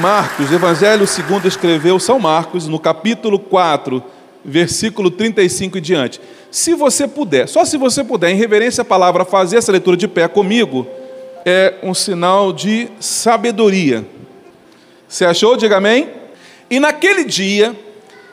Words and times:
Marcos, 0.00 0.50
Evangelho 0.50 1.06
segundo 1.06 1.46
escreveu 1.46 2.00
São 2.00 2.18
Marcos, 2.18 2.66
no 2.66 2.78
capítulo 2.78 3.38
4, 3.38 4.02
versículo 4.42 5.10
35 5.10 5.76
e 5.76 5.80
diante. 5.82 6.20
Se 6.50 6.72
você 6.72 7.06
puder, 7.06 7.46
só 7.46 7.66
se 7.66 7.76
você 7.76 8.02
puder, 8.02 8.30
em 8.30 8.34
reverência 8.34 8.80
à 8.80 8.84
palavra, 8.84 9.26
fazer 9.26 9.58
essa 9.58 9.70
leitura 9.70 9.98
de 9.98 10.08
pé 10.08 10.26
comigo, 10.26 10.86
é 11.44 11.74
um 11.82 11.92
sinal 11.92 12.50
de 12.50 12.88
sabedoria. 12.98 14.06
Você 15.06 15.26
achou? 15.26 15.54
Diga 15.54 15.76
amém. 15.76 16.08
E 16.70 16.80
naquele 16.80 17.22
dia, 17.22 17.78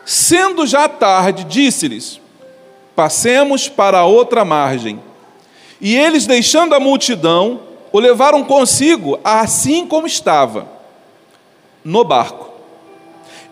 sendo 0.06 0.66
já 0.66 0.88
tarde, 0.88 1.44
disse-lhes: 1.44 2.22
Passemos 2.96 3.68
para 3.68 4.00
a 4.00 4.06
outra 4.06 4.46
margem. 4.46 5.02
E 5.82 5.98
eles, 5.98 6.26
deixando 6.26 6.74
a 6.74 6.80
multidão, 6.80 7.60
o 7.92 8.00
levaram 8.00 8.42
consigo, 8.46 9.20
assim 9.22 9.86
como 9.86 10.08
estava 10.08 10.77
no 11.88 12.04
barco. 12.04 12.50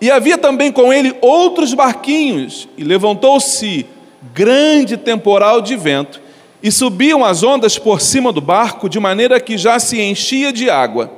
E 0.01 0.11
havia 0.11 0.37
também 0.37 0.69
com 0.69 0.91
ele 0.91 1.15
outros 1.21 1.73
barquinhos, 1.73 2.67
e 2.77 2.83
levantou-se 2.83 3.85
grande 4.33 4.97
temporal 4.97 5.61
de 5.61 5.77
vento, 5.77 6.21
e 6.61 6.69
subiam 6.69 7.23
as 7.23 7.43
ondas 7.43 7.77
por 7.77 8.01
cima 8.01 8.33
do 8.33 8.41
barco, 8.41 8.89
de 8.89 8.99
maneira 8.99 9.39
que 9.39 9.57
já 9.57 9.79
se 9.79 10.01
enchia 10.01 10.51
de 10.51 10.69
água. 10.69 11.09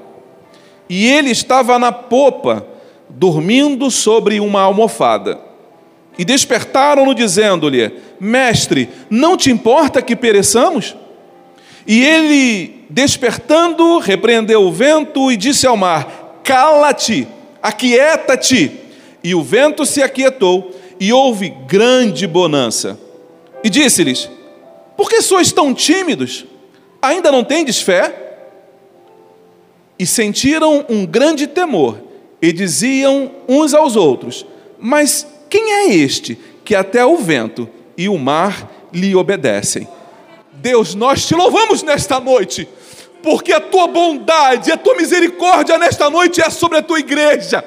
E 0.88 1.08
ele 1.08 1.32
estava 1.32 1.80
na 1.80 1.92
popa, 1.92 2.68
dormindo 3.10 3.90
sobre 3.90 4.40
uma 4.40 4.62
almofada. 4.62 5.40
E 6.20 6.24
despertaram-no, 6.24 7.16
dizendo-lhe: 7.16 7.94
Mestre, 8.20 8.90
não 9.10 9.36
te 9.36 9.50
importa 9.50 10.04
que 10.04 10.16
pereçamos? 10.16 10.96
E 11.88 12.04
ele, 12.04 12.86
despertando, 12.90 13.98
repreendeu 13.98 14.64
o 14.64 14.72
vento 14.72 15.32
e 15.32 15.38
disse 15.38 15.66
ao 15.66 15.78
mar: 15.78 16.27
cala-te, 16.48 17.28
aquieta-te. 17.62 18.72
E 19.22 19.36
o 19.36 19.44
vento 19.44 19.86
se 19.86 20.02
aquietou, 20.02 20.74
e 20.98 21.12
houve 21.12 21.50
grande 21.68 22.26
bonança. 22.26 22.98
E 23.62 23.70
disse-lhes: 23.70 24.30
Por 24.96 25.10
que 25.10 25.22
sois 25.22 25.52
tão 25.52 25.74
tímidos? 25.74 26.46
Ainda 27.02 27.32
não 27.32 27.44
tendes 27.44 27.82
fé? 27.82 28.24
E 30.00 30.06
sentiram 30.06 30.86
um 30.88 31.06
grande 31.06 31.46
temor, 31.46 32.00
e 32.42 32.54
diziam 32.54 33.30
uns 33.48 33.74
aos 33.74 33.98
outros: 33.98 34.46
Mas 34.80 35.28
quem 35.50 35.74
é 35.74 35.94
este 35.94 36.38
que 36.64 36.74
até 36.74 37.06
o 37.06 37.18
vento 37.18 37.68
e 37.98 38.08
o 38.08 38.18
mar 38.18 38.72
lhe 38.94 39.14
obedecem? 39.14 39.88
Deus, 40.54 40.96
nós 40.96 41.26
te 41.26 41.36
louvamos 41.36 41.84
nesta 41.84 42.20
noite 42.20 42.68
porque 43.28 43.52
a 43.52 43.60
tua 43.60 43.88
bondade, 43.88 44.72
a 44.72 44.78
tua 44.78 44.96
misericórdia 44.96 45.78
nesta 45.78 46.10
noite 46.10 46.42
é 46.42 46.50
sobre 46.50 46.78
a 46.78 46.82
tua 46.82 46.98
igreja, 46.98 47.62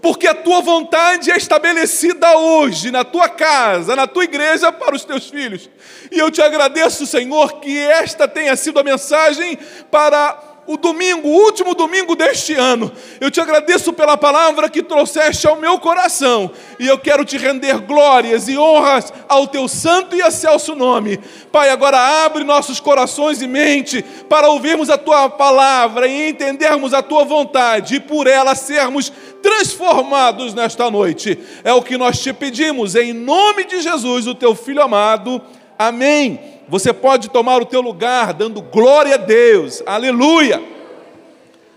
porque 0.00 0.26
a 0.26 0.34
tua 0.34 0.62
vontade 0.62 1.30
é 1.30 1.36
estabelecida 1.36 2.38
hoje 2.38 2.90
na 2.90 3.04
tua 3.04 3.28
casa, 3.28 3.94
na 3.94 4.06
tua 4.06 4.24
igreja 4.24 4.72
para 4.72 4.96
os 4.96 5.04
teus 5.04 5.28
filhos. 5.28 5.68
E 6.10 6.18
eu 6.18 6.30
te 6.30 6.40
agradeço, 6.40 7.04
Senhor, 7.04 7.60
que 7.60 7.78
esta 7.78 8.26
tenha 8.26 8.56
sido 8.56 8.80
a 8.80 8.82
mensagem 8.82 9.58
para 9.90 10.53
o 10.66 10.76
domingo, 10.76 11.28
o 11.28 11.44
último 11.44 11.74
domingo 11.74 12.16
deste 12.16 12.54
ano. 12.54 12.90
Eu 13.20 13.30
te 13.30 13.40
agradeço 13.40 13.92
pela 13.92 14.16
palavra 14.16 14.68
que 14.68 14.82
trouxeste 14.82 15.46
ao 15.46 15.56
meu 15.56 15.78
coração, 15.78 16.50
e 16.78 16.86
eu 16.86 16.98
quero 16.98 17.24
te 17.24 17.36
render 17.36 17.78
glórias 17.80 18.48
e 18.48 18.56
honras 18.56 19.12
ao 19.28 19.46
teu 19.46 19.68
santo 19.68 20.16
e 20.16 20.20
excelso 20.20 20.74
nome. 20.74 21.18
Pai, 21.52 21.70
agora 21.70 22.24
abre 22.24 22.44
nossos 22.44 22.80
corações 22.80 23.42
e 23.42 23.46
mente 23.46 24.02
para 24.28 24.48
ouvirmos 24.48 24.90
a 24.90 24.98
tua 24.98 25.28
palavra 25.28 26.06
e 26.06 26.30
entendermos 26.30 26.94
a 26.94 27.02
tua 27.02 27.24
vontade 27.24 27.96
e 27.96 28.00
por 28.00 28.26
ela 28.26 28.54
sermos 28.54 29.12
transformados 29.42 30.54
nesta 30.54 30.90
noite. 30.90 31.38
É 31.62 31.72
o 31.72 31.82
que 31.82 31.98
nós 31.98 32.18
te 32.18 32.32
pedimos 32.32 32.94
em 32.94 33.12
nome 33.12 33.64
de 33.64 33.82
Jesus, 33.82 34.26
o 34.26 34.34
teu 34.34 34.54
filho 34.54 34.82
amado. 34.82 35.40
Amém. 35.78 36.53
Você 36.68 36.92
pode 36.92 37.30
tomar 37.30 37.60
o 37.60 37.66
teu 37.66 37.80
lugar 37.80 38.32
dando 38.32 38.62
glória 38.62 39.14
a 39.14 39.18
Deus. 39.18 39.82
Aleluia. 39.84 40.62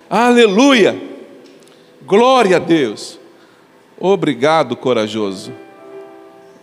Aleluia. 0.10 1.00
Glória 2.06 2.56
a 2.56 2.60
Deus. 2.60 3.20
Obrigado, 4.00 4.76
corajoso. 4.76 5.52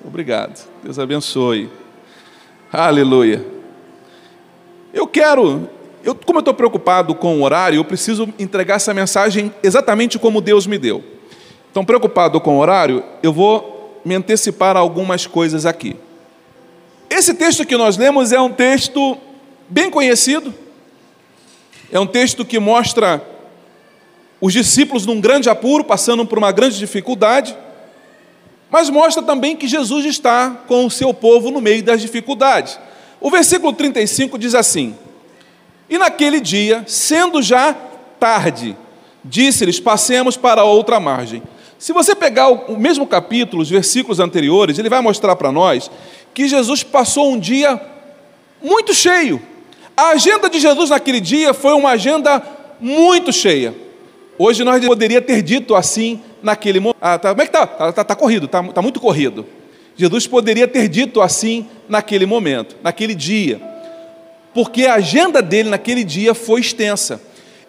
Obrigado. 0.05 0.67
Deus 0.83 0.99
abençoe. 0.99 1.69
Aleluia. 2.73 3.45
Eu 4.93 5.07
quero, 5.07 5.69
eu, 6.03 6.15
como 6.15 6.39
eu 6.39 6.41
estou 6.41 6.55
preocupado 6.55 7.15
com 7.15 7.41
o 7.41 7.43
horário, 7.43 7.77
eu 7.77 7.85
preciso 7.85 8.33
entregar 8.39 8.77
essa 8.77 8.95
mensagem 8.95 9.53
exatamente 9.63 10.19
como 10.19 10.41
Deus 10.41 10.67
me 10.67 10.79
deu. 10.79 11.03
Então, 11.71 11.85
preocupado 11.85 12.41
com 12.41 12.57
o 12.57 12.61
horário, 12.61 13.03
eu 13.23 13.33
vou 13.33 14.01
me 14.05 14.15
antecipar 14.15 14.77
a 14.77 14.81
algumas 14.81 15.27
coisas 15.27 15.67
aqui. 15.67 15.97
Esse 17.17 17.33
texto 17.33 17.65
que 17.65 17.77
nós 17.77 17.97
lemos 17.97 18.33
é 18.33 18.41
um 18.41 18.51
texto 18.51 19.17
bem 19.69 19.89
conhecido, 19.89 20.53
é 21.93 22.01
um 22.01 22.09
texto 22.09 22.45
que 22.45 22.59
mostra 22.59 23.23
os 24.41 24.53
discípulos 24.53 25.07
num 25.07 25.21
grande 25.21 25.49
apuro, 25.49 25.85
passando 25.85 26.27
por 26.27 26.39
uma 26.39 26.51
grande 26.51 26.77
dificuldade, 26.77 27.57
mas 28.69 28.91
mostra 28.91 29.23
também 29.23 29.55
que 29.55 29.69
Jesus 29.69 30.05
está 30.07 30.65
com 30.67 30.87
o 30.87 30.91
seu 30.91 31.15
povo 31.15 31.53
no 31.53 31.61
meio 31.61 31.85
das 31.85 32.01
dificuldades. 32.01 32.81
O 33.21 33.31
versículo 33.31 33.73
35 33.73 34.37
diz 34.37 34.53
assim: 34.53 34.97
E 35.89 35.97
naquele 35.97 36.41
dia, 36.41 36.83
sendo 36.85 37.41
já 37.41 37.77
tarde, 38.19 38.77
disse-lhes: 39.25 39.79
Passemos 39.79 40.37
para 40.37 40.65
outra 40.65 40.99
margem. 40.99 41.45
Se 41.79 41.93
você 41.93 42.15
pegar 42.15 42.49
o 42.49 42.77
mesmo 42.77 43.07
capítulo, 43.07 43.63
os 43.63 43.71
versículos 43.71 44.19
anteriores, 44.19 44.81
ele 44.81 44.89
vai 44.89 45.01
mostrar 45.01 45.37
para 45.37 45.53
nós 45.53 45.89
que 46.35 46.49
Jesus 46.49 46.83
passou 46.83 47.33
um 47.33 47.39
dia 47.39 47.81
muito 48.61 48.93
cheio. 48.93 49.41
A 49.97 50.09
agenda 50.09 50.51
de 50.51 50.59
Jesus 50.59 50.91
naquele 50.91 51.21
dia 51.21 51.55
foi 51.55 51.73
uma 51.73 51.91
agenda 51.91 52.43
muito 52.81 53.33
cheia. 53.33 53.73
Hoje 54.37 54.65
nós 54.65 54.85
poderia 54.85 55.23
ter 55.23 55.41
dito 55.41 55.77
assim 55.77 56.21
naquele 56.43 56.81
momento. 56.81 56.99
Ah, 57.01 57.17
tá, 57.17 57.29
como 57.31 57.43
é 57.43 57.47
que 57.47 57.57
está? 57.57 57.63
Está 57.63 57.93
tá, 57.93 58.05
tá 58.05 58.17
corrido, 58.17 58.47
está 58.47 58.63
tá 58.65 58.83
muito 58.83 58.99
corrido. 58.99 59.47
Jesus 59.97 60.27
poderia 60.27 60.67
ter 60.67 60.89
dito 60.89 61.23
assim 61.23 61.69
naquele 61.89 62.27
momento, 62.27 62.77
naquele 62.83 63.15
dia. 63.15 63.61
Porque 64.53 64.87
a 64.87 64.95
agenda 64.95 65.41
dele 65.41 65.69
naquele 65.69 66.03
dia 66.03 66.35
foi 66.35 66.61
extensa. 66.61 67.21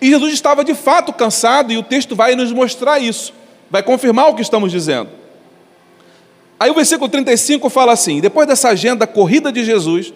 E 0.02 0.10
Jesus 0.10 0.34
estava 0.34 0.64
de 0.64 0.74
fato 0.74 1.14
cansado, 1.14 1.72
e 1.72 1.78
o 1.78 1.84
texto 1.84 2.16
vai 2.16 2.36
nos 2.36 2.52
mostrar 2.52 3.00
isso, 3.00 3.32
vai 3.70 3.84
confirmar 3.84 4.30
o 4.30 4.36
que 4.36 4.42
estamos 4.42 4.72
dizendo. 4.72 5.10
Aí 6.60 6.70
o 6.72 6.74
versículo 6.74 7.10
35 7.10 7.70
fala 7.70 7.92
assim: 7.92 8.22
depois 8.22 8.48
dessa 8.48 8.70
agenda 8.70 9.06
corrida 9.06 9.52
de 9.52 9.64
Jesus, 9.64 10.14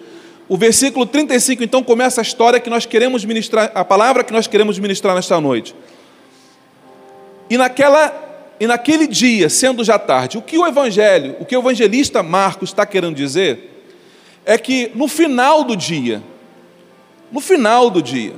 o 0.47 0.57
versículo 0.57 1.05
35 1.05 1.63
então 1.63 1.83
começa 1.83 2.21
a 2.21 2.23
história 2.23 2.59
que 2.59 2.69
nós 2.69 2.85
queremos 2.85 3.25
ministrar, 3.25 3.71
a 3.75 3.83
palavra 3.83 4.23
que 4.23 4.33
nós 4.33 4.47
queremos 4.47 4.79
ministrar 4.79 5.15
nesta 5.15 5.39
noite. 5.39 5.75
E 7.49 7.57
naquela 7.57 8.27
e 8.59 8.67
naquele 8.67 9.07
dia, 9.07 9.47
sendo 9.47 9.85
já 9.85 9.97
tarde, 9.97 10.37
o 10.37 10.41
que 10.41 10.57
o 10.57 10.67
evangelho, 10.67 11.37
o 11.39 11.45
que 11.45 11.55
o 11.55 11.59
evangelista 11.59 12.21
Marcos 12.21 12.71
está 12.71 12.85
querendo 12.85 13.15
dizer 13.15 13.85
é 14.45 14.57
que 14.57 14.91
no 14.95 15.07
final 15.07 15.63
do 15.63 15.77
dia, 15.77 16.21
no 17.31 17.39
final 17.39 17.89
do 17.89 18.01
dia, 18.01 18.33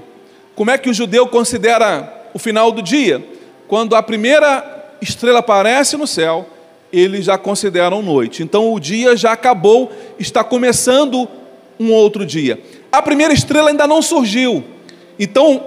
como 0.54 0.70
é 0.70 0.78
que 0.78 0.90
o 0.90 0.94
judeu 0.94 1.26
considera 1.26 2.30
o 2.34 2.40
final 2.40 2.72
do 2.72 2.84
dia? 2.84 3.26
Quando 3.68 3.96
a 3.96 4.04
primeira 4.04 4.96
estrela 5.02 5.40
aparece 5.40 5.98
no 5.98 6.06
céu 6.06 6.48
eles 6.92 7.26
já 7.26 7.38
consideram 7.38 8.02
noite. 8.02 8.44
Então 8.44 8.74
o 8.74 8.80
dia 8.80 9.16
já 9.16 9.32
acabou, 9.32 9.92
está 10.20 10.44
começando 10.44 11.28
um 11.80 11.92
outro 11.92 12.26
dia. 12.26 12.60
A 12.92 13.02
primeira 13.02 13.34
estrela 13.34 13.70
ainda 13.70 13.88
não 13.88 14.02
surgiu. 14.02 14.64
Então 15.18 15.64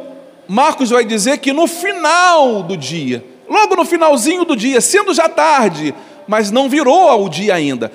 Marcos 0.47 0.91
vai 0.91 1.05
dizer 1.05 1.39
que 1.39 1.53
no 1.53 1.67
final 1.67 2.63
do 2.63 2.77
dia, 2.77 3.25
logo 3.49 3.75
no 3.77 3.85
finalzinho 3.85 4.45
do 4.45 4.57
dia, 4.57 4.81
sendo 4.81 5.15
já 5.15 5.29
tarde, 5.29 5.95
mas 6.27 6.51
não 6.51 6.69
virou 6.69 7.25
o 7.25 7.29
dia 7.29 7.55
ainda. 7.55 7.91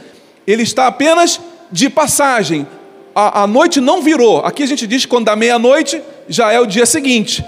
Ele 0.46 0.64
está 0.64 0.88
apenas 0.88 1.40
de 1.72 1.90
passagem. 1.90 2.68
A, 3.14 3.44
a 3.44 3.48
noite 3.48 3.80
não 3.80 4.02
virou. 4.02 4.40
Aqui 4.40 4.64
a 4.64 4.68
gente 4.68 4.88
diz 4.88 5.04
que 5.04 5.10
quando 5.10 5.26
dá 5.26 5.36
meia-noite 5.36 6.02
já 6.28 6.52
é 6.52 6.60
o 6.60 6.66
dia 6.66 6.86
seguinte. 6.86 7.44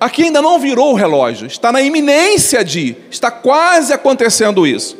Aqui 0.00 0.24
ainda 0.24 0.40
não 0.40 0.58
virou 0.58 0.92
o 0.92 0.96
relógio, 0.96 1.46
está 1.46 1.70
na 1.70 1.82
iminência 1.82 2.64
de, 2.64 2.96
está 3.10 3.30
quase 3.30 3.92
acontecendo 3.92 4.66
isso. 4.66 4.96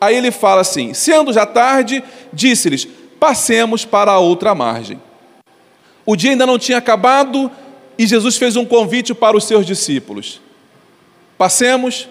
Aí 0.00 0.16
ele 0.16 0.32
fala 0.32 0.62
assim: 0.62 0.92
sendo 0.92 1.32
já 1.32 1.46
tarde, 1.46 2.02
disse-lhes: 2.32 2.88
passemos 3.20 3.84
para 3.84 4.10
a 4.10 4.18
outra 4.18 4.52
margem. 4.52 5.00
O 6.04 6.16
dia 6.16 6.32
ainda 6.32 6.44
não 6.44 6.58
tinha 6.58 6.78
acabado 6.78 7.48
e 7.96 8.06
Jesus 8.06 8.36
fez 8.36 8.56
um 8.56 8.64
convite 8.64 9.14
para 9.14 9.36
os 9.36 9.44
seus 9.44 9.64
discípulos: 9.64 10.40
passemos 11.38 12.08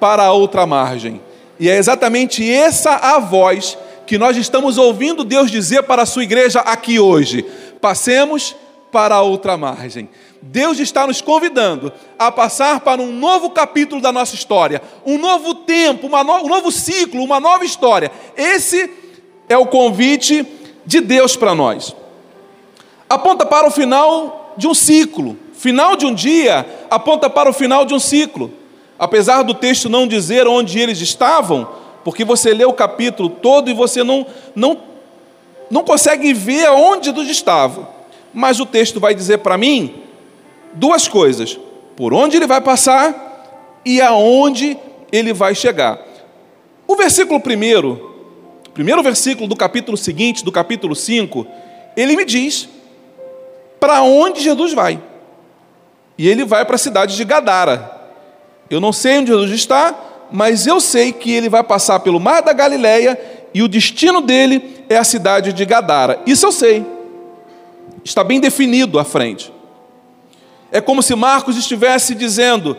para 0.00 0.24
a 0.24 0.32
outra 0.32 0.66
margem. 0.66 1.20
E 1.60 1.68
é 1.68 1.76
exatamente 1.76 2.50
essa 2.50 2.92
a 2.94 3.18
voz 3.18 3.76
que 4.06 4.16
nós 4.16 4.36
estamos 4.38 4.78
ouvindo 4.78 5.22
Deus 5.22 5.50
dizer 5.50 5.82
para 5.82 6.02
a 6.02 6.06
sua 6.06 6.24
igreja 6.24 6.60
aqui 6.60 6.98
hoje: 6.98 7.44
passemos 7.78 8.56
para 8.90 9.16
a 9.16 9.22
outra 9.22 9.56
margem. 9.56 10.08
Deus 10.40 10.78
está 10.78 11.06
nos 11.06 11.20
convidando 11.20 11.92
a 12.18 12.30
passar 12.30 12.80
para 12.80 13.02
um 13.02 13.12
novo 13.12 13.50
capítulo 13.50 14.00
da 14.00 14.12
nossa 14.12 14.34
história, 14.34 14.80
um 15.04 15.18
novo 15.18 15.54
tempo, 15.54 16.08
no, 16.08 16.18
um 16.18 16.48
novo 16.48 16.70
ciclo, 16.70 17.22
uma 17.22 17.40
nova 17.40 17.64
história. 17.64 18.10
Esse 18.36 18.90
é 19.48 19.56
o 19.56 19.66
convite 19.66 20.46
de 20.86 21.00
Deus 21.00 21.36
para 21.36 21.54
nós. 21.54 21.94
Aponta 23.08 23.44
para 23.44 23.66
o 23.66 23.70
final 23.70 24.54
de 24.56 24.66
um 24.66 24.74
ciclo. 24.74 25.36
Final 25.52 25.96
de 25.96 26.06
um 26.06 26.14
dia 26.14 26.64
aponta 26.88 27.28
para 27.28 27.50
o 27.50 27.52
final 27.52 27.84
de 27.84 27.92
um 27.92 27.98
ciclo. 27.98 28.52
Apesar 28.98 29.42
do 29.42 29.54
texto 29.54 29.88
não 29.88 30.06
dizer 30.06 30.46
onde 30.46 30.78
eles 30.78 31.00
estavam, 31.00 31.68
porque 32.04 32.24
você 32.24 32.54
lê 32.54 32.64
o 32.64 32.72
capítulo 32.72 33.28
todo 33.28 33.70
e 33.70 33.74
você 33.74 34.04
não, 34.04 34.26
não, 34.54 34.78
não 35.70 35.82
consegue 35.82 36.32
ver 36.32 36.70
onde 36.70 37.10
eles 37.10 37.28
estavam. 37.28 37.88
Mas 38.32 38.60
o 38.60 38.66
texto 38.66 39.00
vai 39.00 39.14
dizer 39.14 39.38
para 39.38 39.58
mim 39.58 40.07
duas 40.74 41.08
coisas: 41.08 41.58
por 41.96 42.12
onde 42.14 42.36
ele 42.36 42.46
vai 42.46 42.60
passar 42.60 43.80
e 43.84 44.00
aonde 44.00 44.76
ele 45.10 45.32
vai 45.32 45.54
chegar. 45.54 45.98
O 46.86 46.96
versículo 46.96 47.40
primeiro, 47.40 48.14
primeiro 48.72 49.02
versículo 49.02 49.48
do 49.48 49.56
capítulo 49.56 49.96
seguinte, 49.96 50.44
do 50.44 50.52
capítulo 50.52 50.94
5, 50.94 51.46
ele 51.96 52.16
me 52.16 52.24
diz 52.24 52.68
para 53.78 54.02
onde 54.02 54.40
Jesus 54.40 54.72
vai. 54.72 55.00
E 56.16 56.28
ele 56.28 56.44
vai 56.44 56.64
para 56.64 56.74
a 56.74 56.78
cidade 56.78 57.16
de 57.16 57.24
Gadara. 57.24 57.96
Eu 58.68 58.80
não 58.80 58.92
sei 58.92 59.18
onde 59.18 59.30
Jesus 59.30 59.50
está, 59.52 59.94
mas 60.30 60.66
eu 60.66 60.80
sei 60.80 61.12
que 61.12 61.32
ele 61.32 61.48
vai 61.48 61.62
passar 61.62 62.00
pelo 62.00 62.20
mar 62.20 62.42
da 62.42 62.52
Galileia 62.52 63.18
e 63.54 63.62
o 63.62 63.68
destino 63.68 64.20
dele 64.20 64.84
é 64.88 64.96
a 64.96 65.04
cidade 65.04 65.52
de 65.52 65.64
Gadara. 65.64 66.20
Isso 66.26 66.46
eu 66.46 66.52
sei. 66.52 66.84
Está 68.04 68.22
bem 68.22 68.40
definido 68.40 68.98
à 68.98 69.04
frente. 69.04 69.52
É 70.70 70.80
como 70.80 71.02
se 71.02 71.14
Marcos 71.14 71.56
estivesse 71.56 72.14
dizendo: 72.14 72.76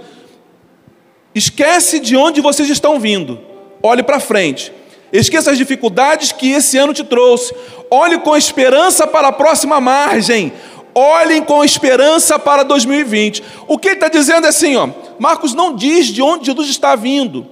esquece 1.34 2.00
de 2.00 2.16
onde 2.16 2.42
vocês 2.42 2.70
estão 2.70 3.00
vindo, 3.00 3.40
olhe 3.82 4.04
para 4.04 4.20
frente. 4.20 4.72
Esqueça 5.12 5.52
as 5.52 5.58
dificuldades 5.58 6.32
que 6.32 6.52
esse 6.52 6.78
ano 6.78 6.94
te 6.94 7.04
trouxe. 7.04 7.54
Olhe 7.90 8.20
com 8.20 8.38
esperança 8.38 9.08
para 9.08 9.30
a 9.30 9.32
próxima 9.32 9.82
margem. 9.82 10.54
Olhem 10.94 11.44
com 11.44 11.64
esperança 11.64 12.38
para 12.38 12.64
2020. 12.64 13.44
O 13.68 13.78
que 13.78 13.88
ele 13.88 13.96
está 13.96 14.08
dizendo 14.08 14.46
é 14.46 14.50
assim, 14.50 14.76
ó. 14.76 14.90
Marcos 15.18 15.54
não 15.54 15.76
diz 15.76 16.08
de 16.08 16.22
onde 16.22 16.46
Jesus 16.46 16.70
está 16.70 16.96
vindo. 16.96 17.48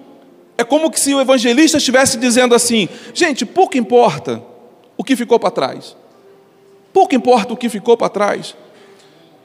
É 0.57 0.63
como 0.63 0.91
se 0.95 1.13
o 1.13 1.21
evangelista 1.21 1.77
estivesse 1.77 2.17
dizendo 2.17 2.53
assim: 2.53 2.87
gente, 3.13 3.45
pouco 3.45 3.77
importa 3.77 4.43
o 4.95 5.03
que 5.03 5.15
ficou 5.15 5.39
para 5.39 5.51
trás. 5.51 5.95
Pouco 6.93 7.15
importa 7.15 7.53
o 7.53 7.57
que 7.57 7.69
ficou 7.69 7.95
para 7.95 8.09
trás. 8.09 8.55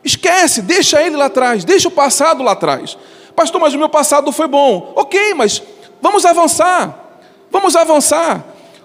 Esquece, 0.04 0.62
deixa 0.62 1.00
ele 1.00 1.16
lá 1.16 1.26
atrás, 1.26 1.64
deixa 1.64 1.88
o 1.88 1.90
passado 1.90 2.43
lá 2.43 2.52
atrás. 2.52 2.96
Pastor, 3.37 3.60
mas 3.60 3.75
o 3.75 3.78
meu 3.78 3.88
passado 3.88 4.31
foi 4.32 4.49
bom. 4.49 4.93
Ok, 4.96 5.34
mas 5.34 5.62
vamos 6.00 6.25
avançar. 6.25 7.20
Vamos 7.50 7.76
avançar. 7.76 8.44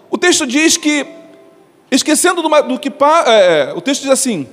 O 0.09 0.17
texto 0.17 0.45
diz 0.45 0.77
que, 0.77 1.05
esquecendo 1.91 2.41
do, 2.41 2.49
do 2.63 2.79
que. 2.79 2.91
É, 3.25 3.73
o 3.75 3.81
texto 3.81 4.01
diz 4.01 4.11
assim: 4.11 4.47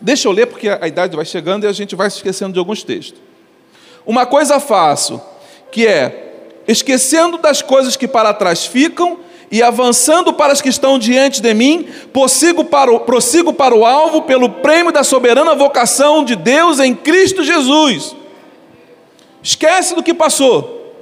deixa 0.00 0.26
eu 0.26 0.32
ler 0.32 0.46
porque 0.46 0.68
a, 0.68 0.78
a 0.82 0.88
idade 0.88 1.14
vai 1.14 1.24
chegando 1.24 1.64
e 1.64 1.66
a 1.66 1.72
gente 1.72 1.94
vai 1.94 2.10
se 2.10 2.16
esquecendo 2.16 2.52
de 2.52 2.58
alguns 2.58 2.82
textos. 2.82 3.20
Uma 4.06 4.24
coisa 4.24 4.58
faço, 4.58 5.20
que 5.70 5.86
é, 5.86 6.60
esquecendo 6.66 7.38
das 7.38 7.60
coisas 7.60 7.96
que 7.96 8.08
para 8.08 8.32
trás 8.32 8.64
ficam 8.64 9.18
e 9.50 9.62
avançando 9.62 10.32
para 10.32 10.52
as 10.52 10.60
que 10.60 10.68
estão 10.68 10.98
diante 10.98 11.42
de 11.42 11.52
mim, 11.52 11.88
prossigo 12.12 12.64
para, 12.64 12.92
o, 12.92 13.00
prossigo 13.00 13.52
para 13.52 13.74
o 13.74 13.84
alvo 13.84 14.22
pelo 14.22 14.48
prêmio 14.48 14.92
da 14.92 15.02
soberana 15.02 15.54
vocação 15.54 16.24
de 16.24 16.36
Deus 16.36 16.78
em 16.78 16.94
Cristo 16.94 17.42
Jesus. 17.42 18.14
Esquece 19.42 19.94
do 19.94 20.02
que 20.02 20.14
passou. 20.14 20.94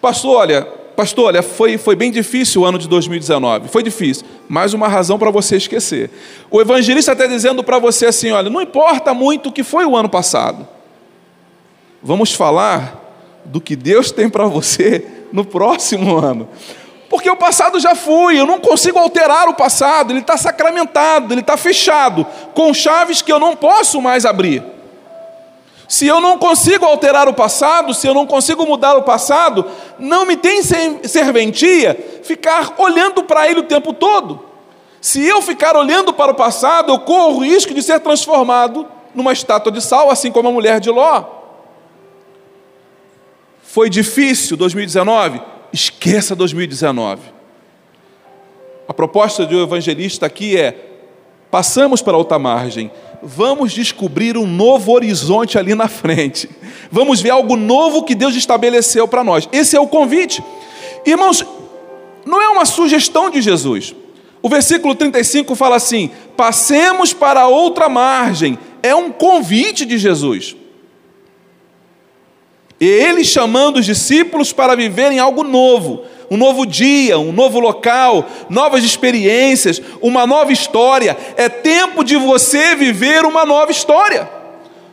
Pastor, 0.00 0.36
olha, 0.36 0.62
pastor, 0.96 1.26
olha, 1.26 1.42
foi, 1.42 1.76
foi 1.76 1.94
bem 1.94 2.10
difícil 2.10 2.62
o 2.62 2.64
ano 2.64 2.78
de 2.78 2.88
2019. 2.88 3.68
Foi 3.68 3.82
difícil. 3.82 4.24
Mais 4.48 4.72
uma 4.72 4.88
razão 4.88 5.18
para 5.18 5.30
você 5.30 5.56
esquecer. 5.56 6.10
O 6.50 6.62
evangelista 6.62 7.12
está 7.12 7.26
dizendo 7.26 7.62
para 7.62 7.78
você 7.78 8.06
assim: 8.06 8.30
olha, 8.30 8.48
não 8.48 8.62
importa 8.62 9.12
muito 9.12 9.50
o 9.50 9.52
que 9.52 9.62
foi 9.62 9.84
o 9.84 9.94
ano 9.96 10.08
passado. 10.08 10.66
Vamos 12.02 12.32
falar 12.32 13.00
do 13.44 13.60
que 13.60 13.76
Deus 13.76 14.10
tem 14.10 14.30
para 14.30 14.46
você 14.46 15.04
no 15.30 15.44
próximo 15.44 16.16
ano 16.24 16.48
porque 17.12 17.28
o 17.28 17.36
passado 17.36 17.78
já 17.78 17.94
foi, 17.94 18.40
eu 18.40 18.46
não 18.46 18.58
consigo 18.58 18.98
alterar 18.98 19.46
o 19.46 19.52
passado, 19.52 20.14
ele 20.14 20.20
está 20.20 20.34
sacramentado, 20.38 21.34
ele 21.34 21.42
está 21.42 21.58
fechado, 21.58 22.26
com 22.54 22.72
chaves 22.72 23.20
que 23.20 23.30
eu 23.30 23.38
não 23.38 23.54
posso 23.54 24.00
mais 24.00 24.24
abrir. 24.24 24.64
Se 25.86 26.06
eu 26.06 26.22
não 26.22 26.38
consigo 26.38 26.86
alterar 26.86 27.28
o 27.28 27.34
passado, 27.34 27.92
se 27.92 28.06
eu 28.06 28.14
não 28.14 28.26
consigo 28.26 28.64
mudar 28.64 28.96
o 28.96 29.02
passado, 29.02 29.66
não 29.98 30.24
me 30.24 30.38
tem 30.38 30.62
serventia 30.62 32.22
ficar 32.24 32.76
olhando 32.78 33.22
para 33.24 33.46
ele 33.46 33.60
o 33.60 33.64
tempo 33.64 33.92
todo. 33.92 34.42
Se 34.98 35.22
eu 35.22 35.42
ficar 35.42 35.76
olhando 35.76 36.14
para 36.14 36.32
o 36.32 36.34
passado, 36.34 36.92
eu 36.92 36.98
corro 37.00 37.36
o 37.36 37.44
risco 37.44 37.74
de 37.74 37.82
ser 37.82 38.00
transformado 38.00 38.88
numa 39.14 39.34
estátua 39.34 39.70
de 39.70 39.82
sal, 39.82 40.10
assim 40.10 40.32
como 40.32 40.48
a 40.48 40.52
mulher 40.52 40.80
de 40.80 40.88
Ló. 40.88 41.24
Foi 43.62 43.90
difícil 43.90 44.56
2019? 44.56 45.52
Esqueça 45.72 46.34
2019. 46.36 47.22
A 48.86 48.92
proposta 48.92 49.46
do 49.46 49.62
evangelista 49.62 50.26
aqui 50.26 50.56
é: 50.56 50.76
passamos 51.50 52.02
para 52.02 52.16
outra 52.16 52.38
margem, 52.38 52.90
vamos 53.22 53.72
descobrir 53.72 54.36
um 54.36 54.46
novo 54.46 54.92
horizonte 54.92 55.58
ali 55.58 55.74
na 55.74 55.88
frente, 55.88 56.48
vamos 56.90 57.20
ver 57.20 57.30
algo 57.30 57.56
novo 57.56 58.04
que 58.04 58.14
Deus 58.14 58.34
estabeleceu 58.34 59.08
para 59.08 59.24
nós. 59.24 59.48
Esse 59.52 59.76
é 59.76 59.80
o 59.80 59.86
convite. 59.86 60.42
Irmãos, 61.06 61.44
não 62.24 62.40
é 62.40 62.48
uma 62.48 62.64
sugestão 62.64 63.30
de 63.30 63.40
Jesus. 63.40 63.94
O 64.42 64.48
versículo 64.48 64.94
35 64.94 65.54
fala 65.54 65.76
assim: 65.76 66.10
passemos 66.36 67.12
para 67.12 67.46
outra 67.46 67.88
margem, 67.88 68.58
é 68.82 68.94
um 68.94 69.10
convite 69.10 69.84
de 69.84 69.96
Jesus. 69.96 70.56
E 72.82 72.84
ele 72.84 73.24
chamando 73.24 73.76
os 73.76 73.86
discípulos 73.86 74.52
para 74.52 74.74
viverem 74.74 75.20
algo 75.20 75.44
novo, 75.44 76.02
um 76.28 76.36
novo 76.36 76.66
dia, 76.66 77.16
um 77.16 77.30
novo 77.30 77.60
local, 77.60 78.28
novas 78.50 78.82
experiências, 78.82 79.80
uma 80.00 80.26
nova 80.26 80.52
história. 80.52 81.16
É 81.36 81.48
tempo 81.48 82.02
de 82.02 82.16
você 82.16 82.74
viver 82.74 83.24
uma 83.24 83.46
nova 83.46 83.70
história. 83.70 84.28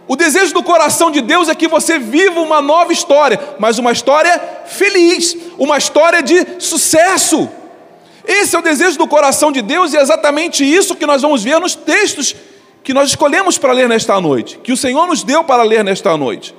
O 0.08 0.16
desejo 0.16 0.54
do 0.54 0.62
coração 0.62 1.10
de 1.10 1.20
Deus 1.20 1.50
é 1.50 1.56
que 1.56 1.68
você 1.68 1.98
viva 1.98 2.40
uma 2.40 2.62
nova 2.62 2.94
história, 2.94 3.40
mas 3.58 3.80
uma 3.80 3.92
história 3.92 4.40
feliz, 4.68 5.36
uma 5.58 5.80
história 5.80 6.22
de 6.22 6.46
sucesso. 6.60 7.50
Esse 8.24 8.56
é 8.56 8.60
o 8.60 8.62
desejo 8.62 9.00
do 9.00 9.08
coração 9.08 9.52
de 9.52 9.64
Deus 9.64 9.94
e 9.94 9.98
é 9.98 10.02
exatamente 10.02 10.64
isso 10.64 10.96
que 10.96 11.08
nós 11.08 11.24
vamos 11.24 11.44
ver 11.44 11.60
nos 11.60 11.74
textos 11.74 12.36
que 12.84 12.94
nós 12.94 13.10
escolhemos 13.10 13.58
para 13.58 13.74
ler 13.74 13.90
nesta 13.90 14.22
noite, 14.22 14.60
que 14.60 14.72
o 14.72 14.78
Senhor 14.78 15.08
nos 15.08 15.24
deu 15.24 15.44
para 15.44 15.64
ler 15.64 15.84
nesta 15.84 16.16
noite. 16.16 16.54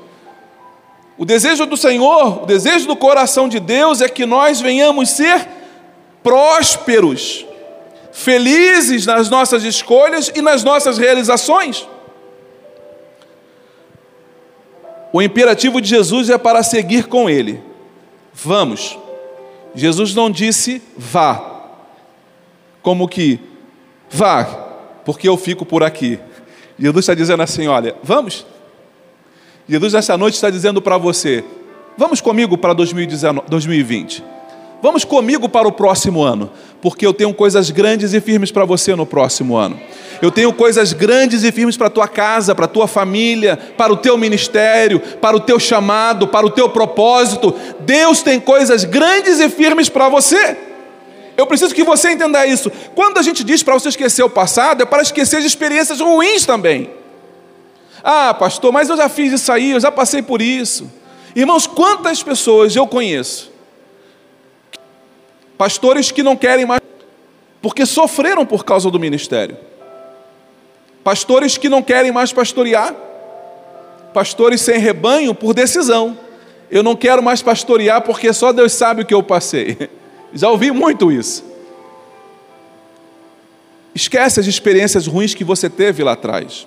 O 1.20 1.24
desejo 1.26 1.66
do 1.66 1.76
Senhor, 1.76 2.44
o 2.44 2.46
desejo 2.46 2.86
do 2.86 2.96
coração 2.96 3.46
de 3.46 3.60
Deus 3.60 4.00
é 4.00 4.08
que 4.08 4.24
nós 4.24 4.58
venhamos 4.58 5.10
ser 5.10 5.46
prósperos, 6.22 7.44
felizes 8.10 9.04
nas 9.04 9.28
nossas 9.28 9.62
escolhas 9.62 10.32
e 10.34 10.40
nas 10.40 10.64
nossas 10.64 10.96
realizações. 10.96 11.86
O 15.12 15.20
imperativo 15.20 15.78
de 15.78 15.90
Jesus 15.90 16.30
é 16.30 16.38
para 16.38 16.62
seguir 16.62 17.06
com 17.06 17.28
Ele. 17.28 17.62
Vamos. 18.32 18.98
Jesus 19.74 20.14
não 20.14 20.30
disse 20.30 20.80
vá, 20.96 21.66
como 22.80 23.06
que 23.06 23.38
vá, 24.08 24.44
porque 25.04 25.28
eu 25.28 25.36
fico 25.36 25.66
por 25.66 25.82
aqui. 25.84 26.18
Jesus 26.78 27.02
está 27.02 27.14
dizendo 27.14 27.42
assim: 27.42 27.68
olha, 27.68 27.94
vamos. 28.02 28.46
Jesus, 29.70 29.94
essa 29.94 30.18
noite, 30.18 30.34
está 30.34 30.50
dizendo 30.50 30.82
para 30.82 30.98
você: 30.98 31.44
vamos 31.96 32.20
comigo 32.20 32.58
para 32.58 32.72
2020. 32.72 34.24
Vamos 34.82 35.04
comigo 35.04 35.48
para 35.48 35.68
o 35.68 35.72
próximo 35.72 36.24
ano, 36.24 36.50
porque 36.82 37.06
eu 37.06 37.14
tenho 37.14 37.32
coisas 37.32 37.70
grandes 37.70 38.12
e 38.12 38.20
firmes 38.20 38.50
para 38.50 38.64
você 38.64 38.96
no 38.96 39.06
próximo 39.06 39.56
ano. 39.56 39.78
Eu 40.20 40.32
tenho 40.32 40.52
coisas 40.52 40.92
grandes 40.92 41.44
e 41.44 41.52
firmes 41.52 41.76
para 41.76 41.86
a 41.86 41.90
tua 41.90 42.08
casa, 42.08 42.52
para 42.52 42.64
a 42.64 42.68
tua 42.68 42.88
família, 42.88 43.56
para 43.76 43.92
o 43.92 43.96
teu 43.96 44.18
ministério, 44.18 44.98
para 44.98 45.36
o 45.36 45.40
teu 45.40 45.60
chamado, 45.60 46.26
para 46.26 46.44
o 46.44 46.50
teu 46.50 46.68
propósito. 46.70 47.54
Deus 47.80 48.22
tem 48.22 48.40
coisas 48.40 48.84
grandes 48.84 49.38
e 49.38 49.48
firmes 49.48 49.88
para 49.88 50.08
você. 50.08 50.56
Eu 51.36 51.46
preciso 51.46 51.74
que 51.74 51.84
você 51.84 52.10
entenda 52.10 52.44
isso. 52.44 52.72
Quando 52.94 53.18
a 53.18 53.22
gente 53.22 53.44
diz 53.44 53.62
para 53.62 53.74
você 53.74 53.90
esquecer 53.90 54.24
o 54.24 54.30
passado, 54.30 54.82
é 54.82 54.86
para 54.86 55.02
esquecer 55.02 55.40
de 55.40 55.46
experiências 55.46 56.00
ruins 56.00 56.44
também. 56.44 56.99
Ah, 58.02 58.34
pastor, 58.34 58.72
mas 58.72 58.88
eu 58.88 58.96
já 58.96 59.08
fiz 59.08 59.32
isso 59.32 59.50
aí, 59.52 59.72
eu 59.72 59.80
já 59.80 59.92
passei 59.92 60.22
por 60.22 60.40
isso. 60.40 60.90
Irmãos, 61.34 61.66
quantas 61.66 62.22
pessoas 62.22 62.74
eu 62.74 62.86
conheço? 62.86 63.50
Pastores 65.56 66.10
que 66.10 66.22
não 66.22 66.36
querem 66.36 66.64
mais, 66.64 66.80
porque 67.60 67.84
sofreram 67.84 68.46
por 68.46 68.64
causa 68.64 68.90
do 68.90 68.98
ministério. 68.98 69.56
Pastores 71.04 71.56
que 71.56 71.68
não 71.68 71.82
querem 71.82 72.12
mais 72.12 72.32
pastorear. 72.32 72.94
Pastores 74.12 74.60
sem 74.60 74.78
rebanho 74.78 75.34
por 75.34 75.54
decisão. 75.54 76.18
Eu 76.70 76.82
não 76.82 76.94
quero 76.94 77.22
mais 77.22 77.42
pastorear 77.42 78.02
porque 78.02 78.32
só 78.32 78.52
Deus 78.52 78.72
sabe 78.72 79.02
o 79.02 79.06
que 79.06 79.14
eu 79.14 79.22
passei. 79.22 79.90
Já 80.32 80.48
ouvi 80.48 80.70
muito 80.70 81.10
isso. 81.10 81.44
Esquece 83.94 84.38
as 84.38 84.46
experiências 84.46 85.06
ruins 85.06 85.34
que 85.34 85.42
você 85.42 85.68
teve 85.68 86.02
lá 86.04 86.12
atrás. 86.12 86.66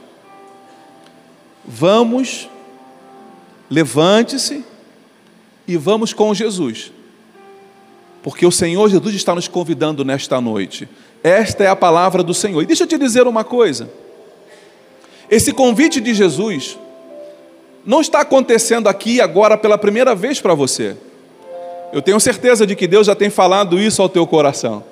Vamos, 1.66 2.50
levante-se 3.70 4.64
e 5.68 5.78
vamos 5.78 6.14
com 6.14 6.34
Jesus. 6.34 6.92
Porque 8.22 8.46
o 8.46 8.52
Senhor 8.52 8.90
Jesus 8.90 9.16
está 9.16 9.36
nos 9.36 9.48
convidando 9.48 10.04
nesta 10.06 10.40
noite. 10.40 10.88
Esta 11.24 11.64
é 11.64 11.68
a 11.68 11.76
palavra 11.76 12.24
do 12.24 12.34
Senhor. 12.34 12.62
E 12.62 12.66
deixa 12.66 12.84
eu 12.84 12.88
te 12.88 12.98
dizer 12.98 13.28
uma 13.28 13.44
coisa. 13.44 13.90
Esse 15.30 15.52
convite 15.52 16.00
de 16.00 16.14
Jesus 16.14 16.78
não 17.86 18.02
está 18.02 18.22
acontecendo 18.22 18.88
aqui 18.88 19.20
agora 19.20 19.58
pela 19.58 19.78
primeira 19.78 20.14
vez 20.16 20.40
para 20.40 20.54
você. 20.54 20.96
Eu 21.92 22.02
tenho 22.02 22.20
certeza 22.20 22.66
de 22.66 22.76
que 22.76 22.88
Deus 22.88 23.08
já 23.08 23.16
tem 23.16 23.30
falado 23.30 23.80
isso 23.80 24.02
ao 24.02 24.10
teu 24.10 24.26
coração. 24.26 24.84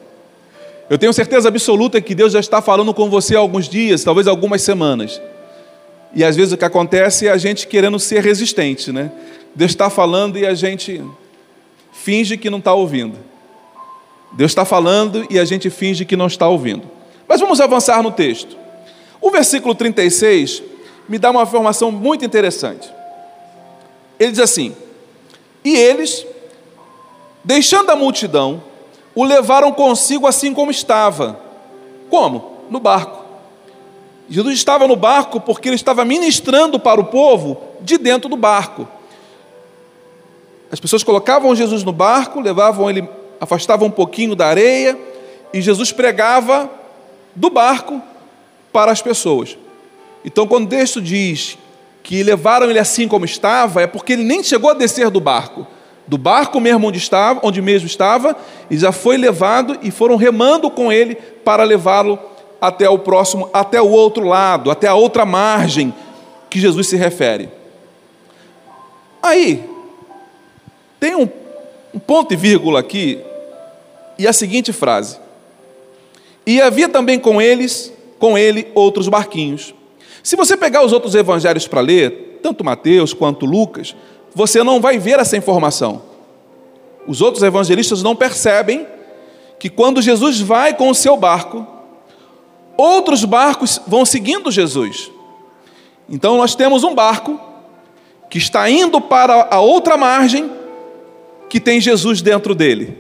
Eu 0.90 0.98
tenho 0.98 1.14
certeza 1.14 1.48
absoluta 1.48 2.02
que 2.02 2.14
Deus 2.14 2.34
já 2.34 2.40
está 2.40 2.62
falando 2.62 2.94
com 2.94 3.10
você 3.10 3.36
há 3.36 3.40
alguns 3.40 3.70
dias, 3.70 4.04
talvez 4.04 4.28
algumas 4.28 4.62
semanas. 4.62 5.22
E 6.14 6.24
às 6.24 6.36
vezes 6.36 6.54
o 6.54 6.58
que 6.58 6.66
acontece 6.66 7.28
é 7.28 7.32
a 7.32 7.38
gente 7.38 7.68
querendo 7.68 8.00
ser 8.00 8.24
resistente, 8.24 8.92
né? 8.92 9.12
Deus 9.56 9.72
está 9.72 9.90
falando 9.90 10.38
e 10.38 10.46
a 10.46 10.54
gente 10.54 11.04
finge 11.92 12.38
que 12.38 12.50
não 12.50 12.60
está 12.60 12.74
ouvindo. 12.74 13.18
Deus 14.34 14.52
está 14.52 14.66
falando 14.66 15.26
e 15.30 15.40
a 15.40 15.46
gente 15.46 15.70
finge 15.70 16.06
que 16.06 16.16
não 16.16 16.28
está 16.28 16.48
ouvindo. 16.48 16.84
Mas 17.28 17.40
vamos 17.40 17.60
avançar 17.60 18.02
no 18.02 18.12
texto. 18.12 18.58
O 19.20 19.30
versículo 19.30 19.76
36 19.76 20.64
me 21.08 21.18
dá 21.18 21.32
uma 21.32 21.44
informação 21.44 21.92
muito 21.92 22.26
interessante. 22.26 22.90
Ele 24.20 24.32
diz 24.32 24.40
assim: 24.40 24.76
E 25.64 25.76
eles, 25.76 26.26
Deixando 27.44 27.90
a 27.90 27.96
multidão, 27.96 28.64
o 29.16 29.24
levaram 29.24 29.72
consigo 29.72 30.28
assim 30.28 30.54
como 30.54 30.70
estava. 30.70 31.40
Como? 32.10 32.66
No 32.70 32.80
barco. 32.80 33.21
Jesus 34.32 34.56
estava 34.56 34.88
no 34.88 34.96
barco 34.96 35.42
porque 35.42 35.68
ele 35.68 35.76
estava 35.76 36.06
ministrando 36.06 36.80
para 36.80 37.02
o 37.02 37.04
povo 37.04 37.62
de 37.82 37.98
dentro 37.98 38.30
do 38.30 38.38
barco. 38.38 38.88
As 40.72 40.80
pessoas 40.80 41.04
colocavam 41.04 41.54
Jesus 41.54 41.84
no 41.84 41.92
barco, 41.92 42.40
levavam 42.40 42.90
ele, 42.90 43.06
afastavam 43.42 43.90
um 43.90 43.92
pouquinho 43.92 44.34
da 44.34 44.48
areia, 44.48 44.98
e 45.54 45.62
Jesus 45.62 45.92
pregava 45.92 46.72
do 47.36 47.50
barco 47.50 48.02
para 48.72 48.90
as 48.90 49.02
pessoas. 49.02 49.58
Então, 50.24 50.48
quando 50.48 50.64
o 50.64 50.70
texto 50.70 51.02
diz 51.02 51.58
que 52.02 52.24
levaram 52.24 52.70
ele 52.70 52.80
assim 52.80 53.10
como 53.10 53.26
estava, 53.26 53.82
é 53.82 53.88
porque 53.88 54.14
ele 54.14 54.24
nem 54.24 54.42
chegou 54.42 54.70
a 54.70 54.74
descer 54.74 55.10
do 55.10 55.20
barco 55.20 55.68
do 56.08 56.18
barco 56.18 56.60
mesmo 56.60 56.88
onde 56.88 56.98
estava, 56.98 57.40
onde 57.42 57.62
mesmo 57.62 57.88
estava, 57.88 58.36
e 58.70 58.78
já 58.78 58.92
foi 58.92 59.16
levado 59.16 59.78
e 59.82 59.90
foram 59.90 60.18
remando 60.18 60.70
com 60.70 60.92
ele 60.92 61.16
para 61.16 61.64
levá-lo 61.64 62.20
até 62.62 62.88
o 62.88 63.00
próximo, 63.00 63.50
até 63.52 63.82
o 63.82 63.90
outro 63.90 64.24
lado, 64.24 64.70
até 64.70 64.88
a 64.88 64.94
outra 64.94 65.26
margem 65.26 65.92
que 66.48 66.60
Jesus 66.60 66.88
se 66.88 66.96
refere. 66.96 67.50
Aí 69.22 69.68
tem 71.00 71.16
um, 71.16 71.28
um 71.92 72.00
ponto 72.00 72.32
e 72.32 72.38
vírgula 72.38 72.80
aqui 72.80 73.20
e 74.18 74.28
a 74.28 74.34
seguinte 74.34 74.72
frase: 74.72 75.18
E 76.46 76.62
havia 76.62 76.88
também 76.88 77.20
com 77.20 77.42
eles, 77.42 77.92
com 78.20 78.38
ele 78.38 78.68
outros 78.76 79.08
barquinhos. 79.08 79.74
Se 80.22 80.36
você 80.36 80.56
pegar 80.56 80.86
os 80.86 80.94
outros 80.94 81.16
evangelhos 81.16 81.68
para 81.68 81.82
ler, 81.82 82.40
tanto 82.44 82.64
Mateus 82.64 83.14
quanto 83.14 83.46
Lucas, 83.46 83.96
você 84.36 84.64
não 84.64 84.80
vai 84.80 85.00
ver 85.00 85.20
essa 85.20 85.36
informação. 85.36 86.04
Os 87.08 87.22
outros 87.22 87.44
evangelistas 87.44 88.04
não 88.04 88.16
percebem 88.16 88.86
que 89.58 89.70
quando 89.70 90.02
Jesus 90.02 90.40
vai 90.40 90.76
com 90.76 90.90
o 90.90 90.96
seu 90.96 91.18
barco, 91.18 91.66
outros 92.82 93.24
barcos 93.24 93.80
vão 93.88 94.06
seguindo 94.06 94.52
Jesus. 94.52 95.12
Então 96.10 96.38
nós 96.38 96.56
temos 96.56 96.84
um 96.84 96.94
barco 96.96 97.40
que 98.30 98.38
está 98.38 98.70
indo 98.70 99.00
para 99.00 99.48
a 99.52 99.60
outra 99.60 99.98
margem 99.98 100.50
que 101.50 101.60
tem 101.60 101.80
Jesus 101.80 102.22
dentro 102.22 102.56
dele. 102.56 102.98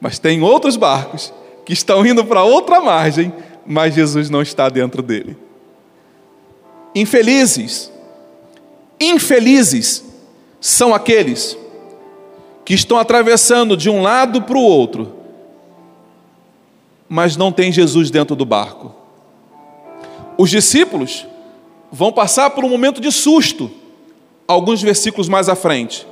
Mas 0.00 0.18
tem 0.18 0.42
outros 0.42 0.76
barcos 0.76 1.32
que 1.64 1.72
estão 1.72 2.04
indo 2.06 2.24
para 2.24 2.42
outra 2.42 2.80
margem, 2.80 3.32
mas 3.66 3.94
Jesus 3.94 4.30
não 4.30 4.42
está 4.42 4.68
dentro 4.68 5.02
dele. 5.02 5.36
Infelizes, 6.94 7.90
infelizes 9.00 10.04
são 10.60 10.94
aqueles 10.94 11.56
que 12.64 12.74
estão 12.74 12.98
atravessando 12.98 13.76
de 13.76 13.90
um 13.90 14.02
lado 14.02 14.42
para 14.42 14.56
o 14.56 14.62
outro, 14.62 15.16
mas 17.08 17.36
não 17.36 17.50
tem 17.50 17.72
Jesus 17.72 18.10
dentro 18.10 18.36
do 18.36 18.44
barco. 18.44 19.01
Os 20.36 20.50
discípulos 20.50 21.26
vão 21.90 22.10
passar 22.10 22.50
por 22.50 22.64
um 22.64 22.68
momento 22.68 23.00
de 23.00 23.12
susto, 23.12 23.70
alguns 24.48 24.82
versículos 24.82 25.28
mais 25.28 25.48
à 25.48 25.54
frente, 25.54 26.06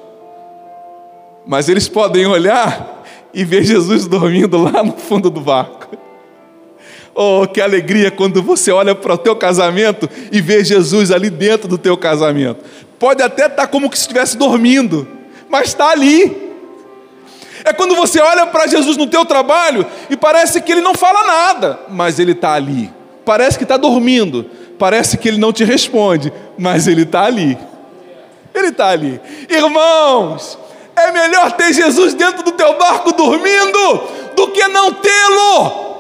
mas 1.46 1.68
eles 1.68 1.88
podem 1.88 2.26
olhar 2.26 3.02
e 3.32 3.44
ver 3.44 3.64
Jesus 3.64 4.06
dormindo 4.06 4.58
lá 4.58 4.82
no 4.82 4.92
fundo 4.92 5.30
do 5.30 5.40
barco. 5.40 5.96
Oh, 7.14 7.46
que 7.46 7.60
alegria 7.60 8.10
quando 8.10 8.42
você 8.42 8.70
olha 8.70 8.94
para 8.94 9.14
o 9.14 9.18
teu 9.18 9.34
casamento 9.34 10.08
e 10.30 10.40
vê 10.40 10.64
Jesus 10.64 11.10
ali 11.10 11.28
dentro 11.28 11.66
do 11.66 11.76
teu 11.76 11.96
casamento. 11.96 12.64
Pode 12.98 13.22
até 13.22 13.46
estar 13.46 13.62
tá 13.62 13.66
como 13.66 13.90
que 13.90 13.96
estivesse 13.96 14.36
dormindo, 14.36 15.08
mas 15.48 15.68
está 15.68 15.90
ali. 15.90 16.50
É 17.64 17.72
quando 17.72 17.96
você 17.96 18.20
olha 18.20 18.46
para 18.46 18.66
Jesus 18.66 18.96
no 18.96 19.06
teu 19.06 19.24
trabalho 19.24 19.84
e 20.08 20.16
parece 20.16 20.60
que 20.62 20.70
ele 20.70 20.80
não 20.80 20.94
fala 20.94 21.24
nada, 21.24 21.80
mas 21.88 22.18
ele 22.18 22.32
está 22.32 22.52
ali. 22.52 22.90
Parece 23.24 23.58
que 23.58 23.64
está 23.64 23.76
dormindo, 23.76 24.46
parece 24.78 25.16
que 25.16 25.28
ele 25.28 25.38
não 25.38 25.52
te 25.52 25.64
responde, 25.64 26.32
mas 26.58 26.86
ele 26.86 27.02
está 27.02 27.24
ali. 27.24 27.56
Ele 28.54 28.68
está 28.68 28.88
ali. 28.88 29.20
Irmãos, 29.48 30.58
é 30.96 31.12
melhor 31.12 31.52
ter 31.52 31.72
Jesus 31.72 32.14
dentro 32.14 32.42
do 32.42 32.52
teu 32.52 32.76
barco 32.78 33.12
dormindo 33.12 34.02
do 34.34 34.48
que 34.48 34.66
não 34.68 34.92
tê-lo. 34.92 35.90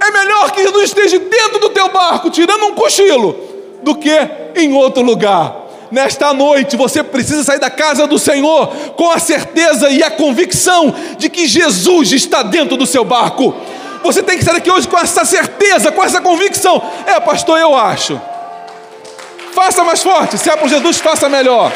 É 0.00 0.10
melhor 0.10 0.52
que 0.52 0.62
Jesus 0.62 0.84
esteja 0.84 1.18
dentro 1.18 1.58
do 1.58 1.70
teu 1.70 1.88
barco, 1.88 2.30
tirando 2.30 2.66
um 2.66 2.74
cochilo, 2.74 3.36
do 3.82 3.94
que 3.94 4.16
em 4.54 4.72
outro 4.72 5.02
lugar. 5.02 5.68
Nesta 5.90 6.34
noite 6.34 6.76
você 6.76 7.02
precisa 7.02 7.42
sair 7.42 7.58
da 7.58 7.70
casa 7.70 8.06
do 8.06 8.18
Senhor 8.18 8.68
com 8.94 9.10
a 9.10 9.18
certeza 9.18 9.88
e 9.88 10.02
a 10.02 10.10
convicção 10.10 10.94
de 11.16 11.30
que 11.30 11.46
Jesus 11.46 12.12
está 12.12 12.42
dentro 12.42 12.76
do 12.76 12.86
seu 12.86 13.04
barco. 13.04 13.54
Você 14.02 14.22
tem 14.22 14.38
que 14.38 14.44
sair 14.44 14.54
daqui 14.54 14.70
hoje 14.70 14.88
com 14.88 14.98
essa 14.98 15.24
certeza, 15.24 15.92
com 15.92 16.02
essa 16.02 16.20
convicção. 16.20 16.82
É, 17.06 17.18
pastor, 17.20 17.58
eu 17.58 17.74
acho. 17.74 18.20
Faça 19.52 19.82
mais 19.84 20.02
forte. 20.02 20.38
Se 20.38 20.48
é 20.50 20.56
por 20.56 20.68
Jesus, 20.68 20.98
faça 20.98 21.28
melhor. 21.28 21.72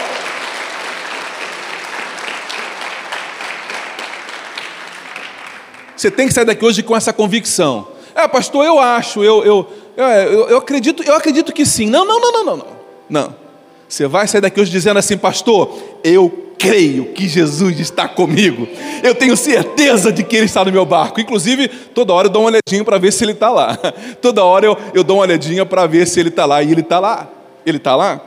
Você 5.96 6.10
tem 6.10 6.26
que 6.26 6.34
sair 6.34 6.44
daqui 6.44 6.64
hoje 6.64 6.82
com 6.82 6.96
essa 6.96 7.12
convicção. 7.12 7.88
É, 8.14 8.26
pastor, 8.26 8.64
eu 8.64 8.78
acho, 8.78 9.22
eu, 9.22 9.44
eu, 9.44 9.72
eu, 9.96 10.04
eu, 10.04 10.48
eu 10.48 10.58
acredito, 10.58 11.02
eu 11.02 11.14
acredito 11.14 11.52
que 11.52 11.64
sim. 11.64 11.88
Não, 11.88 12.04
não, 12.04 12.20
não, 12.20 12.32
não, 12.32 12.56
não, 12.56 12.66
não. 13.08 13.34
Você 13.88 14.06
vai 14.06 14.26
sair 14.26 14.40
daqui 14.40 14.60
hoje 14.60 14.70
dizendo 14.70 14.98
assim, 14.98 15.16
pastor, 15.16 15.78
eu 16.02 16.51
creio 16.62 17.06
que 17.06 17.28
Jesus 17.28 17.80
está 17.80 18.06
comigo. 18.06 18.68
Eu 19.02 19.16
tenho 19.16 19.36
certeza 19.36 20.12
de 20.12 20.22
que 20.22 20.36
Ele 20.36 20.46
está 20.46 20.64
no 20.64 20.70
meu 20.70 20.86
barco. 20.86 21.20
Inclusive, 21.20 21.66
toda 21.66 22.12
hora 22.12 22.28
eu 22.28 22.30
dou 22.30 22.42
uma 22.42 22.50
olhadinha 22.50 22.84
para 22.84 22.98
ver 22.98 23.12
se 23.12 23.24
Ele 23.24 23.32
está 23.32 23.50
lá. 23.50 23.76
Toda 24.22 24.44
hora 24.44 24.64
eu, 24.64 24.78
eu 24.94 25.02
dou 25.02 25.16
uma 25.16 25.24
olhadinha 25.24 25.66
para 25.66 25.84
ver 25.88 26.06
se 26.06 26.20
Ele 26.20 26.28
está 26.28 26.46
lá. 26.46 26.62
E 26.62 26.70
Ele 26.70 26.80
está 26.80 27.00
lá. 27.00 27.28
Ele 27.66 27.78
está 27.78 27.96
lá. 27.96 28.20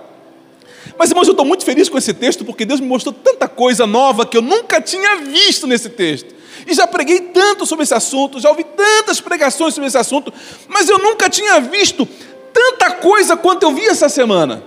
Mas, 0.99 1.09
irmãos, 1.09 1.27
eu 1.27 1.31
estou 1.31 1.45
muito 1.45 1.63
feliz 1.63 1.87
com 1.87 1.97
esse 1.97 2.13
texto 2.13 2.43
porque 2.43 2.65
Deus 2.65 2.81
me 2.81 2.87
mostrou 2.87 3.13
tanta 3.13 3.47
coisa 3.47 3.87
nova 3.87 4.25
que 4.25 4.35
eu 4.35 4.41
nunca 4.41 4.81
tinha 4.81 5.15
visto 5.17 5.65
nesse 5.65 5.87
texto. 5.89 6.35
E 6.67 6.73
já 6.73 6.85
preguei 6.85 7.21
tanto 7.21 7.65
sobre 7.65 7.83
esse 7.83 7.93
assunto, 7.93 8.39
já 8.39 8.49
ouvi 8.49 8.65
tantas 8.65 9.21
pregações 9.21 9.73
sobre 9.73 9.87
esse 9.87 9.97
assunto, 9.97 10.33
mas 10.67 10.89
eu 10.89 10.97
nunca 10.99 11.29
tinha 11.29 11.59
visto 11.61 12.07
tanta 12.51 12.91
coisa 12.91 13.37
quanto 13.37 13.63
eu 13.63 13.71
vi 13.71 13.85
essa 13.85 14.09
semana. 14.09 14.63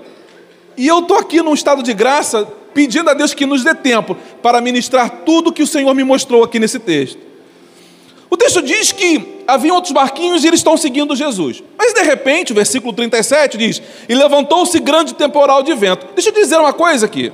E 0.76 0.86
eu 0.86 1.00
estou 1.00 1.18
aqui 1.18 1.42
num 1.42 1.54
estado 1.54 1.82
de 1.82 1.92
graça, 1.92 2.46
pedindo 2.78 3.10
a 3.10 3.14
Deus 3.14 3.34
que 3.34 3.44
nos 3.44 3.64
dê 3.64 3.74
tempo 3.74 4.16
para 4.40 4.60
ministrar 4.60 5.10
tudo 5.26 5.52
que 5.52 5.64
o 5.64 5.66
Senhor 5.66 5.92
me 5.94 6.04
mostrou 6.04 6.44
aqui 6.44 6.60
nesse 6.60 6.78
texto. 6.78 7.18
O 8.30 8.36
texto 8.36 8.62
diz 8.62 8.92
que 8.92 9.42
havia 9.48 9.74
outros 9.74 9.92
barquinhos 9.92 10.44
e 10.44 10.46
eles 10.46 10.60
estão 10.60 10.76
seguindo 10.76 11.16
Jesus. 11.16 11.60
Mas 11.76 11.92
de 11.92 12.02
repente, 12.02 12.52
o 12.52 12.54
versículo 12.54 12.92
37 12.92 13.58
diz: 13.58 13.82
E 14.08 14.14
levantou-se 14.14 14.78
grande 14.78 15.12
temporal 15.12 15.60
de 15.60 15.74
vento. 15.74 16.06
Deixa 16.14 16.30
eu 16.30 16.32
dizer 16.32 16.56
uma 16.56 16.72
coisa 16.72 17.06
aqui. 17.06 17.32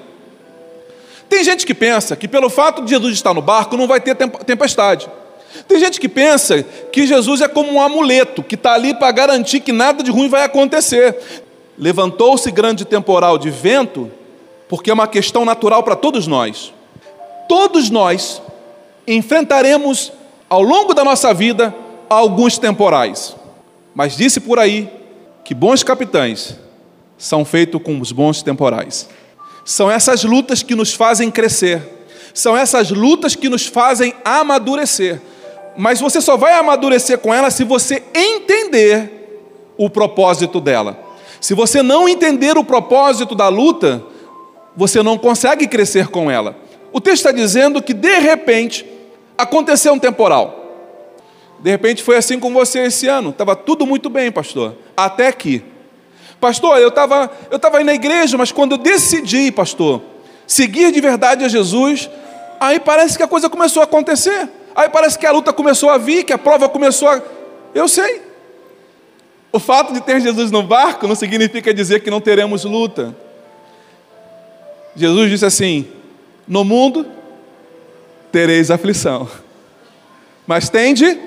Tem 1.28 1.44
gente 1.44 1.66
que 1.66 1.74
pensa 1.74 2.16
que 2.16 2.26
pelo 2.26 2.48
fato 2.48 2.82
de 2.82 2.88
Jesus 2.88 3.12
estar 3.12 3.34
no 3.34 3.42
barco 3.42 3.76
não 3.76 3.86
vai 3.86 4.00
ter 4.00 4.16
tempestade. 4.16 5.10
Tem 5.68 5.78
gente 5.78 6.00
que 6.00 6.08
pensa 6.08 6.62
que 6.90 7.06
Jesus 7.06 7.42
é 7.42 7.48
como 7.48 7.70
um 7.70 7.82
amuleto 7.82 8.42
que 8.42 8.54
está 8.54 8.72
ali 8.72 8.94
para 8.94 9.12
garantir 9.12 9.60
que 9.60 9.72
nada 9.72 10.02
de 10.02 10.10
ruim 10.10 10.30
vai 10.30 10.42
acontecer. 10.42 11.14
Levantou-se 11.76 12.50
grande 12.50 12.86
temporal 12.86 13.36
de 13.36 13.50
vento, 13.50 14.10
porque 14.68 14.90
é 14.90 14.94
uma 14.94 15.08
questão 15.08 15.44
natural 15.44 15.82
para 15.82 15.96
todos 15.96 16.26
nós. 16.26 16.72
Todos 17.48 17.90
nós 17.90 18.40
enfrentaremos 19.06 20.12
ao 20.48 20.62
longo 20.62 20.94
da 20.94 21.04
nossa 21.04 21.32
vida 21.34 21.74
alguns 22.08 22.58
temporais. 22.58 23.36
Mas 23.94 24.16
disse 24.16 24.40
por 24.40 24.58
aí 24.58 24.88
que 25.44 25.54
bons 25.54 25.82
capitães 25.82 26.56
são 27.18 27.44
feitos 27.44 27.80
com 27.82 28.00
os 28.00 28.12
bons 28.12 28.42
temporais. 28.42 29.08
São 29.64 29.90
essas 29.90 30.24
lutas 30.24 30.62
que 30.62 30.74
nos 30.74 30.92
fazem 30.92 31.30
crescer. 31.30 31.82
São 32.32 32.56
essas 32.56 32.90
lutas 32.90 33.36
que 33.36 33.48
nos 33.48 33.66
fazem 33.66 34.14
amadurecer. 34.24 35.20
Mas 35.76 36.00
você 36.00 36.20
só 36.20 36.36
vai 36.36 36.54
amadurecer 36.54 37.18
com 37.18 37.32
ela 37.32 37.50
se 37.50 37.64
você 37.64 38.02
entender 38.14 39.72
o 39.76 39.88
propósito 39.90 40.60
dela. 40.60 40.98
Se 41.40 41.54
você 41.54 41.82
não 41.82 42.08
entender 42.08 42.56
o 42.56 42.64
propósito 42.64 43.34
da 43.34 43.48
luta, 43.48 44.02
você 44.76 45.02
não 45.02 45.16
consegue 45.16 45.66
crescer 45.66 46.08
com 46.08 46.30
ela. 46.30 46.56
O 46.92 47.00
texto 47.00 47.26
está 47.26 47.32
dizendo 47.32 47.82
que 47.82 47.92
de 47.92 48.18
repente 48.18 48.86
aconteceu 49.36 49.92
um 49.92 49.98
temporal. 49.98 50.62
De 51.60 51.70
repente 51.70 52.02
foi 52.02 52.16
assim 52.16 52.38
com 52.38 52.52
você 52.52 52.80
esse 52.80 53.08
ano. 53.08 53.30
Estava 53.30 53.56
tudo 53.56 53.86
muito 53.86 54.10
bem, 54.10 54.30
pastor. 54.30 54.76
Até 54.96 55.32
que. 55.32 55.64
Pastor, 56.40 56.78
eu 56.78 56.88
estava 56.88 57.30
eu 57.50 57.58
tava 57.58 57.78
aí 57.78 57.84
na 57.84 57.94
igreja, 57.94 58.36
mas 58.36 58.52
quando 58.52 58.72
eu 58.72 58.78
decidi, 58.78 59.50
pastor, 59.50 60.02
seguir 60.46 60.92
de 60.92 61.00
verdade 61.00 61.44
a 61.44 61.48
Jesus, 61.48 62.10
aí 62.60 62.78
parece 62.78 63.16
que 63.16 63.22
a 63.22 63.28
coisa 63.28 63.48
começou 63.48 63.80
a 63.80 63.84
acontecer. 63.84 64.48
Aí 64.74 64.88
parece 64.88 65.18
que 65.18 65.26
a 65.26 65.32
luta 65.32 65.52
começou 65.52 65.88
a 65.88 65.98
vir, 65.98 66.24
que 66.24 66.32
a 66.32 66.38
prova 66.38 66.68
começou 66.68 67.08
a. 67.08 67.22
Eu 67.74 67.88
sei. 67.88 68.20
O 69.52 69.58
fato 69.58 69.92
de 69.92 70.00
ter 70.00 70.20
Jesus 70.20 70.50
no 70.50 70.62
barco 70.64 71.06
não 71.06 71.14
significa 71.14 71.72
dizer 71.72 72.00
que 72.00 72.10
não 72.10 72.20
teremos 72.20 72.64
luta. 72.64 73.16
Jesus 74.96 75.30
disse 75.30 75.44
assim: 75.44 75.88
No 76.46 76.64
mundo 76.64 77.06
tereis 78.30 78.70
aflição, 78.70 79.28
mas 80.46 80.68
tende, 80.68 81.18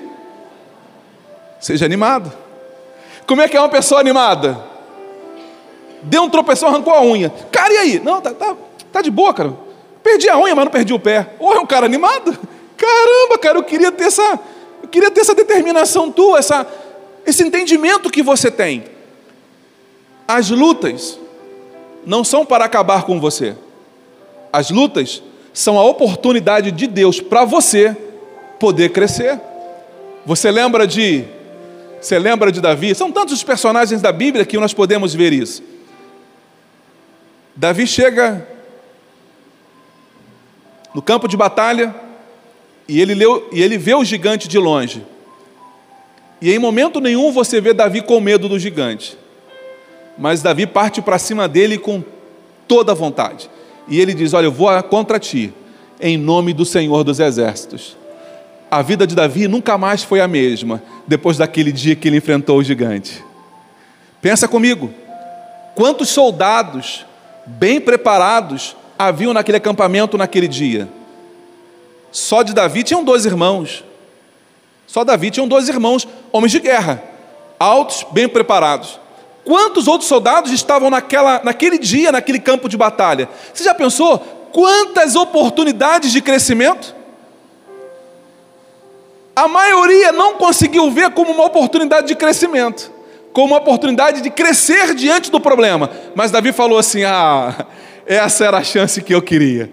seja 1.60 1.84
animado. 1.84 2.32
Como 3.26 3.42
é 3.42 3.48
que 3.48 3.56
é 3.56 3.60
uma 3.60 3.68
pessoa 3.68 4.00
animada? 4.00 4.58
Deu 6.02 6.22
um 6.22 6.30
tropeção, 6.30 6.68
arrancou 6.68 6.94
a 6.94 7.02
unha. 7.02 7.30
Cara, 7.50 7.74
e 7.74 7.76
aí? 7.78 8.00
Não, 8.00 8.20
tá, 8.20 8.32
tá, 8.32 8.56
tá 8.92 9.02
de 9.02 9.10
boa, 9.10 9.34
cara. 9.34 9.54
Perdi 10.02 10.28
a 10.28 10.38
unha, 10.38 10.54
mas 10.54 10.64
não 10.64 10.72
perdi 10.72 10.94
o 10.94 10.98
pé. 10.98 11.34
Ou 11.38 11.52
é 11.52 11.58
um 11.58 11.66
cara 11.66 11.84
animado? 11.84 12.38
Caramba, 12.76 13.38
cara, 13.38 13.58
eu 13.58 13.64
queria 13.64 13.90
ter 13.90 14.04
essa, 14.04 14.40
eu 14.82 14.88
queria 14.88 15.10
ter 15.10 15.20
essa 15.20 15.34
determinação 15.34 16.10
tua, 16.10 16.38
essa, 16.38 16.66
esse 17.26 17.42
entendimento 17.42 18.08
que 18.08 18.22
você 18.22 18.50
tem. 18.50 18.84
As 20.26 20.48
lutas 20.48 21.18
não 22.08 22.24
são 22.24 22.46
para 22.46 22.64
acabar 22.64 23.02
com 23.02 23.20
você. 23.20 23.54
As 24.50 24.70
lutas 24.70 25.22
são 25.52 25.78
a 25.78 25.84
oportunidade 25.84 26.72
de 26.72 26.86
Deus 26.86 27.20
para 27.20 27.44
você 27.44 27.94
poder 28.58 28.92
crescer. 28.92 29.38
Você 30.24 30.50
lembra 30.50 30.86
de 30.86 31.26
você 32.00 32.18
lembra 32.18 32.50
de 32.50 32.62
Davi? 32.62 32.94
São 32.94 33.12
tantos 33.12 33.34
os 33.34 33.42
personagens 33.42 34.00
da 34.00 34.10
Bíblia 34.10 34.46
que 34.46 34.56
nós 34.56 34.72
podemos 34.72 35.12
ver 35.12 35.34
isso. 35.34 35.62
Davi 37.54 37.86
chega 37.86 38.48
no 40.94 41.02
campo 41.02 41.28
de 41.28 41.36
batalha 41.36 41.94
e 42.88 42.98
ele, 43.02 43.14
leu, 43.14 43.50
e 43.52 43.60
ele 43.60 43.76
vê 43.76 43.94
o 43.94 44.04
gigante 44.04 44.48
de 44.48 44.58
longe. 44.58 45.04
E 46.40 46.50
em 46.50 46.58
momento 46.58 47.00
nenhum 47.00 47.32
você 47.32 47.60
vê 47.60 47.74
Davi 47.74 48.00
com 48.00 48.18
medo 48.18 48.48
do 48.48 48.58
gigante. 48.58 49.18
Mas 50.18 50.42
Davi 50.42 50.66
parte 50.66 51.00
para 51.00 51.18
cima 51.18 51.46
dele 51.46 51.78
com 51.78 52.02
toda 52.66 52.92
a 52.92 52.94
vontade. 52.94 53.48
E 53.86 54.00
ele 54.00 54.12
diz: 54.12 54.34
Olha, 54.34 54.46
eu 54.46 54.52
vou 54.52 54.68
contra 54.84 55.18
ti, 55.18 55.52
em 56.00 56.16
nome 56.16 56.52
do 56.52 56.64
Senhor 56.64 57.04
dos 57.04 57.20
Exércitos. 57.20 57.96
A 58.70 58.82
vida 58.82 59.06
de 59.06 59.14
Davi 59.14 59.48
nunca 59.48 59.78
mais 59.78 60.02
foi 60.02 60.20
a 60.20 60.28
mesma 60.28 60.82
depois 61.06 61.38
daquele 61.38 61.72
dia 61.72 61.96
que 61.96 62.08
ele 62.08 62.18
enfrentou 62.18 62.58
o 62.58 62.62
gigante. 62.62 63.24
Pensa 64.20 64.46
comigo, 64.46 64.90
quantos 65.74 66.08
soldados 66.10 67.06
bem 67.46 67.80
preparados 67.80 68.76
haviam 68.98 69.32
naquele 69.32 69.56
acampamento 69.56 70.18
naquele 70.18 70.48
dia. 70.48 70.88
Só 72.10 72.42
de 72.42 72.52
Davi 72.52 72.82
tinham 72.82 73.04
dois 73.04 73.24
irmãos. 73.24 73.84
Só 74.86 75.04
Davi 75.04 75.30
tinham 75.30 75.46
dois 75.46 75.68
irmãos, 75.68 76.06
homens 76.32 76.52
de 76.52 76.60
guerra, 76.60 77.02
altos, 77.58 78.04
bem 78.10 78.28
preparados. 78.28 78.98
Quantos 79.48 79.88
outros 79.88 80.06
soldados 80.06 80.52
estavam 80.52 80.90
naquela, 80.90 81.40
naquele 81.42 81.78
dia, 81.78 82.12
naquele 82.12 82.38
campo 82.38 82.68
de 82.68 82.76
batalha? 82.76 83.30
Você 83.54 83.64
já 83.64 83.74
pensou 83.74 84.18
quantas 84.52 85.16
oportunidades 85.16 86.12
de 86.12 86.20
crescimento? 86.20 86.94
A 89.34 89.48
maioria 89.48 90.12
não 90.12 90.34
conseguiu 90.34 90.90
ver 90.90 91.12
como 91.12 91.32
uma 91.32 91.46
oportunidade 91.46 92.08
de 92.08 92.14
crescimento 92.14 92.92
como 93.32 93.54
uma 93.54 93.58
oportunidade 93.58 94.20
de 94.20 94.30
crescer 94.30 94.94
diante 94.94 95.30
do 95.30 95.40
problema. 95.40 95.90
Mas 96.14 96.30
Davi 96.30 96.52
falou 96.52 96.76
assim: 96.76 97.04
ah, 97.04 97.66
essa 98.06 98.44
era 98.44 98.58
a 98.58 98.64
chance 98.64 99.00
que 99.00 99.14
eu 99.14 99.22
queria. 99.22 99.72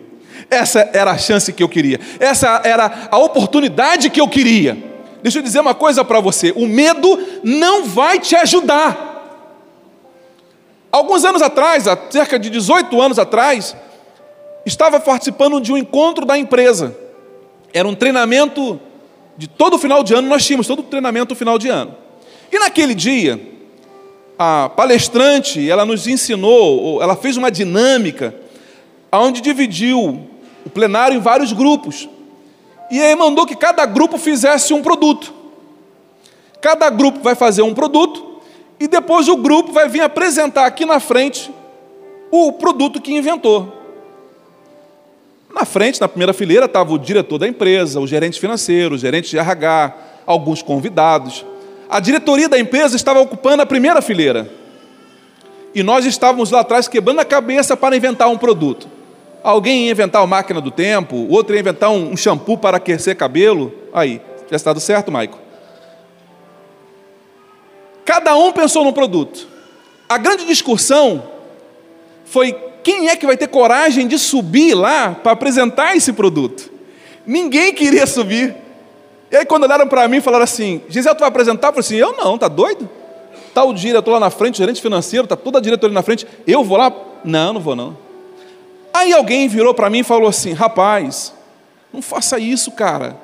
Essa 0.50 0.90
era 0.94 1.12
a 1.12 1.18
chance 1.18 1.52
que 1.52 1.64
eu 1.64 1.68
queria. 1.68 2.00
Essa 2.20 2.62
era 2.64 3.10
a 3.12 3.18
oportunidade 3.18 4.10
que 4.10 4.22
eu 4.22 4.28
queria. 4.28 4.78
Deixa 5.22 5.40
eu 5.40 5.44
dizer 5.44 5.60
uma 5.60 5.74
coisa 5.74 6.06
para 6.06 6.22
você: 6.22 6.54
o 6.56 6.66
medo 6.66 7.20
não 7.44 7.84
vai 7.84 8.20
te 8.20 8.38
ajudar. 8.38 9.15
Alguns 10.96 11.26
anos 11.26 11.42
atrás, 11.42 11.90
há 11.90 11.98
cerca 12.10 12.40
de 12.40 12.50
18 12.50 13.02
anos 13.02 13.20
atrás, 13.20 13.76
estava 14.66 14.98
participando 14.98 15.60
de 15.60 15.74
um 15.74 15.78
encontro 15.78 16.26
da 16.26 16.38
empresa. 16.38 16.96
Era 17.74 17.86
um 17.86 17.94
treinamento 17.94 18.80
de 19.38 19.46
todo 19.46 19.78
final 19.78 20.06
de 20.06 20.14
ano, 20.14 20.30
nós 20.30 20.46
tínhamos 20.46 20.66
todo 20.68 20.80
o 20.80 20.84
treinamento 20.84 21.36
final 21.36 21.60
de 21.60 21.68
ano. 21.68 21.94
E 22.50 22.58
naquele 22.58 22.96
dia, 22.96 23.38
a 24.40 24.70
palestrante, 24.70 25.70
ela 25.70 25.84
nos 25.84 26.08
ensinou, 26.08 27.04
ela 27.04 27.18
fez 27.18 27.36
uma 27.36 27.52
dinâmica 27.52 28.34
onde 29.12 29.42
dividiu 29.42 30.26
o 30.66 30.70
plenário 30.70 31.18
em 31.18 31.20
vários 31.20 31.52
grupos. 31.52 32.08
E 32.90 33.02
aí 33.02 33.14
mandou 33.18 33.46
que 33.46 33.58
cada 33.58 33.86
grupo 33.86 34.18
fizesse 34.18 34.74
um 34.74 34.82
produto. 34.82 35.34
Cada 36.62 36.90
grupo 36.90 37.20
vai 37.20 37.36
fazer 37.36 37.64
um 37.64 37.74
produto 37.74 38.35
e 38.80 38.88
depois 38.88 39.28
o 39.28 39.38
grupo 39.38 39.72
vai 39.72 39.88
vir 39.88 40.02
apresentar 40.02 40.66
aqui 40.66 40.86
na 40.86 41.00
frente 41.00 41.52
o 42.32 42.52
produto 42.54 43.02
que 43.02 43.14
inventou. 43.14 43.74
Na 45.54 45.64
frente, 45.64 46.02
na 46.02 46.08
primeira 46.08 46.34
fileira, 46.34 46.66
estava 46.66 46.94
o 46.94 47.00
diretor 47.00 47.38
da 47.38 47.48
empresa, 47.48 48.00
o 48.00 48.08
gerente 48.08 48.40
financeiro, 48.40 48.96
o 48.96 48.98
gerente 48.98 49.30
de 49.30 49.38
RH, 49.38 49.96
alguns 50.26 50.62
convidados. 50.62 51.46
A 51.90 52.00
diretoria 52.02 52.50
da 52.50 52.60
empresa 52.60 52.96
estava 52.96 53.22
ocupando 53.22 53.64
a 53.64 53.66
primeira 53.66 54.02
fileira. 54.02 54.52
E 55.74 55.82
nós 55.82 56.06
estávamos 56.06 56.52
lá 56.52 56.60
atrás 56.60 56.88
quebrando 56.88 57.20
a 57.20 57.26
cabeça 57.26 57.78
para 57.78 57.96
inventar 57.96 58.30
um 58.30 58.38
produto. 58.38 58.88
Alguém 59.42 59.86
ia 59.86 59.92
inventar 59.92 60.22
uma 60.22 60.28
máquina 60.28 60.60
do 60.60 60.72
tempo, 60.72 61.28
outro 61.30 61.56
ia 61.56 61.60
inventar 61.62 61.90
um, 61.92 62.18
shampoo 62.18 62.58
para 62.58 62.78
aquecer 62.78 63.16
cabelo. 63.16 63.72
Aí, 63.94 64.20
já 64.50 64.56
está 64.56 64.78
certo, 64.80 65.12
Maico? 65.12 65.45
Cada 68.06 68.38
um 68.38 68.52
pensou 68.52 68.84
num 68.84 68.94
produto. 68.94 69.48
A 70.08 70.18
grande 70.18 70.46
discussão 70.46 71.24
foi 72.26 72.54
quem 72.84 73.10
é 73.10 73.16
que 73.16 73.26
vai 73.26 73.36
ter 73.36 73.48
coragem 73.48 74.08
de 74.08 74.20
subir 74.20 74.76
lá 74.76 75.12
para 75.12 75.32
apresentar 75.32 75.96
esse 75.96 76.14
produto. 76.14 76.72
Ninguém 77.26 77.74
queria 77.74 78.06
subir. 78.06 78.56
E 79.32 79.36
aí, 79.36 79.46
quando 79.46 79.64
olharam 79.64 79.88
para 79.88 80.08
mim, 80.08 80.22
falaram 80.22 80.44
assim: 80.44 80.84
Gisele, 80.88 81.16
tu 81.16 81.22
vai 81.22 81.30
apresentar? 81.30 81.70
Eu 81.70 81.74
falei 81.74 81.86
assim: 81.86 81.96
Eu 81.96 82.16
não, 82.16 82.38
tá 82.38 82.48
doido? 82.48 82.88
Está 83.48 83.64
o 83.64 83.74
diretor 83.74 84.12
lá 84.12 84.20
na 84.20 84.30
frente, 84.30 84.56
o 84.56 84.58
gerente 84.58 84.82
financeiro, 84.82 85.24
está 85.24 85.36
toda 85.36 85.58
a 85.58 85.62
diretoria 85.62 85.94
na 85.94 86.04
frente, 86.04 86.28
eu 86.46 86.64
vou 86.64 86.78
lá 86.78 86.94
Não, 87.24 87.54
não 87.54 87.62
vou 87.62 87.76
não. 87.76 87.98
Aí 88.94 89.12
alguém 89.14 89.48
virou 89.48 89.74
para 89.74 89.90
mim 89.90 90.00
e 90.00 90.04
falou 90.04 90.30
assim: 90.30 90.54
rapaz, 90.54 91.34
não 91.92 92.02
faça 92.02 92.38
isso, 92.38 92.72
cara. 92.72 93.18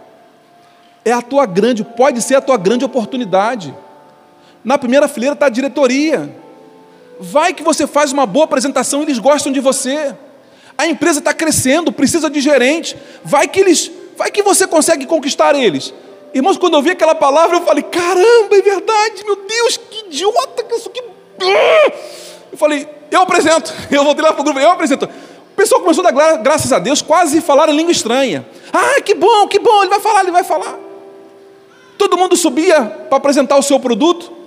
É 1.06 1.12
a 1.12 1.22
tua 1.22 1.46
grande, 1.46 1.84
pode 1.84 2.22
ser 2.22 2.36
a 2.36 2.42
tua 2.42 2.58
grande 2.58 2.84
oportunidade. 2.84 3.74
Na 4.64 4.78
primeira 4.78 5.08
fileira 5.08 5.34
está 5.34 5.48
a 5.48 5.50
diretoria. 5.50 6.36
Vai 7.20 7.54
que 7.54 7.64
você 7.64 7.86
faz 7.86 8.12
uma 8.12 8.26
boa 8.26 8.46
apresentação, 8.46 9.02
eles 9.02 9.20
gostam 9.20 9.52
de 9.52 9.60
você. 9.60 10.16
A 10.78 10.88
empresa 10.88 11.20
está 11.20 11.34
crescendo, 11.34 11.92
precisa 11.92 12.30
de 12.30 12.42
gerente. 12.42 12.98
Vai 13.24 13.48
que 13.48 13.60
eles, 13.60 13.92
vai 14.18 14.32
que 14.32 14.42
você 14.42 14.66
consegue 14.66 15.06
conquistar 15.06 15.56
eles. 15.56 15.94
Irmãos, 16.34 16.58
quando 16.58 16.76
eu 16.76 16.82
vi 16.82 16.92
aquela 16.92 17.14
palavra, 17.14 17.58
eu 17.58 17.62
falei: 17.62 17.84
caramba, 17.84 18.56
é 18.56 18.62
verdade, 18.62 19.24
meu 19.26 19.36
Deus, 19.36 19.78
que 19.78 20.06
idiota 20.08 20.64
que 20.64 20.76
isso 20.76 20.90
que. 20.90 21.04
Eu 22.52 22.58
falei: 22.58 22.88
eu 23.12 23.22
apresento. 23.22 23.74
Eu 23.92 24.04
voltei 24.04 24.24
lá 24.24 24.32
para 24.32 24.42
o 24.42 24.44
grupo, 24.44 24.60
eu 24.60 24.72
apresento. 24.72 25.06
O 25.06 25.56
pessoal 25.56 25.82
começou 25.82 26.06
a 26.06 26.10
dar 26.10 26.38
graças 26.38 26.72
a 26.72 26.80
Deus, 26.80 27.02
quase 27.02 27.42
falar 27.42 27.68
em 27.70 27.76
língua 27.76 27.92
estranha. 27.92 28.48
Ah, 28.72 29.02
que 29.02 29.14
bom, 29.14 29.48
que 29.48 29.60
bom, 29.60 29.82
ele 29.82 29.90
vai 29.90 30.00
falar, 30.00 30.22
ele 30.22 30.32
vai 30.32 30.44
falar. 30.44 30.80
Todo 31.98 32.18
mundo 32.18 32.36
subia 32.38 32.82
para 33.10 33.18
apresentar 33.18 33.58
o 33.58 33.62
seu 33.62 33.80
produto. 33.80 34.41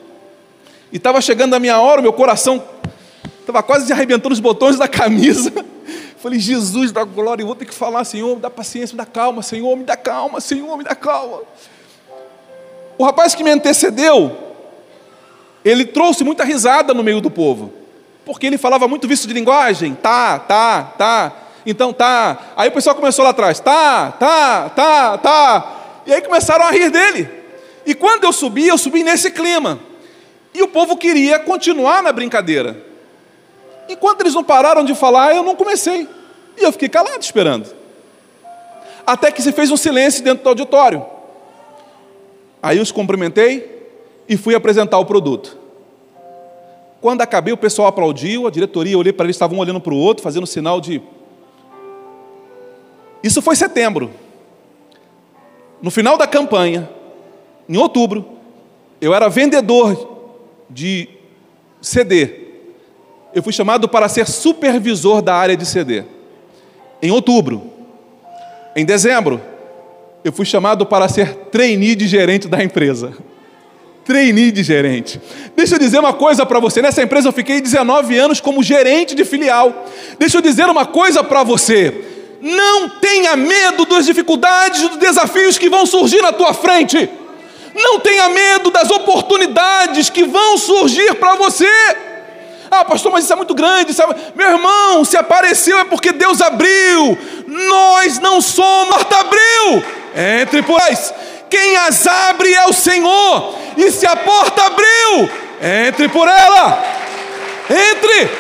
E 0.95 0.97
estava 0.97 1.21
chegando 1.21 1.55
a 1.55 1.59
minha 1.59 1.81
hora, 1.81 2.01
meu 2.01 2.13
coração 2.13 2.63
estava 3.41 3.65
quase 3.65 3.93
arrebentando 3.93 4.33
os 4.33 4.39
botões 4.39 4.79
da 4.79 4.87
camisa. 4.87 5.53
Falei, 6.23 6.39
Jesus 6.39 6.93
da 6.93 7.03
glória, 7.03 7.43
eu 7.43 7.49
vou 7.49 7.57
ter 7.57 7.65
que 7.65 7.75
falar, 7.75 8.05
Senhor, 8.05 8.37
me 8.37 8.41
dá 8.41 8.49
paciência, 8.49 8.95
me 8.95 8.99
dá 8.99 9.05
calma, 9.05 9.43
Senhor, 9.43 9.77
me 9.77 9.83
dá 9.83 9.97
calma, 9.97 10.41
Senhor, 10.41 10.79
me 10.79 10.85
dá 10.85 10.95
calma. 10.95 11.41
O 12.97 13.03
rapaz 13.03 13.35
que 13.35 13.43
me 13.43 13.51
antecedeu, 13.51 14.39
ele 15.65 15.85
trouxe 15.85 16.23
muita 16.23 16.45
risada 16.45 16.95
no 16.95 17.03
meio 17.03 17.21
do 17.21 17.29
povo, 17.29 17.73
porque 18.25 18.47
ele 18.47 18.57
falava 18.57 18.87
muito 18.87 19.09
vício 19.09 19.27
de 19.27 19.35
linguagem, 19.35 19.97
tá, 19.97 20.39
tá, 20.39 20.93
tá, 20.97 21.33
então 21.67 21.93
tá. 21.93 22.53
Aí 22.57 22.69
o 22.69 22.73
pessoal 22.73 22.95
começou 22.95 23.25
lá 23.25 23.33
atrás, 23.33 23.59
tá, 23.59 24.13
tá, 24.13 24.69
tá, 24.69 25.19
tá. 25.19 26.03
E 26.07 26.15
aí 26.15 26.23
começaram 26.23 26.65
a 26.65 26.71
rir 26.71 26.89
dele. 26.89 27.29
E 27.85 27.97
quando 27.97 28.23
eu 28.23 28.33
subi, 28.33 28.69
eu 28.69 28.79
subi 28.79 29.03
nesse 29.03 29.33
clima. 29.33 29.81
E 30.55 30.63
o 30.63 30.69
povo 30.69 30.97
queria 30.97 31.41
continuar 31.41 32.01
na 32.01 32.13
brincadeira. 32.13 32.81
Enquanto 33.89 34.21
eles 34.21 34.35
não 34.35 34.45
pararam 34.45 34.85
de 34.85 34.95
falar, 34.95 35.35
eu 35.35 35.43
não 35.43 35.57
comecei. 35.57 36.09
E 36.57 36.63
eu 36.63 36.71
fiquei 36.71 36.89
calado 36.89 37.21
esperando. 37.21 37.69
Até 39.05 39.33
que 39.33 39.43
se 39.43 39.51
fez 39.51 39.73
um 39.73 39.77
silêncio 39.77 40.23
dentro 40.23 40.45
do 40.45 40.49
auditório. 40.49 41.05
Aí 42.63 42.79
eu 42.79 42.83
os 42.83 42.93
cumprimentei 42.93 43.91
e 44.29 44.37
fui 44.37 44.55
apresentar 44.55 44.99
o 44.99 45.05
produto. 45.05 45.59
Quando 47.01 47.21
acabei, 47.21 47.53
o 47.53 47.59
pessoal 47.59 47.89
aplaudiu, 47.89 48.47
a 48.47 48.51
diretoria, 48.51 48.97
olhei 48.97 49.13
para 49.13 49.27
eles, 49.27 49.37
estavam 49.37 49.59
olhando 49.59 49.81
para 49.81 49.93
o 49.93 49.99
outro, 49.99 50.23
fazendo 50.23 50.47
sinal 50.47 50.81
de. 50.81 51.03
Isso 53.23 53.43
foi 53.43 53.57
setembro. 53.57 54.11
No 55.83 55.91
final 55.91 56.17
da 56.17 56.27
campanha, 56.27 56.89
em 57.69 57.77
outubro, 57.77 58.25
eu 59.01 59.13
era 59.13 59.29
vendedor 59.29 60.14
de 60.75 61.09
CD. 61.81 62.29
Eu 63.33 63.43
fui 63.43 63.53
chamado 63.53 63.89
para 63.89 64.09
ser 64.09 64.27
supervisor 64.27 65.23
da 65.23 65.35
área 65.35 65.57
de 65.57 65.65
CD. 65.65 66.03
Em 67.01 67.11
outubro. 67.11 67.71
Em 68.75 68.85
dezembro, 68.85 69.41
eu 70.25 70.33
fui 70.33 70.45
chamado 70.45 70.85
para 70.85 71.09
ser 71.09 71.35
trainee 71.53 71.95
de 71.95 72.09
gerente 72.09 72.49
da 72.49 72.63
empresa. 72.63 73.13
Trainee 74.05 74.51
de 74.51 74.63
gerente. 74.63 75.21
Deixa 75.57 75.77
eu 75.77 75.79
dizer 75.79 75.99
uma 75.99 76.13
coisa 76.13 76.45
para 76.45 76.59
você. 76.59 76.83
Nessa 76.83 77.03
empresa 77.03 77.29
eu 77.29 77.33
fiquei 77.33 77.61
19 77.61 78.19
anos 78.19 78.41
como 78.41 78.63
gerente 78.63 79.15
de 79.15 79.25
filial. 79.25 79.87
Deixa 80.19 80.39
eu 80.39 80.43
dizer 80.43 80.67
uma 80.67 80.85
coisa 80.85 81.23
para 81.23 81.43
você. 81.43 82.05
Não 82.41 82.89
tenha 82.89 83.37
medo 83.37 83.87
das 83.87 84.05
dificuldades, 84.05 84.83
dos 84.89 84.99
desafios 84.99 85.57
que 85.57 85.71
vão 85.71 85.87
surgir 85.87 86.21
na 86.21 86.33
tua 86.33 86.53
frente. 86.53 87.09
Não 87.75 88.01
tenha 88.01 88.29
medo 88.29 88.71
das 88.71 88.91
oportunidades 88.91 90.09
que 90.09 90.25
vão 90.25 90.57
surgir 90.57 91.15
para 91.15 91.35
você. 91.35 91.69
Ah, 92.71 92.85
pastor, 92.85 93.13
mas 93.13 93.25
isso 93.25 93.33
é 93.33 93.37
muito 93.37 93.55
grande. 93.55 93.93
Sabe? 93.93 94.15
Meu 94.35 94.51
irmão, 94.51 95.05
se 95.05 95.17
apareceu 95.17 95.79
é 95.79 95.85
porque 95.85 96.13
Deus 96.13 96.41
abriu. 96.41 97.19
Nós 97.47 98.19
não 98.19 98.41
somos. 98.41 98.95
Porta 98.95 99.21
abriu. 99.21 99.85
Entre, 100.41 100.63
pois. 100.63 101.13
Quem 101.51 101.77
as 101.77 102.07
abre 102.07 102.53
é 102.53 102.67
o 102.67 102.73
Senhor. 102.73 103.55
E 103.77 103.91
se 103.91 104.07
a 104.07 104.17
porta 104.17 104.63
abriu, 104.65 105.31
entre 105.61 106.09
por 106.09 106.29
ela. 106.29 106.83
Entre. 107.71 108.31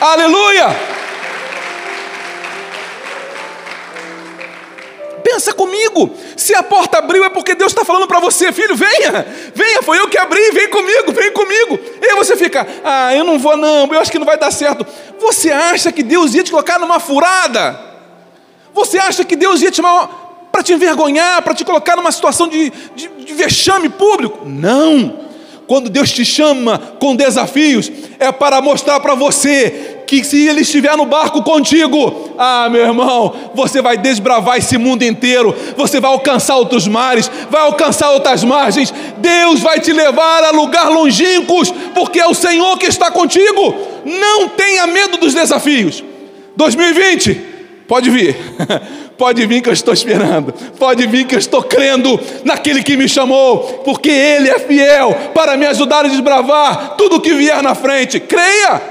Aleluia. 0.00 0.91
Pensa 5.32 5.54
comigo, 5.54 6.10
se 6.36 6.54
a 6.54 6.62
porta 6.62 6.98
abriu 6.98 7.24
é 7.24 7.30
porque 7.30 7.54
Deus 7.54 7.72
está 7.72 7.86
falando 7.86 8.06
para 8.06 8.20
você, 8.20 8.52
filho, 8.52 8.76
venha, 8.76 9.26
venha, 9.54 9.82
foi 9.82 9.98
eu 9.98 10.06
que 10.06 10.18
abri, 10.18 10.50
vem 10.50 10.68
comigo, 10.68 11.10
vem 11.10 11.32
comigo. 11.32 11.78
E 12.02 12.04
aí 12.04 12.14
você 12.16 12.36
fica, 12.36 12.66
ah, 12.84 13.16
eu 13.16 13.24
não 13.24 13.38
vou 13.38 13.56
não, 13.56 13.90
eu 13.90 13.98
acho 13.98 14.12
que 14.12 14.18
não 14.18 14.26
vai 14.26 14.36
dar 14.36 14.50
certo. 14.50 14.86
Você 15.18 15.50
acha 15.50 15.90
que 15.90 16.02
Deus 16.02 16.34
ia 16.34 16.42
te 16.42 16.50
colocar 16.50 16.78
numa 16.78 17.00
furada? 17.00 17.80
Você 18.74 18.98
acha 18.98 19.24
que 19.24 19.34
Deus 19.34 19.62
ia 19.62 19.70
te 19.70 19.80
para 19.80 20.62
te 20.62 20.74
envergonhar, 20.74 21.40
para 21.40 21.54
te 21.54 21.64
colocar 21.64 21.96
numa 21.96 22.12
situação 22.12 22.46
de, 22.46 22.70
de, 22.94 23.08
de 23.08 23.32
vexame 23.32 23.88
público? 23.88 24.40
Não. 24.44 25.18
Quando 25.66 25.88
Deus 25.88 26.12
te 26.12 26.26
chama 26.26 26.78
com 27.00 27.16
desafios, 27.16 27.90
é 28.18 28.30
para 28.30 28.60
mostrar 28.60 29.00
para 29.00 29.14
você 29.14 29.91
que 30.06 30.22
se 30.24 30.46
Ele 30.46 30.60
estiver 30.60 30.96
no 30.96 31.06
barco 31.06 31.42
contigo, 31.42 32.32
ah, 32.38 32.68
meu 32.70 32.82
irmão, 32.82 33.34
você 33.54 33.80
vai 33.80 33.96
desbravar 33.96 34.58
esse 34.58 34.76
mundo 34.76 35.02
inteiro, 35.02 35.54
você 35.76 36.00
vai 36.00 36.10
alcançar 36.10 36.56
outros 36.56 36.86
mares, 36.86 37.30
vai 37.50 37.62
alcançar 37.62 38.10
outras 38.10 38.44
margens, 38.44 38.92
Deus 39.18 39.60
vai 39.60 39.80
te 39.80 39.92
levar 39.92 40.44
a 40.44 40.50
lugar 40.50 40.88
longínquos, 40.90 41.72
porque 41.94 42.20
é 42.20 42.26
o 42.26 42.34
Senhor 42.34 42.76
que 42.78 42.86
está 42.86 43.10
contigo. 43.10 43.74
Não 44.04 44.48
tenha 44.48 44.86
medo 44.86 45.16
dos 45.16 45.34
desafios. 45.34 46.02
2020, 46.56 47.40
pode 47.86 48.10
vir. 48.10 48.36
Pode 49.22 49.46
vir 49.46 49.62
que 49.62 49.68
eu 49.68 49.72
estou 49.72 49.94
esperando. 49.94 50.52
Pode 50.80 51.06
vir 51.06 51.24
que 51.24 51.36
eu 51.36 51.38
estou 51.38 51.62
crendo 51.62 52.18
naquele 52.44 52.82
que 52.82 52.96
me 52.96 53.08
chamou, 53.08 53.82
porque 53.84 54.10
Ele 54.10 54.48
é 54.48 54.58
fiel 54.58 55.14
para 55.32 55.56
me 55.56 55.64
ajudar 55.66 56.04
a 56.04 56.08
desbravar 56.08 56.96
tudo 56.96 57.20
que 57.20 57.32
vier 57.32 57.62
na 57.62 57.72
frente. 57.72 58.18
Creia, 58.18 58.82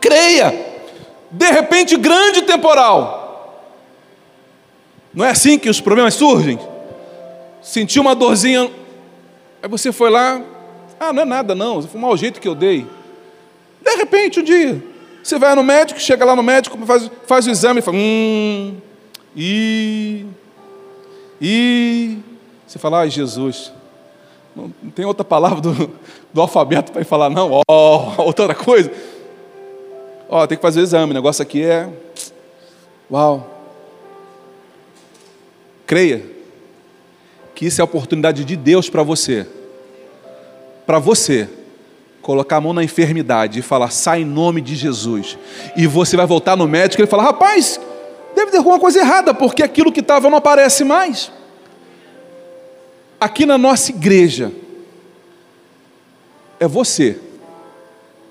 creia. 0.00 0.66
De 1.30 1.50
repente, 1.50 1.96
grande 1.96 2.42
temporal. 2.42 3.18
Não 5.12 5.24
é 5.24 5.30
assim 5.30 5.58
que 5.58 5.68
os 5.68 5.80
problemas 5.80 6.14
surgem? 6.14 6.58
Sentiu 7.62 8.02
uma 8.02 8.14
dorzinha, 8.14 8.70
aí 9.62 9.68
você 9.68 9.92
foi 9.92 10.10
lá, 10.10 10.40
ah, 10.98 11.12
não 11.12 11.22
é 11.22 11.24
nada 11.24 11.54
não, 11.54 11.82
foi 11.82 11.98
um 11.98 12.02
mau 12.02 12.16
jeito 12.16 12.40
que 12.40 12.48
eu 12.48 12.54
dei. 12.54 12.86
De 13.80 13.96
repente, 13.96 14.40
um 14.40 14.42
dia, 14.42 14.82
você 15.22 15.38
vai 15.38 15.54
no 15.54 15.62
médico, 15.62 16.00
chega 16.00 16.24
lá 16.24 16.34
no 16.34 16.42
médico, 16.42 16.78
faz, 16.86 17.10
faz 17.26 17.46
o 17.46 17.50
exame 17.50 17.80
e 17.80 17.82
fala, 17.82 17.96
hum, 17.96 18.76
e. 19.36 20.24
E. 21.40 22.18
Você 22.66 22.78
fala, 22.78 23.00
ai 23.00 23.10
Jesus. 23.10 23.72
Não, 24.54 24.72
não 24.82 24.90
tem 24.90 25.04
outra 25.04 25.24
palavra 25.24 25.60
do, 25.60 25.90
do 26.32 26.40
alfabeto 26.40 26.92
para 26.92 27.04
falar, 27.04 27.30
não, 27.30 27.52
ó, 27.52 27.62
oh, 27.68 28.22
outra 28.22 28.54
coisa. 28.54 28.90
Ó, 30.28 30.46
tem 30.46 30.58
que 30.58 30.62
fazer 30.62 30.80
o 30.80 30.82
exame, 30.82 31.12
o 31.12 31.14
negócio 31.14 31.42
aqui 31.42 31.64
é. 31.64 31.88
Uau. 33.10 33.58
Creia 35.86 36.22
que 37.54 37.66
isso 37.66 37.80
é 37.80 37.82
a 37.82 37.84
oportunidade 37.84 38.44
de 38.44 38.54
Deus 38.54 38.90
para 38.90 39.02
você. 39.02 39.46
Para 40.86 40.98
você 40.98 41.48
colocar 42.20 42.56
a 42.56 42.60
mão 42.60 42.74
na 42.74 42.84
enfermidade 42.84 43.58
e 43.58 43.62
falar, 43.62 43.90
sai 43.90 44.20
em 44.20 44.24
nome 44.24 44.60
de 44.60 44.76
Jesus. 44.76 45.38
E 45.74 45.86
você 45.86 46.14
vai 46.16 46.26
voltar 46.26 46.56
no 46.56 46.68
médico 46.68 47.00
e 47.00 47.04
ele 47.04 47.10
fala, 47.10 47.22
rapaz, 47.22 47.80
deve 48.36 48.50
ter 48.50 48.58
alguma 48.58 48.78
coisa 48.78 48.98
errada, 48.98 49.32
porque 49.32 49.62
aquilo 49.62 49.90
que 49.90 50.00
estava 50.00 50.28
não 50.28 50.36
aparece 50.36 50.84
mais. 50.84 51.32
Aqui 53.18 53.46
na 53.46 53.56
nossa 53.56 53.90
igreja, 53.90 54.52
é 56.60 56.68
você, 56.68 57.18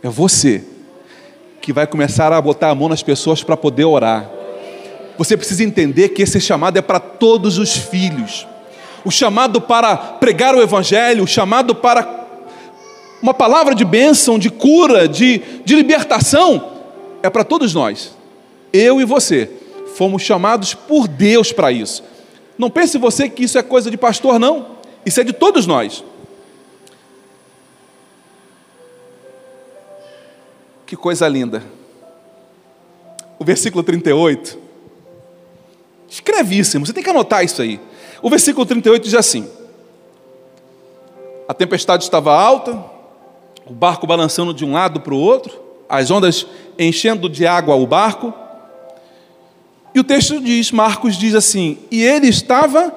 é 0.03 0.09
você, 0.09 0.63
que 1.67 1.73
vai 1.73 1.85
começar 1.85 2.31
a 2.31 2.41
botar 2.41 2.69
a 2.69 2.75
mão 2.75 2.87
nas 2.87 3.03
pessoas 3.03 3.43
para 3.43 3.57
poder 3.57 3.83
orar. 3.83 4.31
Você 5.17 5.35
precisa 5.35 5.65
entender 5.65 6.07
que 6.07 6.21
esse 6.21 6.39
chamado 6.39 6.77
é 6.77 6.81
para 6.81 6.97
todos 6.97 7.57
os 7.57 7.75
filhos. 7.75 8.47
O 9.03 9.11
chamado 9.11 9.59
para 9.59 9.97
pregar 9.97 10.55
o 10.55 10.61
Evangelho, 10.61 11.25
o 11.25 11.27
chamado 11.27 11.75
para 11.75 12.07
uma 13.21 13.33
palavra 13.33 13.75
de 13.75 13.83
bênção, 13.83 14.39
de 14.39 14.49
cura, 14.49 15.09
de, 15.09 15.41
de 15.65 15.75
libertação, 15.75 16.71
é 17.21 17.29
para 17.29 17.43
todos 17.43 17.73
nós, 17.73 18.15
eu 18.71 19.01
e 19.01 19.03
você 19.03 19.49
fomos 19.93 20.21
chamados 20.21 20.73
por 20.73 21.05
Deus 21.05 21.51
para 21.51 21.69
isso. 21.69 22.01
Não 22.57 22.69
pense 22.69 22.97
você 22.97 23.27
que 23.27 23.43
isso 23.43 23.57
é 23.57 23.61
coisa 23.61 23.91
de 23.91 23.97
pastor, 23.97 24.39
não. 24.39 24.67
Isso 25.05 25.19
é 25.19 25.23
de 25.25 25.33
todos 25.33 25.67
nós. 25.67 26.01
Que 30.87 30.95
coisa 30.95 31.27
linda. 31.27 31.61
O 33.37 33.43
versículo 33.43 33.83
38. 33.83 34.57
Escrevíssimo, 36.09 36.85
você 36.85 36.93
tem 36.93 37.03
que 37.03 37.09
anotar 37.09 37.43
isso 37.43 37.61
aí. 37.61 37.77
O 38.21 38.29
versículo 38.29 38.65
38 38.65 39.03
diz 39.03 39.13
assim: 39.13 39.49
A 41.45 41.53
tempestade 41.53 42.05
estava 42.05 42.33
alta, 42.33 42.81
o 43.65 43.73
barco 43.73 44.07
balançando 44.07 44.53
de 44.53 44.63
um 44.63 44.71
lado 44.71 45.01
para 45.01 45.13
o 45.13 45.19
outro, 45.19 45.59
as 45.89 46.09
ondas 46.09 46.47
enchendo 46.79 47.27
de 47.27 47.45
água 47.45 47.75
o 47.75 47.85
barco. 47.85 48.33
E 49.93 49.99
o 49.99 50.05
texto 50.05 50.39
diz, 50.39 50.71
Marcos 50.71 51.17
diz 51.17 51.35
assim: 51.35 51.79
E 51.91 52.01
ele 52.01 52.29
estava 52.29 52.95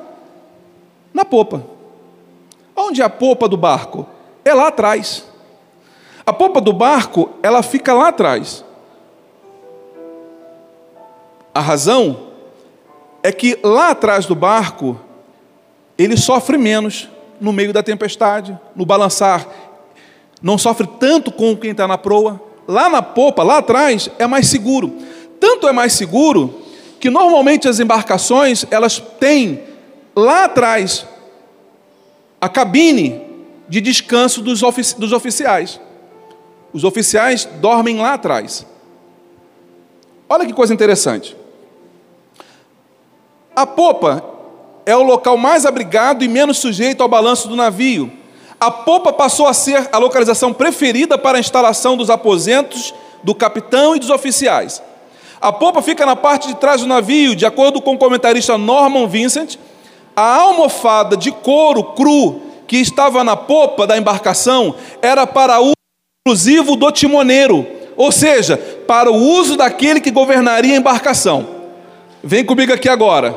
na 1.13 1.25
popa. 1.25 1.67
Onde 2.77 3.03
é 3.03 3.05
a 3.05 3.11
popa 3.11 3.49
do 3.49 3.57
barco? 3.57 4.07
É 4.45 4.55
lá 4.55 4.69
atrás. 4.69 5.29
A 6.31 6.33
popa 6.33 6.61
do 6.61 6.73
barco, 6.73 7.29
ela 7.43 7.61
fica 7.61 7.93
lá 7.93 8.07
atrás. 8.07 8.65
A 11.53 11.61
razão 11.61 12.29
é 13.21 13.33
que 13.33 13.59
lá 13.65 13.91
atrás 13.91 14.27
do 14.27 14.37
barco, 14.37 14.97
ele 15.99 16.17
sofre 16.17 16.57
menos 16.57 17.09
no 17.41 17.53
meio 17.53 17.73
da 17.73 17.83
tempestade, 17.83 18.57
no 18.77 18.87
balançar. 18.87 19.45
Não 20.41 20.57
sofre 20.57 20.87
tanto 21.01 21.33
com 21.33 21.57
quem 21.57 21.73
está 21.73 21.89
na 21.89 21.99
proa. 21.99 22.41
Lá 22.69 22.89
na 22.89 23.03
popa, 23.03 23.43
lá 23.43 23.59
atrás, 23.59 24.09
é 24.17 24.25
mais 24.25 24.47
seguro. 24.47 24.99
Tanto 25.41 25.67
é 25.67 25.73
mais 25.73 25.95
seguro 25.95 26.63
que 27.01 27.11
normalmente 27.11 27.67
as 27.67 27.81
embarcações 27.81 28.65
elas 28.71 29.01
têm 29.19 29.65
lá 30.15 30.45
atrás 30.45 31.05
a 32.41 32.49
cabine 32.49 33.21
de 33.69 33.81
descanso 33.81 34.41
dos, 34.41 34.63
ofici 34.63 34.97
dos 34.97 35.11
oficiais. 35.11 35.81
Os 36.73 36.85
oficiais 36.85 37.45
dormem 37.61 37.99
lá 37.99 38.15
atrás. 38.15 38.67
Olha 40.29 40.47
que 40.47 40.53
coisa 40.53 40.73
interessante. 40.73 41.37
A 43.55 43.67
popa 43.67 44.25
é 44.87 44.95
o 44.95 45.03
local 45.03 45.37
mais 45.37 45.67
abrigado 45.67 46.25
e 46.25 46.29
menos 46.29 46.59
sujeito 46.59 47.03
ao 47.03 47.09
balanço 47.09 47.49
do 47.49 47.57
navio. 47.57 48.11
A 48.61 48.71
popa 48.71 49.13
passou 49.13 49.47
a 49.47 49.55
ser 49.55 49.89
a 49.91 49.99
localização 49.99 50.53
preferida 50.53 51.19
para 51.19 51.39
a 51.39 51.41
instalação 51.41 51.97
dos 51.97 52.11
aposentos 52.11 52.95
do 53.23 53.35
capitão 53.35 53.97
e 53.97 53.99
dos 53.99 54.11
oficiais. 54.11 54.83
A 55.41 55.53
popa 55.53 55.81
fica 55.81 56.05
na 56.05 56.15
parte 56.15 56.49
de 56.49 56.55
trás 56.55 56.83
do 56.83 56.87
navio, 56.87 57.35
de 57.35 57.47
acordo 57.47 57.81
com 57.81 57.95
o 57.95 57.99
comentarista 57.99 58.59
Norman 58.59 59.09
Vincent. 59.09 59.57
A 60.15 60.37
almofada 60.37 61.17
de 61.17 61.33
couro 61.33 61.83
cru 61.83 62.43
que 62.67 62.77
estava 62.77 63.25
na 63.25 63.35
popa 63.35 63.87
da 63.87 63.97
embarcação 63.97 64.75
era 65.01 65.27
para 65.27 65.59
uso 65.59 65.80
exclusivo 66.23 66.77
do 66.77 66.91
timoneiro, 66.91 67.67
ou 67.97 68.13
seja, 68.13 68.59
para 68.87 69.11
o 69.11 69.17
uso 69.17 69.57
daquele 69.57 70.03
que 70.03 70.11
governaria 70.11 70.75
a 70.75 70.77
embarcação. 70.77 71.49
Vem 72.23 72.45
comigo 72.45 72.75
aqui 72.75 72.91
agora. 72.91 73.35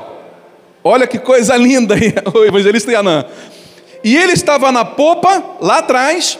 Olha 0.84 1.08
que 1.08 1.17
coisa 1.17 1.56
linda, 1.56 1.96
o 2.36 2.43
evangelista 2.43 2.91
Yanã. 2.91 3.24
E 4.04 4.17
ele 4.17 4.34
estava 4.34 4.69
na 4.69 4.84
popa, 4.84 5.41
lá 5.62 5.78
atrás, 5.78 6.38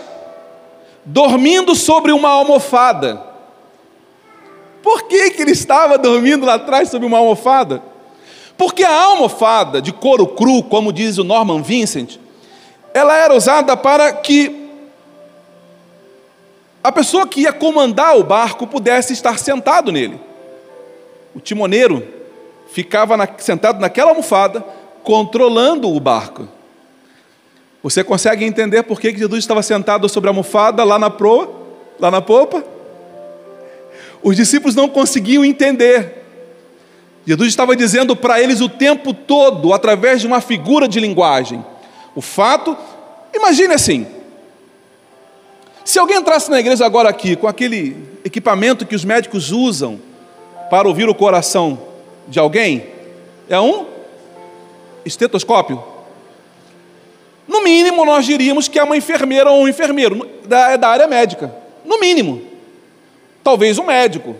dormindo 1.06 1.76
sobre 1.76 2.12
uma 2.12 2.28
almofada. 2.28 3.24
Por 4.82 5.04
que, 5.04 5.32
que 5.32 5.44
ele 5.44 5.52
estava 5.52 5.98
dormindo 5.98 6.46
lá 6.46 6.56
atrás 6.56 6.90
sobre 6.90 7.08
uma 7.08 7.20
almofada? 7.20 7.82
Porque 8.58 8.84
a 8.84 8.92
almofada 8.94 9.82
de 9.82 9.94
couro 9.94 10.28
cru, 10.28 10.62
como 10.62 10.92
diz 10.92 11.18
o 11.18 11.24
Norman 11.24 11.62
Vincent, 11.62 12.18
ela 12.94 13.16
era 13.16 13.34
usada 13.34 13.78
para 13.78 14.12
que 14.12 14.63
a 16.84 16.92
pessoa 16.92 17.26
que 17.26 17.42
ia 17.42 17.54
comandar 17.54 18.18
o 18.18 18.24
barco 18.24 18.68
pudesse 18.68 19.14
estar 19.14 19.40
sentado 19.40 19.92
nele. 19.92 20.20
O 21.34 21.40
timoneiro 21.40 22.06
ficava 22.72 23.16
na, 23.16 23.28
sentado 23.38 23.80
naquela 23.80 24.10
almofada, 24.10 24.62
controlando 25.02 25.90
o 25.90 26.00
barco. 26.00 26.48
Você 27.82 28.04
consegue 28.04 28.44
entender 28.44 28.84
por 28.84 29.00
que 29.00 29.16
Jesus 29.16 29.40
estava 29.40 29.64
sentado 29.64 30.10
sobre 30.10 30.30
a 30.30 30.32
almofada 30.32 30.84
lá 30.84 31.00
na 31.00 31.10
proa, 31.10 31.50
lá 32.00 32.12
na 32.12 32.22
popa? 32.22 32.64
Os 34.22 34.36
discípulos 34.36 34.76
não 34.76 34.90
conseguiam 34.90 35.44
entender. 35.44 36.24
Jesus 37.26 37.50
estava 37.50 37.76
dizendo 37.76 38.16
para 38.16 38.42
eles 38.42 38.60
o 38.60 38.68
tempo 38.68 39.14
todo, 39.14 39.74
através 39.74 40.20
de 40.20 40.28
uma 40.28 40.42
figura 40.42 40.88
de 40.88 41.00
linguagem. 41.00 41.64
O 42.16 42.22
fato, 42.22 42.76
imagine 43.34 43.74
assim: 43.74 44.08
se 45.86 46.00
alguém 46.00 46.18
entrasse 46.18 46.50
na 46.50 46.60
igreja 46.60 46.86
agora 46.86 47.10
aqui 47.10 47.36
com 47.36 47.48
aquele 47.48 47.98
equipamento 48.24 48.86
que 48.86 48.96
os 48.96 49.04
médicos 49.04 49.52
usam 49.52 50.00
para 50.70 50.88
ouvir 50.88 51.10
o 51.10 51.16
coração 51.16 51.80
de 52.28 52.40
alguém, 52.40 52.88
é 53.50 53.60
um 53.60 53.86
estetoscópio. 55.06 55.84
No 57.48 57.62
mínimo, 57.62 58.06
nós 58.06 58.26
diríamos 58.26 58.68
que 58.68 58.80
é 58.80 58.84
uma 58.84 58.96
enfermeira 58.96 59.52
ou 59.52 59.64
um 59.64 59.68
enfermeiro 59.68 60.30
da, 60.46 60.78
da 60.78 60.88
área 60.88 61.08
médica. 61.08 61.54
No 61.84 62.00
mínimo. 62.00 62.42
Talvez 63.44 63.78
um 63.78 63.84
médico. 63.84 64.36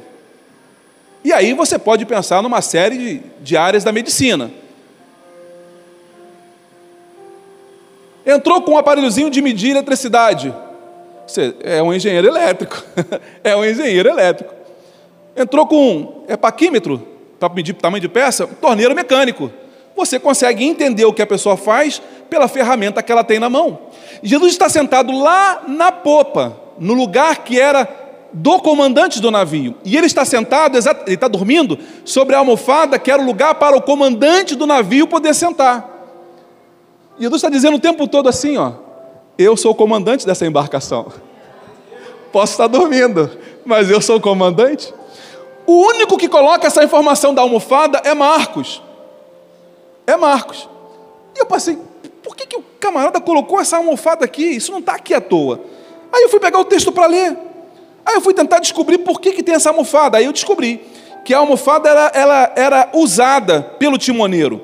E 1.24 1.34
aí 1.34 1.54
você 1.54 1.78
pode 1.78 2.06
pensar 2.06 2.42
numa 2.42 2.62
série 2.62 2.98
de, 2.98 3.22
de 3.42 3.58
áreas 3.58 3.84
da 3.84 3.92
medicina. 3.92 4.52
Entrou 8.26 8.62
com 8.62 8.72
um 8.72 8.78
aparelhozinho 8.78 9.30
de 9.30 9.42
medir 9.42 9.72
eletricidade. 9.72 10.54
Você 11.26 11.56
é 11.62 11.82
um 11.82 11.94
engenheiro 11.94 12.28
elétrico. 12.28 12.84
é 13.44 13.56
um 13.56 13.64
engenheiro 13.66 14.10
elétrico. 14.10 14.54
Entrou 15.36 15.66
com 15.66 15.98
um 15.98 16.24
epaquímetro 16.28 17.08
para 17.40 17.54
medir 17.54 17.74
tamanho 17.74 18.02
de 18.02 18.10
peça, 18.10 18.48
torneiro 18.48 18.96
mecânico. 18.96 19.52
Você 19.96 20.20
consegue 20.20 20.64
entender 20.64 21.06
o 21.06 21.14
que 21.14 21.22
a 21.22 21.28
pessoa 21.28 21.56
faz 21.56 22.02
pela 22.30 22.48
ferramenta 22.48 23.04
que 23.04 23.12
ela 23.12 23.24
tem 23.24 23.40
na 23.40 23.50
mão. 23.50 23.80
Jesus 24.22 24.54
está 24.54 24.70
sentado 24.70 25.12
lá 25.12 25.64
na 25.68 25.92
popa, 25.92 26.58
no 26.80 26.94
lugar 26.94 27.44
que 27.44 27.60
era 27.60 27.88
do 28.34 28.60
comandante 28.60 29.22
do 29.22 29.30
navio. 29.30 29.76
E 29.86 29.96
ele 29.96 30.08
está 30.08 30.26
sentado, 30.26 30.78
ele 30.78 31.14
está 31.16 31.28
dormindo 31.28 31.78
sobre 32.04 32.36
a 32.36 32.40
almofada 32.40 32.98
que 32.98 33.12
era 33.12 33.22
o 33.22 33.26
lugar 33.26 33.56
para 33.56 33.78
o 33.78 33.82
comandante 33.82 34.56
do 34.56 34.66
navio 34.66 35.08
poder 35.08 35.36
sentar. 35.36 35.90
E 37.20 37.24
Jesus 37.24 37.40
está 37.40 37.50
dizendo 37.50 37.78
o 37.78 37.80
tempo 37.80 38.08
todo 38.08 38.28
assim, 38.28 38.58
ó, 38.58 38.72
eu 39.38 39.58
sou 39.58 39.72
o 39.72 39.76
comandante 39.76 40.26
dessa 40.26 40.46
embarcação. 40.46 41.12
Posso 42.32 42.54
estar 42.54 42.68
dormindo, 42.68 43.30
mas 43.66 43.90
eu 43.90 44.02
sou 44.02 44.18
o 44.18 44.22
comandante. 44.22 44.94
O 45.66 45.88
único 45.88 46.18
que 46.18 46.28
coloca 46.28 46.68
essa 46.68 46.84
informação 46.84 47.34
da 47.34 47.42
almofada 47.42 48.02
é 48.04 48.14
Marcos. 48.14 48.82
É 50.06 50.18
Marcos. 50.18 50.68
E 51.36 51.40
eu 51.40 51.46
pensei, 51.46 51.78
por 52.22 52.36
que, 52.36 52.46
que 52.46 52.58
o 52.58 52.64
camarada 52.80 53.22
colocou 53.22 53.60
essa 53.60 53.78
almofada 53.78 54.26
aqui? 54.26 54.44
Isso 54.44 54.72
não 54.72 54.80
está 54.80 54.96
aqui 54.96 55.14
à 55.14 55.22
toa. 55.22 55.62
Aí 56.12 56.22
eu 56.24 56.30
fui 56.30 56.40
pegar 56.40 56.60
o 56.60 56.66
texto 56.66 56.92
para 56.92 57.08
ler. 57.08 57.38
Aí 58.06 58.16
eu 58.16 58.22
fui 58.22 58.34
tentar 58.34 58.60
descobrir 58.60 59.00
por 59.00 59.22
que, 59.22 59.32
que 59.32 59.44
tem 59.44 59.56
essa 59.56 59.70
almofada. 59.70 60.18
Aí 60.18 60.26
eu 60.26 60.34
descobri 60.34 60.86
que 61.24 61.34
a 61.34 61.38
almofada 61.38 61.90
era, 61.90 62.12
ela 62.14 62.54
era 62.56 62.90
usada 62.94 63.62
pelo 63.80 63.98
timoneiro. 63.98 64.62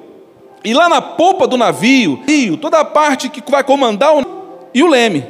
E 0.64 0.74
lá 0.74 0.90
na 0.90 1.02
polpa 1.02 1.48
do 1.48 1.56
navio, 1.56 2.20
toda 2.62 2.80
a 2.80 2.86
parte 2.86 3.30
que 3.30 3.42
vai 3.50 3.64
comandar 3.64 4.14
o 4.14 4.39
e 4.74 4.84
o 4.84 4.88
leme. 4.88 5.26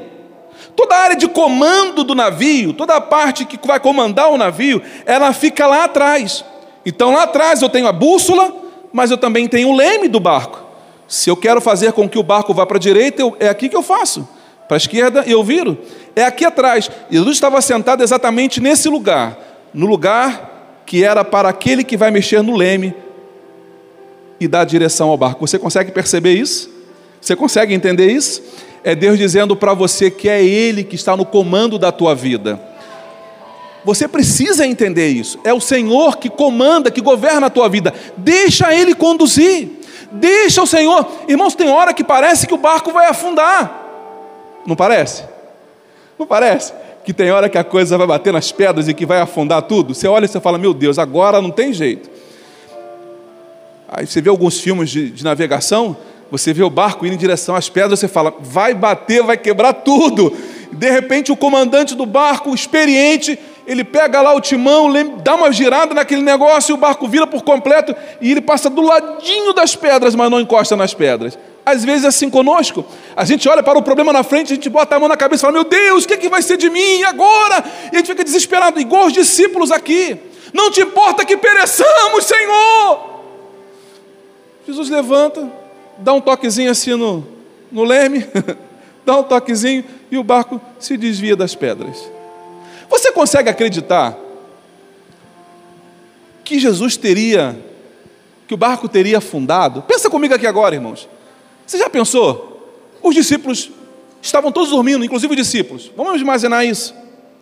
Toda 0.76 0.96
a 0.96 1.00
área 1.00 1.16
de 1.16 1.28
comando 1.28 2.04
do 2.04 2.16
navio, 2.16 2.74
toda 2.74 2.96
a 2.96 3.02
parte 3.02 3.46
que 3.46 3.60
vai 3.68 3.80
comandar 3.80 4.30
o 4.30 4.38
navio, 4.38 4.82
ela 5.06 5.34
fica 5.34 5.68
lá 5.68 5.86
atrás. 5.86 6.44
Então 6.86 7.12
lá 7.12 7.24
atrás 7.24 7.62
eu 7.62 7.70
tenho 7.70 7.88
a 7.88 7.92
bússola, 7.92 8.54
mas 8.92 9.12
eu 9.12 9.18
também 9.18 9.48
tenho 9.48 9.70
o 9.70 9.76
leme 9.76 10.08
do 10.08 10.20
barco. 10.20 10.66
Se 11.08 11.30
eu 11.30 11.36
quero 11.36 11.60
fazer 11.60 11.92
com 11.92 12.08
que 12.08 12.20
o 12.20 12.24
barco 12.24 12.54
vá 12.54 12.66
para 12.66 12.78
a 12.78 12.80
direita, 12.80 13.22
eu, 13.22 13.36
é 13.40 13.50
aqui 13.50 13.68
que 13.68 13.76
eu 13.76 13.84
faço. 13.84 14.28
Para 14.68 14.76
a 14.76 14.78
esquerda 14.78 15.24
eu 15.26 15.44
viro. 15.44 15.78
É 16.16 16.24
aqui 16.24 16.46
atrás. 16.46 16.90
Jesus 17.10 17.36
estava 17.36 17.62
sentado 17.62 18.04
exatamente 18.04 18.62
nesse 18.62 18.88
lugar, 18.88 19.38
no 19.74 19.86
lugar 19.86 20.82
que 20.86 21.04
era 21.04 21.24
para 21.24 21.50
aquele 21.50 21.84
que 21.84 21.98
vai 21.98 22.10
mexer 22.12 22.42
no 22.42 22.56
leme 22.56 22.96
e 24.40 24.48
dar 24.48 24.64
direção 24.64 25.10
ao 25.10 25.18
barco. 25.18 25.46
Você 25.46 25.60
consegue 25.60 25.92
perceber 25.92 26.34
isso? 26.34 26.70
Você 27.20 27.36
consegue 27.36 27.74
entender 27.74 28.12
isso? 28.12 28.42
É 28.84 28.96
Deus 28.96 29.18
dizendo 29.18 29.56
para 29.56 29.74
você 29.74 30.10
que 30.10 30.30
é 30.30 30.44
Ele 30.44 30.84
que 30.84 30.96
está 30.96 31.16
no 31.16 31.26
comando 31.26 31.78
da 31.78 31.92
tua 31.92 32.16
vida. 32.16 32.60
Você 33.84 34.08
precisa 34.08 34.66
entender 34.66 35.08
isso. 35.08 35.40
É 35.44 35.54
o 35.54 35.60
Senhor 35.60 36.18
que 36.18 36.30
comanda, 36.30 36.92
que 36.92 37.02
governa 37.02 37.48
a 37.48 37.50
tua 37.50 37.70
vida. 37.70 37.94
Deixa 38.18 38.74
Ele 38.74 38.94
conduzir. 38.94 39.70
Deixa 40.12 40.62
o 40.62 40.68
Senhor. 40.68 41.08
Irmãos, 41.28 41.56
tem 41.56 41.70
hora 41.70 41.94
que 41.94 42.04
parece 42.04 42.48
que 42.48 42.54
o 42.54 42.58
barco 42.58 42.92
vai 42.92 43.08
afundar. 43.08 43.88
Não 44.66 44.76
parece? 44.76 45.24
Não 46.18 46.28
parece? 46.28 46.74
Que 47.06 47.14
tem 47.14 47.32
hora 47.32 47.48
que 47.48 47.58
a 47.58 47.64
coisa 47.64 47.98
vai 47.98 48.08
bater 48.08 48.34
nas 48.34 48.52
pedras 48.52 48.88
e 48.88 48.94
que 48.94 49.06
vai 49.06 49.22
afundar 49.22 49.62
tudo. 49.64 49.96
Você 49.96 50.08
olha 50.08 50.26
e 50.26 50.28
você 50.28 50.40
fala: 50.40 50.58
Meu 50.58 50.74
Deus, 50.74 51.00
agora 51.00 51.42
não 51.42 51.50
tem 51.50 51.74
jeito. 51.74 52.10
Aí 53.88 54.06
você 54.06 54.22
vê 54.22 54.30
alguns 54.30 54.60
filmes 54.60 54.90
de, 54.90 55.10
de 55.10 55.24
navegação 55.24 55.98
você 56.32 56.54
vê 56.54 56.64
o 56.64 56.70
barco 56.70 57.06
indo 57.06 57.16
em 57.16 57.18
direção 57.18 57.56
às 57.56 57.70
pedras, 57.70 58.00
você 58.00 58.08
fala, 58.08 58.34
vai 58.40 58.74
bater, 58.74 59.24
vai 59.24 59.38
quebrar 59.38 59.74
tudo. 59.74 60.36
De 60.72 60.90
repente, 60.90 61.32
o 61.32 61.36
comandante 61.36 61.96
do 61.96 62.06
barco, 62.06 62.54
experiente, 62.54 63.40
ele 63.66 63.84
pega 63.84 64.22
lá 64.22 64.34
o 64.34 64.42
timão, 64.42 64.92
dá 65.24 65.36
uma 65.36 65.52
girada 65.52 65.94
naquele 65.94 66.22
negócio 66.22 66.72
e 66.72 66.74
o 66.74 66.78
barco 66.78 67.08
vira 67.08 67.28
por 67.28 67.44
completo 67.44 67.96
e 68.22 68.32
ele 68.32 68.42
passa 68.42 68.70
do 68.70 68.82
ladinho 68.82 69.54
das 69.54 69.76
pedras, 69.76 70.16
mas 70.16 70.30
não 70.30 70.40
encosta 70.40 70.76
nas 70.76 70.94
pedras. 70.94 71.38
Às 71.66 71.84
vezes 71.84 72.04
é 72.04 72.08
assim 72.08 72.30
conosco. 72.30 72.84
A 73.16 73.26
gente 73.26 73.48
olha 73.48 73.62
para 73.62 73.78
o 73.78 73.84
problema 73.84 74.12
na 74.12 74.24
frente, 74.24 74.54
a 74.54 74.56
gente 74.56 74.70
bota 74.70 74.96
a 74.96 75.00
mão 75.00 75.08
na 75.08 75.18
cabeça 75.18 75.42
e 75.42 75.46
fala: 75.46 75.54
Meu 75.54 75.64
Deus, 75.64 76.04
o 76.04 76.08
que, 76.08 76.16
é 76.16 76.18
que 76.18 76.30
vai 76.30 76.42
ser 76.42 76.58
de 76.58 76.70
mim 76.70 77.04
agora? 77.04 77.64
E 77.92 77.96
a 77.96 78.00
gente 78.00 78.08
fica 78.08 78.24
desesperado, 78.24 78.80
igual 78.80 79.06
os 79.06 79.14
discípulos 79.14 79.72
aqui. 79.72 80.18
Não 80.52 80.72
te 80.72 80.82
importa 80.82 81.24
que 81.24 81.38
pereçamos, 81.38 82.26
Senhor. 82.26 83.10
Jesus 84.66 84.90
levanta, 84.90 85.48
dá 86.00 86.14
um 86.14 86.22
toquezinho 86.22 86.72
assim 86.72 86.96
no, 86.96 87.26
no 87.72 87.84
leme, 87.84 88.26
dá 89.06 89.18
um 89.18 89.24
toquezinho 89.24 89.84
e 90.12 90.18
o 90.18 90.24
barco 90.24 90.60
se 90.80 90.98
desvia 90.98 91.36
das 91.36 91.56
pedras. 91.56 92.10
Você 92.90 93.12
consegue 93.12 93.50
acreditar 93.50 94.18
que 96.44 96.60
Jesus 96.60 96.98
teria, 96.98 97.58
que 98.48 98.54
o 98.54 98.58
barco 98.58 98.90
teria 98.90 99.20
afundado? 99.20 99.84
Pensa 99.84 100.10
comigo 100.10 100.34
aqui 100.34 100.48
agora, 100.48 100.74
irmãos. 100.74 101.08
Você 101.66 101.78
já 101.78 101.90
pensou? 101.90 102.50
Os 103.04 103.14
discípulos 103.14 103.70
estavam 104.22 104.52
todos 104.52 104.72
dormindo, 104.72 105.06
inclusive 105.06 105.32
os 105.32 105.38
discípulos. 105.38 105.92
Vamos 105.96 106.20
imaginar 106.20 106.66
isso. 106.66 106.96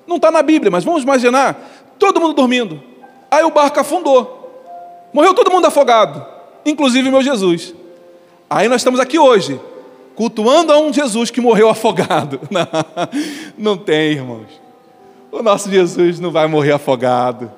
Não 0.05 0.17
está 0.17 0.29
na 0.29 0.41
Bíblia, 0.41 0.69
mas 0.69 0.83
vamos 0.83 1.03
imaginar 1.03 1.95
todo 1.97 2.19
mundo 2.19 2.33
dormindo. 2.33 2.83
Aí 3.31 3.43
o 3.43 3.51
barco 3.51 3.79
afundou. 3.79 5.09
Morreu 5.13 5.33
todo 5.33 5.49
mundo 5.49 5.65
afogado, 5.65 6.25
inclusive 6.65 7.09
meu 7.09 7.21
Jesus. 7.21 7.73
Aí 8.49 8.67
nós 8.67 8.81
estamos 8.81 8.99
aqui 8.99 9.19
hoje, 9.19 9.59
cultuando 10.15 10.71
a 10.71 10.79
um 10.79 10.93
Jesus 10.93 11.29
que 11.29 11.41
morreu 11.41 11.69
afogado. 11.69 12.39
Não, 12.49 12.67
não 13.57 13.77
tem, 13.77 14.13
irmãos. 14.13 14.47
O 15.31 15.43
nosso 15.43 15.69
Jesus 15.69 16.19
não 16.19 16.31
vai 16.31 16.47
morrer 16.47 16.71
afogado. 16.71 17.51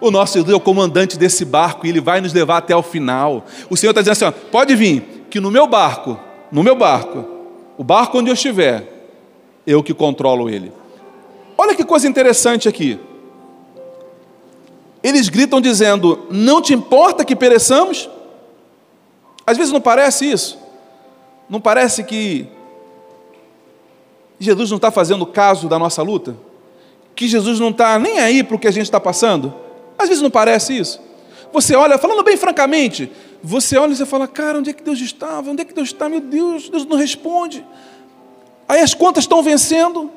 O 0.00 0.10
nosso 0.10 0.34
Jesus 0.34 0.52
é 0.52 0.56
o 0.56 0.60
comandante 0.60 1.18
desse 1.18 1.44
barco 1.44 1.86
e 1.86 1.88
ele 1.88 2.00
vai 2.00 2.20
nos 2.20 2.32
levar 2.32 2.58
até 2.58 2.76
o 2.76 2.82
final. 2.82 3.44
O 3.68 3.76
Senhor 3.76 3.90
está 3.90 4.02
dizendo 4.02 4.12
assim: 4.12 4.24
ó, 4.24 4.50
pode 4.50 4.74
vir, 4.76 5.26
que 5.30 5.40
no 5.40 5.50
meu 5.50 5.66
barco, 5.66 6.18
no 6.52 6.62
meu 6.62 6.76
barco, 6.76 7.24
o 7.78 7.82
barco 7.82 8.18
onde 8.18 8.30
eu 8.30 8.34
estiver, 8.34 9.08
eu 9.66 9.82
que 9.82 9.94
controlo 9.94 10.48
ele. 10.50 10.72
Olha 11.56 11.74
que 11.74 11.84
coisa 11.84 12.06
interessante 12.06 12.68
aqui. 12.68 12.98
Eles 15.02 15.28
gritam 15.28 15.60
dizendo: 15.60 16.26
Não 16.30 16.60
te 16.60 16.74
importa 16.74 17.24
que 17.24 17.34
pereçamos? 17.34 18.08
Às 19.50 19.56
vezes 19.56 19.72
não 19.72 19.80
parece 19.80 20.30
isso. 20.30 20.58
Não 21.48 21.60
parece 21.60 22.04
que 22.04 22.46
Jesus 24.38 24.70
não 24.70 24.76
está 24.76 24.90
fazendo 24.90 25.26
caso 25.26 25.68
da 25.68 25.78
nossa 25.78 26.02
luta? 26.02 26.36
Que 27.16 27.26
Jesus 27.26 27.58
não 27.58 27.70
está 27.70 27.98
nem 27.98 28.20
aí 28.20 28.44
para 28.44 28.54
o 28.54 28.58
que 28.58 28.68
a 28.68 28.70
gente 28.70 28.84
está 28.84 29.00
passando? 29.00 29.52
Às 29.98 30.08
vezes 30.08 30.22
não 30.22 30.30
parece 30.30 30.78
isso. 30.78 31.00
Você 31.52 31.74
olha, 31.74 31.98
falando 31.98 32.22
bem 32.22 32.36
francamente, 32.36 33.10
você 33.42 33.76
olha 33.76 33.92
e 33.92 33.96
você 33.96 34.06
fala, 34.06 34.28
cara, 34.28 34.58
onde 34.58 34.70
é 34.70 34.72
que 34.72 34.84
Deus 34.84 35.00
estava? 35.00 35.50
Onde 35.50 35.62
é 35.62 35.64
que 35.64 35.74
Deus 35.74 35.88
está? 35.88 36.08
Meu 36.08 36.20
Deus, 36.20 36.68
Deus 36.68 36.86
não 36.86 36.96
responde. 36.96 37.66
Aí 38.68 38.80
as 38.80 38.94
contas 38.94 39.24
estão 39.24 39.42
vencendo, 39.42 40.10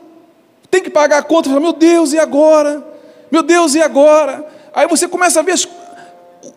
tem 0.70 0.84
que 0.84 0.92
pagar 0.92 1.18
a 1.18 1.24
conta, 1.24 1.50
fala, 1.50 1.60
meu 1.60 1.74
Deus, 1.74 2.14
e 2.14 2.20
agora? 2.20 2.86
Meu 3.32 3.42
Deus, 3.42 3.74
e 3.74 3.82
agora? 3.82 4.48
Aí 4.74 4.88
você 4.88 5.08
começa 5.08 5.40
a 5.40 5.44
ver 5.44 5.54
as, 5.54 5.68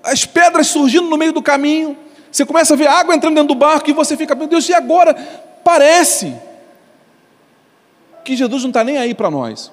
as 0.03 0.27
pedras 0.27 0.67
surgindo 0.67 1.09
no 1.09 1.17
meio 1.17 1.33
do 1.33 1.41
caminho, 1.41 1.97
você 2.37 2.45
começa 2.45 2.75
a 2.75 2.77
ver 2.77 2.87
água 2.87 3.15
entrando 3.15 3.35
dentro 3.35 3.55
do 3.55 3.59
barco 3.59 3.89
e 3.89 3.95
você 3.95 4.15
fica, 4.15 4.35
meu 4.35 4.47
Deus, 4.47 4.69
e 4.69 4.75
agora? 4.75 5.15
Parece 5.65 6.37
que 8.23 8.37
Jesus 8.37 8.63
não 8.63 8.69
está 8.69 8.85
nem 8.85 8.99
aí 8.99 9.15
para 9.15 9.31
nós, 9.31 9.73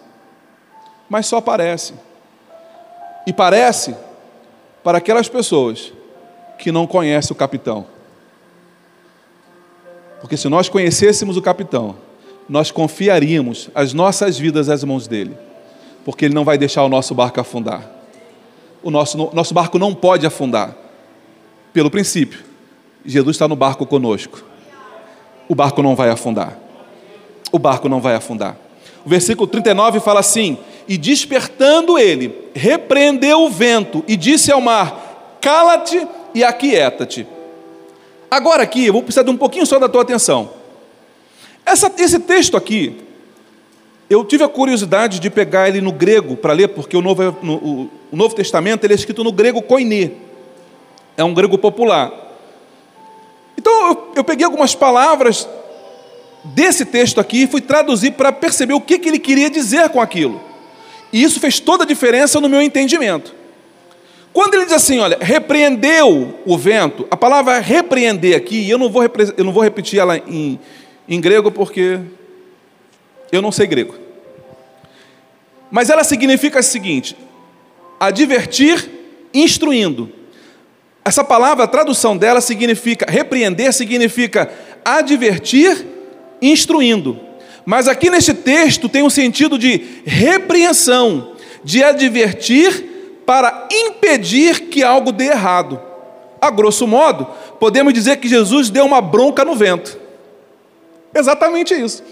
mas 1.10 1.26
só 1.26 1.42
parece. 1.42 1.94
E 3.28 3.34
parece 3.34 3.94
para 4.82 5.00
aquelas 5.00 5.28
pessoas 5.28 5.92
que 6.58 6.72
não 6.72 6.88
conhecem 6.88 7.34
o 7.34 7.36
capitão. 7.36 7.86
Porque 10.22 10.38
se 10.38 10.48
nós 10.48 10.70
conhecêssemos 10.70 11.36
o 11.36 11.42
capitão, 11.42 11.98
nós 12.48 12.72
confiaríamos 12.72 13.70
as 13.76 13.92
nossas 13.94 14.40
vidas 14.40 14.70
às 14.70 14.86
mãos 14.86 15.06
dele, 15.06 15.38
porque 16.06 16.24
ele 16.24 16.34
não 16.34 16.46
vai 16.46 16.58
deixar 16.58 16.86
o 16.86 16.90
nosso 16.90 17.14
barco 17.14 17.42
afundar. 17.42 17.92
O 18.82 18.90
nosso, 18.90 19.18
nosso 19.34 19.54
barco 19.54 19.78
não 19.78 19.94
pode 19.94 20.26
afundar, 20.26 20.74
pelo 21.74 21.92
princípio. 21.92 22.53
Jesus 23.06 23.36
está 23.36 23.48
no 23.48 23.56
barco 23.56 23.86
conosco. 23.86 24.44
O 25.48 25.56
barco 25.56 25.82
não 25.82 25.96
vai 25.96 26.10
afundar. 26.10 26.58
O 27.52 27.60
barco 27.60 27.90
não 27.90 28.00
vai 28.00 28.16
afundar. 28.16 28.58
O 29.06 29.10
versículo 29.10 29.48
39 29.48 30.00
fala 30.00 30.20
assim: 30.20 30.58
E 30.88 30.98
despertando 30.98 31.98
ele, 31.98 32.50
repreendeu 32.54 33.42
o 33.42 33.50
vento 33.50 34.04
e 34.08 34.16
disse 34.16 34.52
ao 34.52 34.62
mar: 34.62 35.38
Cala-te 35.42 36.08
e 36.34 36.44
aquieta-te. 36.44 37.28
Agora 38.32 38.64
aqui, 38.64 38.86
eu 38.88 38.94
vou 38.94 39.04
precisar 39.04 39.24
de 39.24 39.30
um 39.30 39.38
pouquinho 39.38 39.66
só 39.66 39.78
da 39.78 39.88
tua 39.88 40.02
atenção. 40.02 40.50
Essa, 41.66 41.92
esse 41.98 42.20
texto 42.20 42.58
aqui, 42.58 42.98
eu 44.10 44.24
tive 44.24 44.44
a 44.44 44.50
curiosidade 44.50 45.20
de 45.20 45.30
pegar 45.30 45.70
ele 45.70 45.82
no 45.82 45.92
grego 45.92 46.36
para 46.36 46.54
ler, 46.54 46.70
porque 46.70 46.98
o 46.98 47.02
Novo, 47.02 47.38
no, 47.42 47.56
o, 47.56 47.90
o 48.12 48.16
Novo 48.16 48.34
Testamento 48.36 48.84
ele 48.84 48.94
é 48.94 48.96
escrito 48.96 49.24
no 49.24 49.32
grego 49.32 49.62
koiné. 49.62 50.12
É 51.16 51.24
um 51.24 51.34
grego 51.34 51.58
popular. 51.58 52.12
Então 53.64 53.88
eu, 53.88 54.12
eu 54.18 54.24
peguei 54.26 54.44
algumas 54.44 54.76
palavras 54.76 55.48
desse 56.44 56.84
texto 56.84 57.22
aqui 57.22 57.44
e 57.44 57.48
fui 57.48 57.62
traduzir 57.62 58.12
para 58.12 58.30
perceber 58.30 58.74
o 58.74 58.82
que, 58.82 59.00
que 59.00 59.08
ele 59.08 59.20
queria 59.20 59.50
dizer 59.50 59.88
com 59.88 60.02
aquilo. 60.02 60.42
E 61.14 61.24
isso 61.24 61.40
fez 61.40 61.62
toda 61.62 61.86
a 61.86 61.88
diferença 61.88 62.42
no 62.42 62.50
meu 62.50 62.62
entendimento. 62.62 63.34
Quando 64.34 64.56
ele 64.56 64.66
diz 64.66 64.74
assim, 64.74 65.00
olha, 65.00 65.18
repreendeu 65.22 66.38
o 66.46 66.58
vento, 66.58 67.08
a 67.10 67.16
palavra 67.16 67.60
repreender 67.60 68.36
aqui, 68.36 68.70
eu 68.70 68.78
não 68.78 68.90
vou, 68.90 69.02
eu 69.38 69.46
não 69.46 69.54
vou 69.54 69.64
repetir 69.64 69.98
ela 69.98 70.18
em, 70.18 70.60
em 71.08 71.22
grego 71.22 71.50
porque 71.50 72.02
eu 73.32 73.42
não 73.42 73.52
sei 73.52 73.66
grego. 73.66 73.96
Mas 75.72 75.90
ela 75.90 76.04
significa 76.04 76.60
o 76.60 76.64
seguinte: 76.64 77.16
advertir, 77.98 78.90
instruindo. 79.34 80.12
Essa 81.06 81.24
palavra, 81.24 81.66
a 81.66 81.68
tradução 81.68 82.16
dela 82.16 82.40
significa 82.40 83.06
repreender, 83.10 83.74
significa 83.74 84.50
advertir, 84.86 85.86
instruindo. 86.42 87.20
Mas 87.66 87.88
aqui 87.88 88.10
neste 88.10 88.34
texto 88.34 88.88
tem 88.88 89.04
um 89.04 89.10
sentido 89.10 89.58
de 89.58 90.02
repreensão, 90.06 91.34
de 91.64 91.84
advertir 91.84 93.22
para 93.26 93.68
impedir 93.72 94.68
que 94.70 94.84
algo 94.84 95.12
dê 95.12 95.26
errado. 95.26 95.80
A 96.42 96.50
grosso 96.50 96.86
modo, 96.86 97.28
podemos 97.60 97.94
dizer 97.94 98.18
que 98.18 98.28
Jesus 98.28 98.70
deu 98.70 98.86
uma 98.86 99.02
bronca 99.02 99.46
no 99.46 99.56
vento. 99.56 99.98
Exatamente 101.14 101.74
isso. 101.74 102.04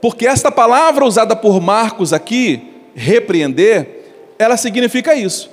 Porque 0.00 0.26
esta 0.26 0.50
palavra 0.50 1.04
usada 1.04 1.34
por 1.34 1.60
Marcos 1.60 2.12
aqui, 2.12 2.60
repreender, 2.94 4.02
ela 4.38 4.56
significa 4.56 5.14
isso: 5.14 5.50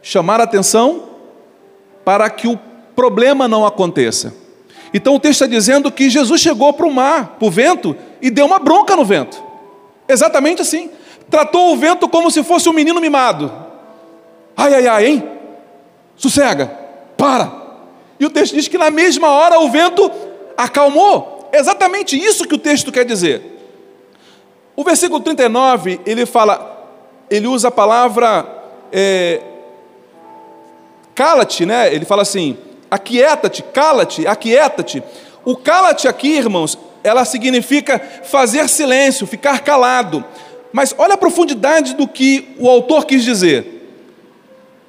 chamar 0.00 0.40
a 0.40 0.44
atenção 0.44 1.11
para 2.04 2.28
que 2.30 2.46
o 2.46 2.58
problema 2.94 3.48
não 3.48 3.66
aconteça. 3.66 4.34
Então 4.92 5.14
o 5.14 5.20
texto 5.20 5.42
está 5.42 5.46
dizendo 5.46 5.90
que 5.90 6.10
Jesus 6.10 6.40
chegou 6.40 6.72
para 6.72 6.86
o 6.86 6.92
mar, 6.92 7.36
para 7.38 7.46
o 7.46 7.50
vento, 7.50 7.96
e 8.20 8.30
deu 8.30 8.44
uma 8.46 8.58
bronca 8.58 8.94
no 8.94 9.04
vento. 9.04 9.42
Exatamente 10.08 10.62
assim. 10.62 10.90
Tratou 11.30 11.72
o 11.72 11.76
vento 11.76 12.08
como 12.08 12.30
se 12.30 12.42
fosse 12.42 12.68
um 12.68 12.72
menino 12.72 13.00
mimado. 13.00 13.50
Ai, 14.56 14.74
ai, 14.74 14.86
ai, 14.86 15.06
hein? 15.06 15.24
Sossega, 16.14 16.66
para. 17.16 17.50
E 18.20 18.26
o 18.26 18.30
texto 18.30 18.54
diz 18.54 18.68
que 18.68 18.76
na 18.76 18.90
mesma 18.90 19.28
hora 19.28 19.58
o 19.60 19.70
vento 19.70 20.10
acalmou. 20.56 21.48
Exatamente 21.52 22.18
isso 22.18 22.46
que 22.46 22.54
o 22.54 22.58
texto 22.58 22.92
quer 22.92 23.04
dizer. 23.04 23.42
O 24.76 24.84
versículo 24.84 25.20
39, 25.20 26.00
ele 26.06 26.26
fala, 26.26 26.86
ele 27.30 27.46
usa 27.46 27.68
a 27.68 27.70
palavra 27.70 28.46
é, 28.90 29.40
cala-te, 31.14 31.66
né? 31.66 31.92
Ele 31.92 32.04
fala 32.04 32.22
assim, 32.22 32.56
aquieta-te, 32.90 33.62
cala-te, 33.62 34.26
aquieta-te. 34.26 35.02
O 35.44 35.56
cala-te 35.56 36.06
aqui, 36.08 36.36
irmãos, 36.36 36.78
ela 37.02 37.24
significa 37.24 37.98
fazer 38.24 38.68
silêncio, 38.68 39.26
ficar 39.26 39.60
calado. 39.60 40.24
Mas 40.72 40.94
olha 40.96 41.14
a 41.14 41.18
profundidade 41.18 41.94
do 41.94 42.08
que 42.08 42.54
o 42.58 42.68
autor 42.68 43.04
quis 43.04 43.24
dizer 43.24 43.80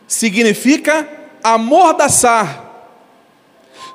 significa 0.08 1.08
amordaçar, 1.44 2.64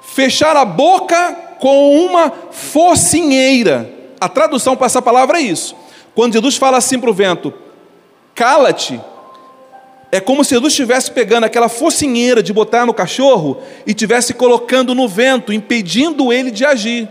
fechar 0.02 0.56
a 0.56 0.64
boca 0.64 1.32
com 1.60 2.04
uma 2.04 2.32
focinheira. 2.50 3.90
A 4.20 4.28
tradução 4.28 4.76
para 4.76 4.86
essa 4.86 5.00
palavra 5.00 5.38
é 5.38 5.42
isso. 5.42 5.76
Quando 6.14 6.32
Jesus 6.32 6.56
fala 6.56 6.78
assim 6.78 6.98
para 6.98 7.10
o 7.10 7.14
vento, 7.14 7.54
cala-te, 8.34 9.00
é 10.10 10.20
como 10.20 10.42
se 10.42 10.54
Jesus 10.54 10.72
estivesse 10.72 11.10
pegando 11.10 11.44
aquela 11.44 11.68
focinheira 11.68 12.42
de 12.42 12.52
botar 12.52 12.86
no 12.86 12.94
cachorro 12.94 13.58
e 13.86 13.90
estivesse 13.90 14.32
colocando 14.32 14.94
no 14.94 15.06
vento, 15.06 15.52
impedindo 15.52 16.32
ele 16.32 16.50
de 16.50 16.64
agir. 16.64 17.08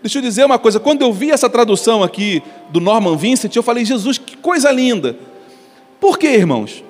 Deixa 0.00 0.18
eu 0.18 0.22
dizer 0.22 0.44
uma 0.44 0.58
coisa, 0.58 0.78
quando 0.80 1.02
eu 1.02 1.12
vi 1.12 1.30
essa 1.30 1.50
tradução 1.50 2.02
aqui 2.02 2.42
do 2.70 2.80
Norman 2.80 3.16
Vincent, 3.16 3.54
eu 3.54 3.62
falei, 3.62 3.84
Jesus, 3.84 4.18
que 4.18 4.36
coisa 4.36 4.70
linda. 4.70 5.16
Por 6.00 6.18
quê, 6.18 6.28
irmãos? 6.28 6.84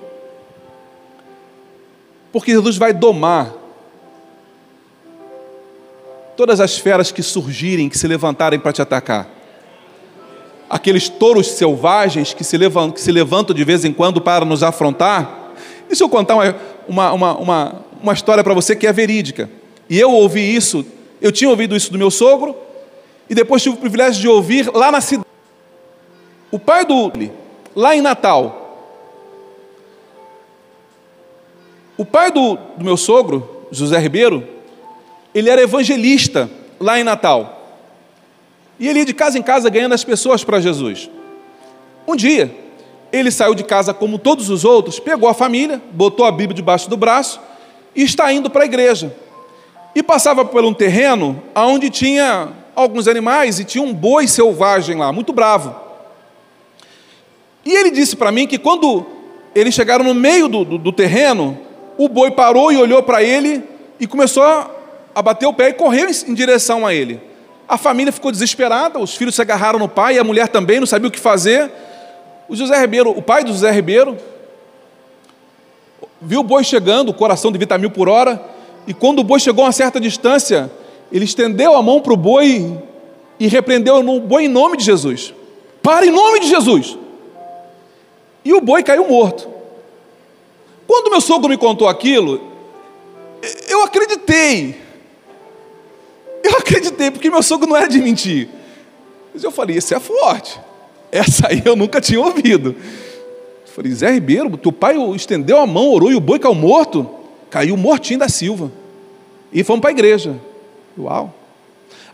Porque 2.30 2.51
Jesus 2.51 2.76
vai 2.76 2.93
domar 2.93 3.53
todas 6.36 6.61
as 6.61 6.78
feras 6.78 7.12
que 7.12 7.22
surgirem, 7.22 7.88
que 7.88 7.99
se 7.99 8.09
levantarem 8.09 8.59
para 8.59 8.72
te 8.72 8.80
atacar. 8.80 9.28
Aqueles 10.72 11.10
touros 11.10 11.48
selvagens 11.48 12.32
que 12.32 12.42
se, 12.42 12.56
levantam, 12.56 12.92
que 12.92 13.00
se 13.02 13.12
levantam 13.12 13.54
de 13.54 13.62
vez 13.62 13.84
em 13.84 13.92
quando 13.92 14.22
para 14.22 14.42
nos 14.42 14.62
afrontar. 14.62 15.52
Deixa 15.86 16.02
eu 16.02 16.08
contar 16.08 16.34
uma, 16.34 16.56
uma, 16.88 17.12
uma, 17.12 17.36
uma, 17.36 17.84
uma 18.02 18.12
história 18.14 18.42
para 18.42 18.54
você 18.54 18.74
que 18.74 18.86
é 18.86 18.92
verídica. 18.92 19.50
E 19.90 20.00
eu 20.00 20.10
ouvi 20.10 20.40
isso, 20.40 20.86
eu 21.20 21.30
tinha 21.30 21.50
ouvido 21.50 21.76
isso 21.76 21.92
do 21.92 21.98
meu 21.98 22.10
sogro, 22.10 22.56
e 23.28 23.34
depois 23.34 23.62
tive 23.62 23.76
o 23.76 23.78
privilégio 23.78 24.18
de 24.18 24.28
ouvir 24.28 24.70
lá 24.74 24.90
na 24.90 25.02
cidade. 25.02 25.28
O 26.50 26.58
pai 26.58 26.86
do 26.86 27.12
lá 27.76 27.94
em 27.94 28.00
Natal, 28.00 28.62
o 31.98 32.04
pai 32.06 32.30
do, 32.30 32.56
do 32.76 32.84
meu 32.84 32.96
sogro, 32.96 33.66
José 33.70 33.98
Ribeiro, 33.98 34.48
ele 35.34 35.50
era 35.50 35.60
evangelista 35.60 36.50
lá 36.80 36.98
em 36.98 37.04
Natal. 37.04 37.61
E 38.78 38.88
ele 38.88 39.00
ia 39.00 39.04
de 39.04 39.14
casa 39.14 39.38
em 39.38 39.42
casa 39.42 39.68
ganhando 39.70 39.94
as 39.94 40.04
pessoas 40.04 40.42
para 40.42 40.60
Jesus. 40.60 41.10
Um 42.06 42.16
dia, 42.16 42.54
ele 43.12 43.30
saiu 43.30 43.54
de 43.54 43.62
casa 43.62 43.92
como 43.92 44.18
todos 44.18 44.50
os 44.50 44.64
outros, 44.64 44.98
pegou 44.98 45.28
a 45.28 45.34
família, 45.34 45.80
botou 45.92 46.24
a 46.24 46.32
Bíblia 46.32 46.54
debaixo 46.54 46.88
do 46.88 46.96
braço 46.96 47.40
e 47.94 48.02
está 48.02 48.32
indo 48.32 48.50
para 48.50 48.62
a 48.62 48.66
igreja. 48.66 49.14
E 49.94 50.02
passava 50.02 50.44
por 50.44 50.64
um 50.64 50.72
terreno 50.72 51.42
onde 51.54 51.90
tinha 51.90 52.48
alguns 52.74 53.06
animais 53.06 53.60
e 53.60 53.64
tinha 53.64 53.84
um 53.84 53.92
boi 53.92 54.26
selvagem 54.26 54.96
lá, 54.96 55.12
muito 55.12 55.32
bravo. 55.32 55.76
E 57.64 57.70
ele 57.70 57.90
disse 57.90 58.16
para 58.16 58.32
mim 58.32 58.46
que 58.46 58.58
quando 58.58 59.06
eles 59.54 59.74
chegaram 59.74 60.04
no 60.04 60.14
meio 60.14 60.48
do, 60.48 60.64
do, 60.64 60.78
do 60.78 60.92
terreno, 60.92 61.58
o 61.98 62.08
boi 62.08 62.30
parou 62.30 62.72
e 62.72 62.76
olhou 62.76 63.02
para 63.02 63.22
ele 63.22 63.62
e 64.00 64.06
começou 64.06 64.42
a 64.42 64.70
abateu 65.14 65.50
o 65.50 65.54
pé 65.54 65.68
e 65.68 65.72
correu 65.74 66.08
em 66.08 66.34
direção 66.34 66.86
a 66.86 66.94
ele. 66.94 67.20
A 67.68 67.78
família 67.78 68.12
ficou 68.12 68.30
desesperada, 68.30 68.98
os 68.98 69.14
filhos 69.14 69.34
se 69.34 69.42
agarraram 69.42 69.78
no 69.78 69.88
pai, 69.88 70.18
a 70.18 70.24
mulher 70.24 70.48
também 70.48 70.80
não 70.80 70.86
sabia 70.86 71.08
o 71.08 71.10
que 71.10 71.20
fazer. 71.20 71.70
O 72.48 72.56
José 72.56 72.78
Ribeiro, 72.80 73.10
o 73.10 73.22
pai 73.22 73.44
do 73.44 73.52
José 73.52 73.70
Ribeiro, 73.70 74.16
viu 76.20 76.40
o 76.40 76.44
boi 76.44 76.64
chegando, 76.64 77.08
o 77.10 77.14
coração 77.14 77.50
de 77.50 77.58
mil 77.78 77.90
por 77.90 78.08
hora, 78.08 78.42
e 78.86 78.92
quando 78.92 79.20
o 79.20 79.24
boi 79.24 79.40
chegou 79.40 79.64
a 79.64 79.66
uma 79.68 79.72
certa 79.72 80.00
distância, 80.00 80.70
ele 81.10 81.24
estendeu 81.24 81.76
a 81.76 81.82
mão 81.82 82.00
para 82.00 82.12
o 82.12 82.16
boi 82.16 82.78
e 83.38 83.46
repreendeu 83.46 83.96
o 83.96 84.20
boi 84.20 84.44
em 84.44 84.48
nome 84.48 84.76
de 84.76 84.84
Jesus. 84.84 85.32
Para 85.82 86.06
em 86.06 86.10
nome 86.10 86.40
de 86.40 86.48
Jesus! 86.48 86.98
E 88.44 88.52
o 88.52 88.60
boi 88.60 88.82
caiu 88.82 89.08
morto. 89.08 89.48
Quando 90.86 91.10
meu 91.10 91.20
sogro 91.20 91.48
me 91.48 91.56
contou 91.56 91.88
aquilo, 91.88 92.40
eu 93.68 93.82
acreditei. 93.84 94.80
Eu 96.43 96.59
acreditei, 96.59 97.11
porque 97.11 97.30
meu 97.30 97.43
sogro 97.43 97.68
não 97.68 97.76
era 97.76 97.88
de 97.88 98.01
mentir. 98.01 98.49
Mas 99.32 99.45
eu 99.45 99.51
falei, 99.51 99.76
esse 99.76 99.95
é 99.95 100.01
forte. 100.01 100.61
Essa 101.11 101.49
aí 101.49 101.62
eu 101.64 101.76
nunca 101.76 102.01
tinha 102.01 102.20
ouvido. 102.20 102.74
Eu 103.66 103.72
falei, 103.72 103.93
Zé 103.93 104.11
Ribeiro, 104.11 104.57
teu 104.57 104.72
pai 104.72 104.97
estendeu 105.14 105.59
a 105.59 105.66
mão, 105.66 105.90
orou 105.90 106.11
e 106.11 106.14
o 106.14 106.20
boi 106.20 106.38
caiu 106.38 106.55
morto. 106.55 107.09
Caiu 107.51 107.76
mortinho 107.76 108.18
da 108.18 108.28
Silva. 108.28 108.72
E 109.53 109.62
fomos 109.62 109.80
para 109.80 109.90
a 109.90 109.93
igreja. 109.93 110.36
Uau. 110.99 111.32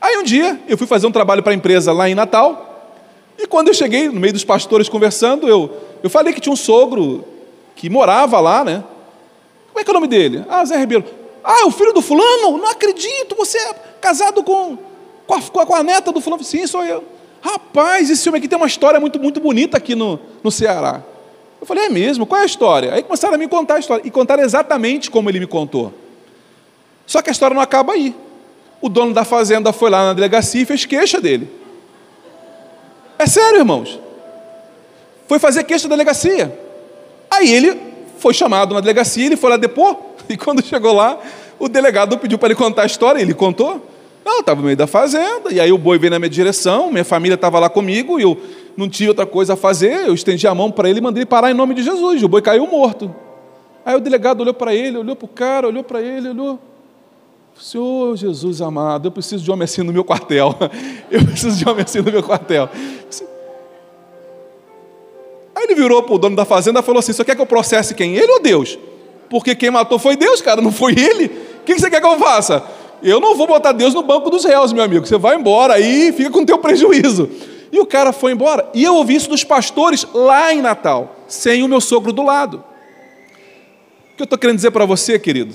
Aí 0.00 0.16
um 0.16 0.22
dia 0.22 0.60
eu 0.68 0.76
fui 0.76 0.86
fazer 0.86 1.06
um 1.06 1.12
trabalho 1.12 1.42
para 1.42 1.52
a 1.52 1.54
empresa 1.54 1.92
lá 1.92 2.08
em 2.08 2.14
Natal. 2.14 2.92
E 3.38 3.46
quando 3.46 3.68
eu 3.68 3.74
cheguei, 3.74 4.08
no 4.08 4.20
meio 4.20 4.32
dos 4.32 4.44
pastores 4.44 4.88
conversando, 4.88 5.48
eu, 5.48 5.70
eu 6.02 6.10
falei 6.10 6.32
que 6.32 6.40
tinha 6.40 6.52
um 6.52 6.56
sogro 6.56 7.24
que 7.76 7.88
morava 7.88 8.40
lá, 8.40 8.64
né? 8.64 8.82
Como 9.68 9.80
é 9.80 9.84
que 9.84 9.90
é 9.90 9.92
o 9.92 9.94
nome 9.94 10.08
dele? 10.08 10.44
Ah, 10.48 10.64
Zé 10.64 10.76
Ribeiro. 10.76 11.04
Ah, 11.42 11.66
o 11.66 11.70
filho 11.70 11.92
do 11.92 12.02
fulano? 12.02 12.58
Não 12.58 12.68
acredito, 12.68 13.34
você 13.36 13.58
é 13.58 13.74
casado 14.00 14.42
com, 14.42 14.78
com, 15.26 15.34
a, 15.34 15.66
com 15.66 15.74
a 15.74 15.82
neta 15.82 16.12
do 16.12 16.20
fulano. 16.20 16.42
Sim, 16.44 16.66
sou 16.66 16.84
eu. 16.84 17.04
Rapaz, 17.40 18.10
esse 18.10 18.28
homem 18.28 18.38
aqui 18.38 18.48
tem 18.48 18.56
uma 18.56 18.66
história 18.66 18.98
muito, 18.98 19.18
muito 19.20 19.40
bonita 19.40 19.76
aqui 19.76 19.94
no, 19.94 20.18
no 20.42 20.50
Ceará. 20.50 21.02
Eu 21.60 21.66
falei, 21.66 21.86
é 21.86 21.88
mesmo? 21.88 22.26
Qual 22.26 22.40
é 22.40 22.42
a 22.42 22.46
história? 22.46 22.94
Aí 22.94 23.02
começaram 23.02 23.34
a 23.34 23.38
me 23.38 23.48
contar 23.48 23.76
a 23.76 23.78
história. 23.78 24.06
E 24.06 24.10
contaram 24.10 24.42
exatamente 24.42 25.10
como 25.10 25.28
ele 25.28 25.40
me 25.40 25.46
contou. 25.46 25.92
Só 27.06 27.22
que 27.22 27.30
a 27.30 27.32
história 27.32 27.54
não 27.54 27.62
acaba 27.62 27.94
aí. 27.94 28.14
O 28.80 28.88
dono 28.88 29.12
da 29.12 29.24
fazenda 29.24 29.72
foi 29.72 29.90
lá 29.90 30.04
na 30.04 30.12
delegacia 30.12 30.62
e 30.62 30.64
fez 30.64 30.84
queixa 30.84 31.20
dele. 31.20 31.50
É 33.18 33.26
sério, 33.26 33.58
irmãos. 33.58 33.98
Foi 35.26 35.38
fazer 35.38 35.64
queixa 35.64 35.88
da 35.88 35.96
delegacia. 35.96 36.56
Aí 37.30 37.52
ele 37.52 37.87
foi 38.18 38.34
chamado 38.34 38.74
na 38.74 38.80
delegacia, 38.80 39.26
ele 39.26 39.36
foi 39.36 39.50
lá 39.50 39.56
depor. 39.56 39.96
E 40.28 40.36
quando 40.36 40.62
chegou 40.62 40.92
lá, 40.92 41.18
o 41.58 41.70
delegado 41.70 42.18
pediu 42.18 42.36
para 42.36 42.48
ele 42.48 42.54
contar 42.54 42.82
a 42.82 42.86
história, 42.86 43.18
ele 43.18 43.32
contou. 43.32 43.80
Não, 44.22 44.40
estava 44.40 44.60
no 44.60 44.66
meio 44.66 44.76
da 44.76 44.86
fazenda, 44.86 45.50
e 45.50 45.58
aí 45.58 45.72
o 45.72 45.78
boi 45.78 45.98
veio 45.98 46.10
na 46.10 46.18
minha 46.18 46.28
direção, 46.28 46.90
minha 46.90 47.04
família 47.04 47.34
estava 47.34 47.58
lá 47.58 47.70
comigo, 47.70 48.20
e 48.20 48.24
eu 48.24 48.38
não 48.76 48.90
tinha 48.90 49.08
outra 49.08 49.24
coisa 49.24 49.54
a 49.54 49.56
fazer, 49.56 50.06
eu 50.06 50.12
estendi 50.12 50.46
a 50.46 50.54
mão 50.54 50.70
para 50.70 50.90
ele 50.90 50.98
e 50.98 51.02
mandei 51.02 51.22
ele 51.22 51.26
parar 51.26 51.50
em 51.50 51.54
nome 51.54 51.72
de 51.72 51.82
Jesus, 51.82 52.22
o 52.22 52.28
boi 52.28 52.42
caiu 52.42 52.66
morto. 52.66 53.14
Aí 53.86 53.96
o 53.96 54.00
delegado 54.00 54.42
olhou 54.42 54.52
para 54.52 54.74
ele, 54.74 54.98
olhou 54.98 55.16
para 55.16 55.24
o 55.24 55.28
cara, 55.28 55.66
olhou 55.66 55.82
para 55.82 56.02
ele, 56.02 56.28
olhou. 56.28 56.58
Senhor 57.58 58.14
Jesus 58.16 58.60
amado, 58.60 59.08
eu 59.08 59.10
preciso 59.10 59.42
de 59.42 59.50
homem 59.50 59.64
assim 59.64 59.82
no 59.82 59.92
meu 59.92 60.04
quartel. 60.04 60.54
Eu 61.10 61.24
preciso 61.24 61.56
de 61.56 61.68
homem 61.68 61.82
assim 61.82 62.00
no 62.00 62.12
meu 62.12 62.22
quartel. 62.22 62.68
Virou 65.78 66.02
para 66.02 66.14
o 66.14 66.18
dono 66.18 66.34
da 66.34 66.44
fazenda 66.44 66.80
e 66.80 66.82
falou 66.82 66.98
assim: 66.98 67.12
Você 67.12 67.24
quer 67.24 67.36
que 67.36 67.40
eu 67.40 67.46
processe 67.46 67.94
quem? 67.94 68.16
Ele 68.16 68.32
ou 68.32 68.40
Deus? 68.40 68.76
Porque 69.30 69.54
quem 69.54 69.70
matou 69.70 69.96
foi 69.96 70.16
Deus, 70.16 70.42
cara, 70.42 70.60
não 70.60 70.72
foi 70.72 70.92
ele. 70.98 71.26
O 71.60 71.64
que 71.64 71.78
você 71.78 71.88
quer 71.88 72.00
que 72.00 72.06
eu 72.06 72.18
faça? 72.18 72.64
Eu 73.00 73.20
não 73.20 73.36
vou 73.36 73.46
botar 73.46 73.70
Deus 73.70 73.94
no 73.94 74.02
banco 74.02 74.28
dos 74.28 74.44
réus, 74.44 74.72
meu 74.72 74.82
amigo. 74.82 75.06
Você 75.06 75.16
vai 75.16 75.36
embora 75.36 75.74
aí 75.74 76.08
e 76.08 76.12
fica 76.12 76.30
com 76.30 76.40
o 76.40 76.46
teu 76.46 76.58
prejuízo. 76.58 77.30
E 77.70 77.78
o 77.78 77.86
cara 77.86 78.12
foi 78.12 78.32
embora. 78.32 78.68
E 78.74 78.82
eu 78.82 78.96
ouvi 78.96 79.14
isso 79.14 79.30
dos 79.30 79.44
pastores 79.44 80.04
lá 80.12 80.52
em 80.52 80.60
Natal, 80.60 81.14
sem 81.28 81.62
o 81.62 81.68
meu 81.68 81.80
sogro 81.80 82.12
do 82.12 82.24
lado. 82.24 82.64
O 84.12 84.16
que 84.16 84.22
eu 84.22 84.24
estou 84.24 84.36
querendo 84.36 84.56
dizer 84.56 84.72
para 84.72 84.84
você, 84.84 85.16
querido, 85.16 85.54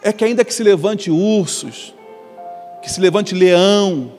é 0.00 0.12
que 0.12 0.24
ainda 0.24 0.44
que 0.44 0.54
se 0.54 0.62
levante 0.62 1.10
ursos, 1.10 1.92
que 2.80 2.88
se 2.88 3.00
levante 3.00 3.34
leão, 3.34 4.12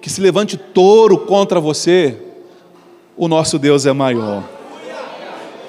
que 0.00 0.10
se 0.10 0.20
levante 0.20 0.56
touro 0.56 1.18
contra 1.18 1.60
você, 1.60 2.16
o 3.16 3.28
nosso 3.28 3.58
Deus 3.58 3.86
é 3.86 3.92
maior. 3.92 4.42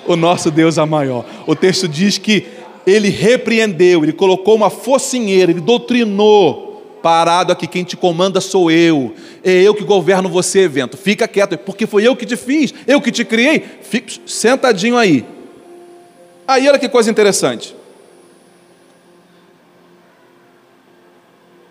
O 0.08 0.16
nosso 0.16 0.52
Deus 0.52 0.78
é 0.78 0.86
maior. 0.86 1.26
O 1.48 1.56
texto 1.56 1.88
diz 1.88 2.18
que 2.18 2.48
ele 2.86 3.10
repreendeu, 3.10 4.04
ele 4.04 4.14
colocou 4.14 4.56
uma 4.56 4.70
focinheira, 4.70 5.52
ele 5.52 5.62
doutrinou. 5.62 6.64
Parado 7.02 7.52
aqui, 7.52 7.68
quem 7.68 7.84
te 7.84 7.96
comanda 7.96 8.42
sou 8.42 8.72
eu. 8.72 9.14
É 9.44 9.52
eu 9.62 9.76
que 9.76 9.84
governo 9.84 10.28
você, 10.28 10.62
evento. 10.62 10.98
Fica 10.98 11.28
quieto, 11.28 11.56
porque 11.60 11.86
foi 11.86 12.04
eu 12.08 12.16
que 12.16 12.26
te 12.26 12.36
fiz, 12.36 12.74
eu 12.88 13.00
que 13.00 13.12
te 13.12 13.24
criei. 13.24 13.64
Fica 13.82 14.12
sentadinho 14.26 14.98
aí. 14.98 15.24
Aí 16.48 16.68
olha 16.68 16.80
que 16.80 16.90
coisa 16.90 17.12
interessante. 17.12 17.76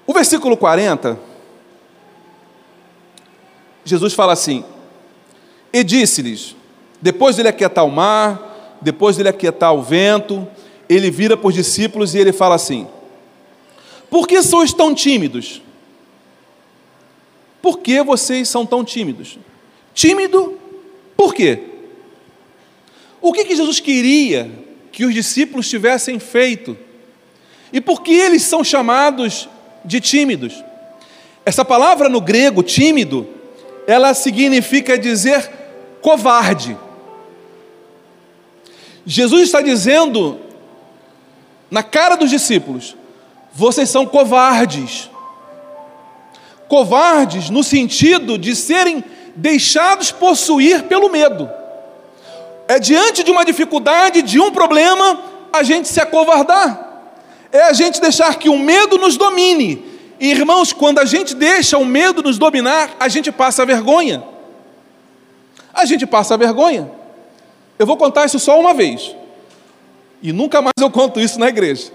O 0.06 0.12
versículo 0.12 0.56
40, 0.56 1.18
Jesus 3.84 4.12
fala 4.12 4.32
assim: 4.32 4.64
e 5.74 5.82
disse-lhes: 5.82 6.54
depois 7.02 7.36
dele 7.36 7.48
aquietar 7.48 7.84
o 7.84 7.90
mar, 7.90 8.78
depois 8.80 9.16
dele 9.16 9.28
aquietar 9.28 9.74
o 9.74 9.82
vento, 9.82 10.48
ele 10.88 11.10
vira 11.10 11.36
para 11.36 11.48
os 11.48 11.54
discípulos 11.54 12.14
e 12.14 12.18
ele 12.18 12.32
fala 12.32 12.54
assim: 12.54 12.86
Por 14.08 14.26
que 14.26 14.40
sois 14.42 14.72
tão 14.72 14.94
tímidos? 14.94 15.60
Por 17.60 17.80
que 17.80 18.02
vocês 18.02 18.48
são 18.48 18.64
tão 18.64 18.84
tímidos? 18.84 19.38
Tímido, 19.92 20.58
por 21.16 21.34
quê? 21.34 21.60
O 23.20 23.32
que, 23.32 23.44
que 23.44 23.56
Jesus 23.56 23.80
queria 23.80 24.50
que 24.92 25.04
os 25.04 25.12
discípulos 25.12 25.68
tivessem 25.68 26.18
feito? 26.18 26.76
E 27.72 27.80
por 27.80 28.02
que 28.02 28.12
eles 28.12 28.42
são 28.42 28.62
chamados 28.62 29.48
de 29.84 30.00
tímidos? 30.00 30.62
Essa 31.44 31.64
palavra 31.64 32.08
no 32.08 32.20
grego, 32.20 32.62
tímido, 32.62 33.26
ela 33.86 34.14
significa 34.14 34.96
dizer 34.96 35.50
covarde. 36.04 36.76
Jesus 39.06 39.44
está 39.44 39.62
dizendo 39.62 40.38
na 41.70 41.82
cara 41.82 42.14
dos 42.14 42.28
discípulos: 42.28 42.94
vocês 43.54 43.88
são 43.88 44.04
covardes. 44.04 45.10
Covardes 46.68 47.48
no 47.48 47.64
sentido 47.64 48.36
de 48.36 48.54
serem 48.54 49.02
deixados 49.34 50.10
possuir 50.10 50.82
pelo 50.82 51.08
medo. 51.08 51.48
É 52.68 52.78
diante 52.78 53.22
de 53.22 53.30
uma 53.30 53.44
dificuldade, 53.44 54.20
de 54.20 54.38
um 54.38 54.50
problema, 54.50 55.22
a 55.54 55.62
gente 55.62 55.88
se 55.88 56.00
acovardar. 56.00 57.12
É 57.50 57.62
a 57.62 57.72
gente 57.72 57.98
deixar 57.98 58.34
que 58.34 58.50
o 58.50 58.58
medo 58.58 58.98
nos 58.98 59.16
domine. 59.16 59.82
E, 60.20 60.30
irmãos, 60.30 60.70
quando 60.70 60.98
a 60.98 61.04
gente 61.06 61.34
deixa 61.34 61.78
o 61.78 61.84
medo 61.84 62.22
nos 62.22 62.36
dominar, 62.36 62.94
a 63.00 63.08
gente 63.08 63.32
passa 63.32 63.64
vergonha 63.64 64.33
a 65.74 65.84
gente 65.84 66.06
passa 66.06 66.36
vergonha. 66.36 66.90
Eu 67.78 67.86
vou 67.86 67.96
contar 67.96 68.24
isso 68.24 68.38
só 68.38 68.58
uma 68.58 68.72
vez. 68.72 69.14
E 70.22 70.32
nunca 70.32 70.62
mais 70.62 70.72
eu 70.80 70.90
conto 70.90 71.20
isso 71.20 71.38
na 71.38 71.48
igreja. 71.48 71.92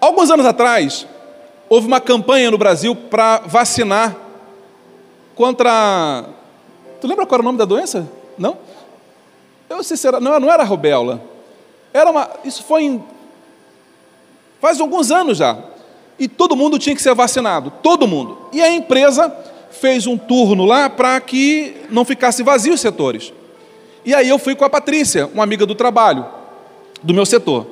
Alguns 0.00 0.30
anos 0.30 0.46
atrás, 0.46 1.06
houve 1.68 1.86
uma 1.86 2.00
campanha 2.00 2.50
no 2.50 2.58
Brasil 2.58 2.96
para 2.96 3.38
vacinar 3.46 4.16
contra. 5.34 6.24
Tu 7.00 7.06
lembra 7.06 7.26
qual 7.26 7.36
era 7.36 7.42
o 7.42 7.44
nome 7.44 7.58
da 7.58 7.64
doença? 7.64 8.08
Não? 8.36 8.56
Eu 9.68 9.82
sei 9.84 9.96
se 9.96 10.08
era. 10.08 10.18
Não, 10.18 10.40
não 10.40 10.50
era 10.50 10.64
rubéola. 10.64 11.22
Era 11.92 12.10
uma. 12.10 12.28
Isso 12.44 12.64
foi 12.64 12.84
em. 12.84 13.04
Faz 14.60 14.80
alguns 14.80 15.10
anos 15.10 15.38
já. 15.38 15.56
E 16.18 16.26
todo 16.28 16.56
mundo 16.56 16.78
tinha 16.78 16.96
que 16.96 17.02
ser 17.02 17.14
vacinado. 17.14 17.72
Todo 17.82 18.06
mundo. 18.06 18.38
E 18.52 18.62
a 18.62 18.72
empresa 18.72 19.34
fez 19.80 20.06
um 20.06 20.16
turno 20.16 20.64
lá 20.64 20.88
para 20.88 21.20
que 21.20 21.74
não 21.90 22.04
ficasse 22.04 22.42
vazio 22.42 22.74
os 22.74 22.80
setores. 22.80 23.32
E 24.04 24.14
aí 24.14 24.28
eu 24.28 24.38
fui 24.38 24.54
com 24.54 24.64
a 24.64 24.70
Patrícia, 24.70 25.28
uma 25.32 25.44
amiga 25.44 25.64
do 25.64 25.74
trabalho, 25.74 26.26
do 27.02 27.14
meu 27.14 27.24
setor. 27.24 27.66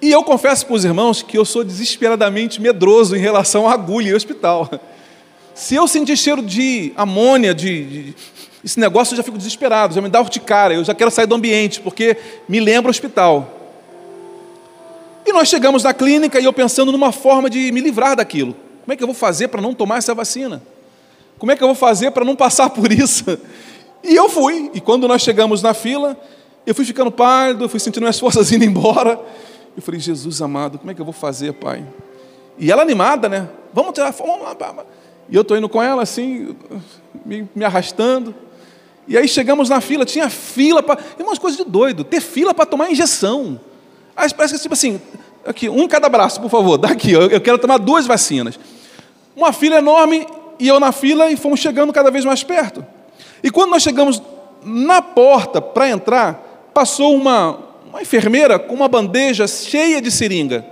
E 0.00 0.10
eu 0.10 0.22
confesso 0.24 0.66
para 0.66 0.74
os 0.74 0.84
irmãos 0.84 1.22
que 1.22 1.38
eu 1.38 1.44
sou 1.44 1.62
desesperadamente 1.62 2.60
medroso 2.60 3.14
em 3.14 3.20
relação 3.20 3.68
à 3.68 3.72
agulha 3.72 4.10
e 4.10 4.14
hospital. 4.14 4.68
Se 5.54 5.74
eu 5.74 5.86
sentir 5.86 6.16
cheiro 6.16 6.42
de 6.42 6.92
amônia, 6.96 7.54
de, 7.54 7.84
de, 7.84 8.14
esse 8.64 8.80
negócio, 8.80 9.12
eu 9.12 9.16
já 9.18 9.22
fico 9.22 9.36
desesperado, 9.36 9.94
já 9.94 10.00
me 10.00 10.08
dá 10.08 10.20
urticária, 10.20 10.74
eu 10.74 10.84
já 10.84 10.94
quero 10.94 11.10
sair 11.10 11.26
do 11.26 11.34
ambiente, 11.34 11.80
porque 11.80 12.16
me 12.48 12.58
lembra 12.58 12.90
hospital. 12.90 13.60
E 15.26 15.32
nós 15.32 15.48
chegamos 15.48 15.84
na 15.84 15.92
clínica 15.92 16.40
e 16.40 16.44
eu 16.44 16.52
pensando 16.52 16.90
numa 16.90 17.12
forma 17.12 17.48
de 17.48 17.70
me 17.70 17.80
livrar 17.80 18.16
daquilo. 18.16 18.56
Como 18.82 18.92
é 18.92 18.96
que 18.96 19.02
eu 19.02 19.06
vou 19.06 19.14
fazer 19.14 19.48
para 19.48 19.60
não 19.60 19.74
tomar 19.74 19.98
essa 19.98 20.14
vacina? 20.14 20.62
Como 21.38 21.50
é 21.50 21.56
que 21.56 21.62
eu 21.62 21.68
vou 21.68 21.74
fazer 21.74 22.10
para 22.10 22.24
não 22.24 22.36
passar 22.36 22.70
por 22.70 22.92
isso? 22.92 23.24
E 24.04 24.16
eu 24.16 24.28
fui. 24.28 24.68
E 24.74 24.80
quando 24.80 25.06
nós 25.06 25.22
chegamos 25.22 25.62
na 25.62 25.72
fila, 25.72 26.20
eu 26.66 26.74
fui 26.74 26.84
ficando 26.84 27.08
pálido, 27.08 27.62
eu 27.62 27.68
fui 27.68 27.78
sentindo 27.78 28.02
minhas 28.02 28.18
forças 28.20 28.50
indo 28.50 28.64
embora. 28.64 29.20
Eu 29.76 29.80
falei, 29.80 30.00
Jesus 30.00 30.42
amado, 30.42 30.76
como 30.76 30.90
é 30.90 30.94
que 30.94 31.00
eu 31.00 31.04
vou 31.04 31.14
fazer, 31.14 31.52
pai? 31.52 31.86
E 32.58 32.70
ela 32.70 32.82
animada, 32.82 33.28
né? 33.28 33.48
Vamos 33.72 33.92
tirar 33.92 34.12
foto, 34.12 34.26
vamos 34.26 34.42
lá. 34.42 34.84
E 35.28 35.36
eu 35.36 35.42
estou 35.42 35.56
indo 35.56 35.68
com 35.68 35.82
ela 35.82 36.02
assim, 36.02 36.54
me, 37.24 37.48
me, 37.54 37.64
arrastando. 37.64 38.34
E 39.06 39.16
aí 39.16 39.26
chegamos 39.26 39.68
na 39.68 39.80
fila, 39.80 40.04
tinha 40.04 40.28
fila 40.28 40.82
para. 40.82 41.00
É 41.18 41.22
umas 41.22 41.38
coisas 41.38 41.58
de 41.58 41.64
doido, 41.64 42.04
ter 42.04 42.20
fila 42.20 42.52
para 42.52 42.66
tomar 42.66 42.90
injeção. 42.90 43.58
Aí 44.14 44.28
parece 44.34 44.54
que 44.54 44.60
tipo 44.60 44.74
assim, 44.74 45.00
aqui, 45.46 45.68
um 45.68 45.82
em 45.82 45.88
cada 45.88 46.08
braço, 46.08 46.40
por 46.40 46.50
favor, 46.50 46.76
daqui, 46.78 47.12
eu, 47.12 47.22
eu 47.22 47.40
quero 47.40 47.58
tomar 47.58 47.78
duas 47.78 48.06
vacinas. 48.06 48.58
Uma 49.34 49.52
fila 49.52 49.76
enorme 49.76 50.26
e 50.58 50.68
eu 50.68 50.78
na 50.78 50.92
fila 50.92 51.30
e 51.30 51.36
fomos 51.36 51.60
chegando 51.60 51.92
cada 51.92 52.10
vez 52.10 52.24
mais 52.24 52.42
perto. 52.42 52.84
E 53.42 53.50
quando 53.50 53.70
nós 53.70 53.82
chegamos 53.82 54.22
na 54.64 55.02
porta 55.02 55.60
para 55.60 55.88
entrar, 55.88 56.70
passou 56.72 57.14
uma, 57.14 57.58
uma 57.88 58.02
enfermeira 58.02 58.58
com 58.58 58.74
uma 58.74 58.88
bandeja 58.88 59.46
cheia 59.46 60.00
de 60.00 60.10
seringa. 60.10 60.64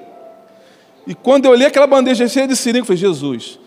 E 1.07 1.14
quando 1.14 1.47
eu 1.47 1.51
olhei 1.51 1.66
aquela 1.66 1.87
bandeja 1.87 2.29
cheia 2.29 2.47
de 2.47 2.55
seringa, 2.55 2.83
eu 2.83 2.87
falei, 2.87 3.01
Jesus, 3.01 3.59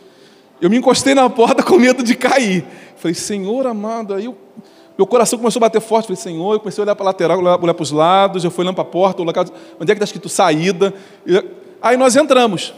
eu 0.62 0.70
me 0.70 0.78
encostei 0.78 1.14
na 1.14 1.30
porta 1.30 1.62
com 1.64 1.78
medo 1.78 2.04
de 2.04 2.16
cair. 2.16 2.66
Falei, 2.96 3.14
Senhor 3.14 3.68
amado, 3.68 4.14
aí 4.14 4.26
eu, 4.26 4.38
meu 4.98 5.08
coração 5.08 5.40
começou 5.40 5.60
a 5.60 5.62
bater 5.62 5.82
forte. 5.82 6.06
Falei, 6.06 6.22
Senhor, 6.22 6.54
eu 6.54 6.60
comecei 6.60 6.82
a 6.82 6.86
olhar 6.86 6.96
para 6.96 7.06
a 7.06 7.08
lateral, 7.08 7.40
olhar 7.40 7.58
para 7.58 7.84
os 7.84 7.92
lados, 7.92 8.44
eu 8.44 8.52
fui 8.52 8.64
olhando 8.64 8.76
para 8.76 8.84
a 8.84 8.88
porta, 8.88 9.22
onde 9.22 9.32
é 9.32 9.86
que 9.86 9.92
está 9.94 10.04
escrito 10.04 10.30
saída. 10.30 10.94
Aí 11.82 11.98
nós 11.98 12.16
entramos. 12.16 12.74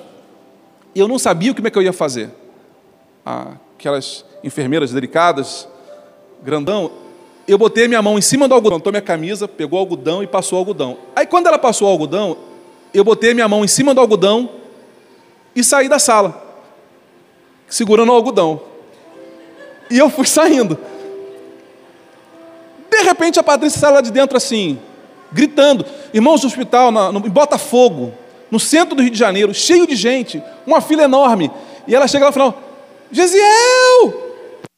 E 0.94 1.00
eu 1.00 1.08
não 1.08 1.20
sabia 1.20 1.54
como 1.54 1.68
é 1.68 1.72
que 1.72 1.78
eu 1.78 1.82
ia 1.82 1.92
fazer. 1.92 2.30
Aquelas 3.26 4.24
enfermeiras 4.44 4.92
delicadas, 4.92 5.68
grandão, 6.42 6.92
eu 7.48 7.58
botei 7.58 7.88
minha 7.88 8.02
mão 8.02 8.18
em 8.18 8.22
cima 8.22 8.48
do 8.48 8.54
algodão, 8.56 8.80
tomei 8.80 9.00
a 9.00 9.04
camisa, 9.04 9.48
pegou 9.48 9.78
o 9.78 9.82
algodão 9.82 10.24
e 10.24 10.28
passou 10.28 10.58
o 10.58 10.60
algodão. 10.60 10.98
Aí 11.16 11.28
quando 11.28 11.48
ela 11.48 11.60
passou 11.60 11.88
o 11.88 11.92
algodão, 11.92 12.38
eu 12.94 13.04
botei 13.04 13.34
minha 13.34 13.48
mão 13.48 13.64
em 13.64 13.68
cima 13.68 13.94
do 13.94 14.00
algodão 14.00 14.50
e 15.56 15.64
saí 15.64 15.90
da 15.90 16.00
sala, 16.00 16.44
segurando 17.68 18.12
o 18.12 18.16
algodão. 18.16 18.62
E 19.92 19.98
eu 19.98 20.10
fui 20.10 20.26
saindo. 20.26 20.78
De 22.96 23.04
repente 23.04 23.38
a 23.38 23.44
Patrícia 23.44 23.78
sai 23.78 23.92
lá 23.92 24.00
de 24.00 24.10
dentro 24.10 24.38
assim, 24.38 24.80
gritando. 25.30 25.86
Irmãos 26.14 26.40
do 26.40 26.48
hospital, 26.48 26.92
na, 26.92 27.12
no, 27.12 27.20
em 27.28 27.30
Botafogo, 27.30 28.14
no 28.50 28.58
centro 28.58 28.96
do 28.96 29.02
Rio 29.02 29.12
de 29.12 29.20
Janeiro, 29.20 29.54
cheio 29.54 29.86
de 29.86 29.98
gente, 29.98 30.42
uma 30.66 30.80
fila 30.80 31.04
enorme. 31.04 31.52
E 31.86 31.94
ela 31.94 32.08
chega 32.08 32.24
lá 32.24 32.30
no 32.30 32.34
final, 32.34 32.58
Gesiel, 33.12 33.44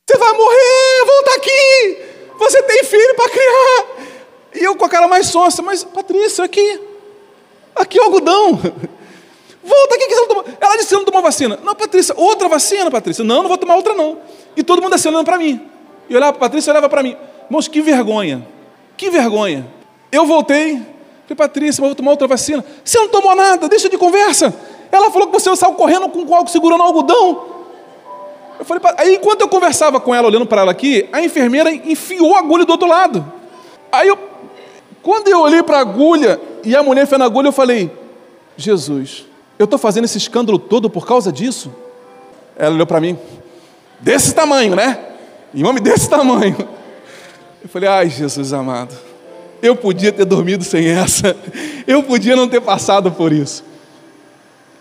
você 0.10 0.18
vai 0.18 0.34
morrer, 0.34 1.06
volta 1.06 1.36
aqui. 1.36 1.98
Você 2.40 2.64
tem 2.64 2.84
filho 2.84 3.16
para 3.16 3.30
criar. 3.30 3.86
E 4.56 4.64
eu 4.64 4.76
com 4.76 4.86
a 4.86 4.90
cara 4.90 5.08
mais 5.08 5.28
sonsa, 5.28 5.62
mas 5.62 5.84
Patrícia, 5.84 6.44
aqui. 6.44 6.82
Aqui 7.76 8.00
é 8.00 8.04
algodão. 8.04 8.54
Volta 9.64 9.96
aqui 9.96 10.08
que 10.08 10.16
você 10.16 10.22
não 10.22 10.28
tomou. 10.28 10.46
Ela 10.60 10.78
disse: 10.78 10.94
não 10.94 11.06
tomou 11.06 11.22
vacina. 11.22 11.60
Não, 11.64 11.76
Patrícia, 11.76 12.16
outra 12.18 12.48
vacina, 12.48 12.90
Patrícia. 12.90 13.24
Não, 13.24 13.44
não 13.44 13.48
vou 13.48 13.58
tomar 13.58 13.76
outra, 13.76 13.94
não. 13.94 14.18
E 14.56 14.64
todo 14.64 14.82
mundo 14.82 14.96
assim 14.96 15.10
olhando 15.10 15.26
para 15.26 15.38
mim. 15.38 15.62
E 16.10 16.16
olhava 16.16 16.34
para 16.34 16.40
Patrícia 16.40 16.72
olhava 16.72 16.90
para 16.90 17.04
mim. 17.04 17.16
Irmãos, 17.48 17.68
que 17.68 17.82
vergonha. 17.82 18.48
Que 18.96 19.10
vergonha. 19.10 19.68
Eu 20.12 20.26
voltei. 20.26 20.82
Falei, 21.24 21.36
Patrícia, 21.36 21.82
mas 21.82 21.90
vou 21.90 21.96
tomar 21.96 22.12
outra 22.12 22.28
vacina. 22.28 22.64
Você 22.84 22.98
não 22.98 23.10
tomou 23.10 23.36
nada, 23.36 23.68
deixa 23.68 23.90
de 23.90 23.98
conversa. 23.98 24.54
Ela 24.92 25.12
falou 25.12 25.28
que 25.28 25.34
você 25.34 25.54
saiu 25.56 25.74
correndo 25.74 26.08
com 26.08 26.34
algo 26.34 26.50
segurando 26.50 26.84
algodão. 26.84 27.46
Eu 28.60 28.66
falei, 28.66 28.82
aí 28.98 29.16
enquanto 29.16 29.42
eu 29.42 29.50
conversava 29.50 30.00
com 30.00 30.16
ela, 30.16 30.28
olhando 30.28 30.46
para 30.46 30.62
ela 30.62 30.72
aqui, 30.72 31.08
a 31.12 31.22
enfermeira 31.22 31.72
enfiou 31.72 32.36
a 32.36 32.40
agulha 32.40 32.66
do 32.66 32.72
outro 32.72 32.88
lado. 32.88 33.34
Aí 33.92 34.08
eu, 34.08 34.18
quando 35.04 35.28
eu 35.28 35.42
olhei 35.42 35.62
para 35.62 35.78
a 35.78 35.82
agulha 35.82 36.40
e 36.64 36.76
a 36.76 36.82
mulher 36.82 37.06
fez 37.06 37.20
na 37.20 37.26
agulha, 37.26 37.50
eu 37.50 37.54
falei, 37.54 37.92
Jesus, 38.56 39.26
eu 39.60 39.66
estou 39.66 39.78
fazendo 39.78 40.06
esse 40.06 40.18
escândalo 40.18 40.58
todo 40.58 40.90
por 40.90 41.06
causa 41.06 41.32
disso? 41.32 41.72
Ela 42.58 42.74
olhou 42.74 42.88
para 42.88 43.00
mim, 43.00 43.18
desse 44.00 44.34
tamanho, 44.34 44.76
né? 44.76 44.98
Em 45.54 45.64
homem 45.66 45.84
desse 45.84 46.10
tamanho. 46.10 46.77
Eu 47.62 47.70
falei, 47.70 47.90
ai 47.90 48.10
Jesus 48.10 48.54
amado, 48.54 48.96
eu 49.62 49.76
podia 49.76 50.12
ter 50.12 50.26
dormido 50.26 50.64
sem 50.64 50.88
essa, 50.88 51.36
eu 51.88 52.04
podia 52.04 52.36
não 52.36 52.48
ter 52.48 52.62
passado 52.62 53.12
por 53.12 53.32
isso. 53.32 53.64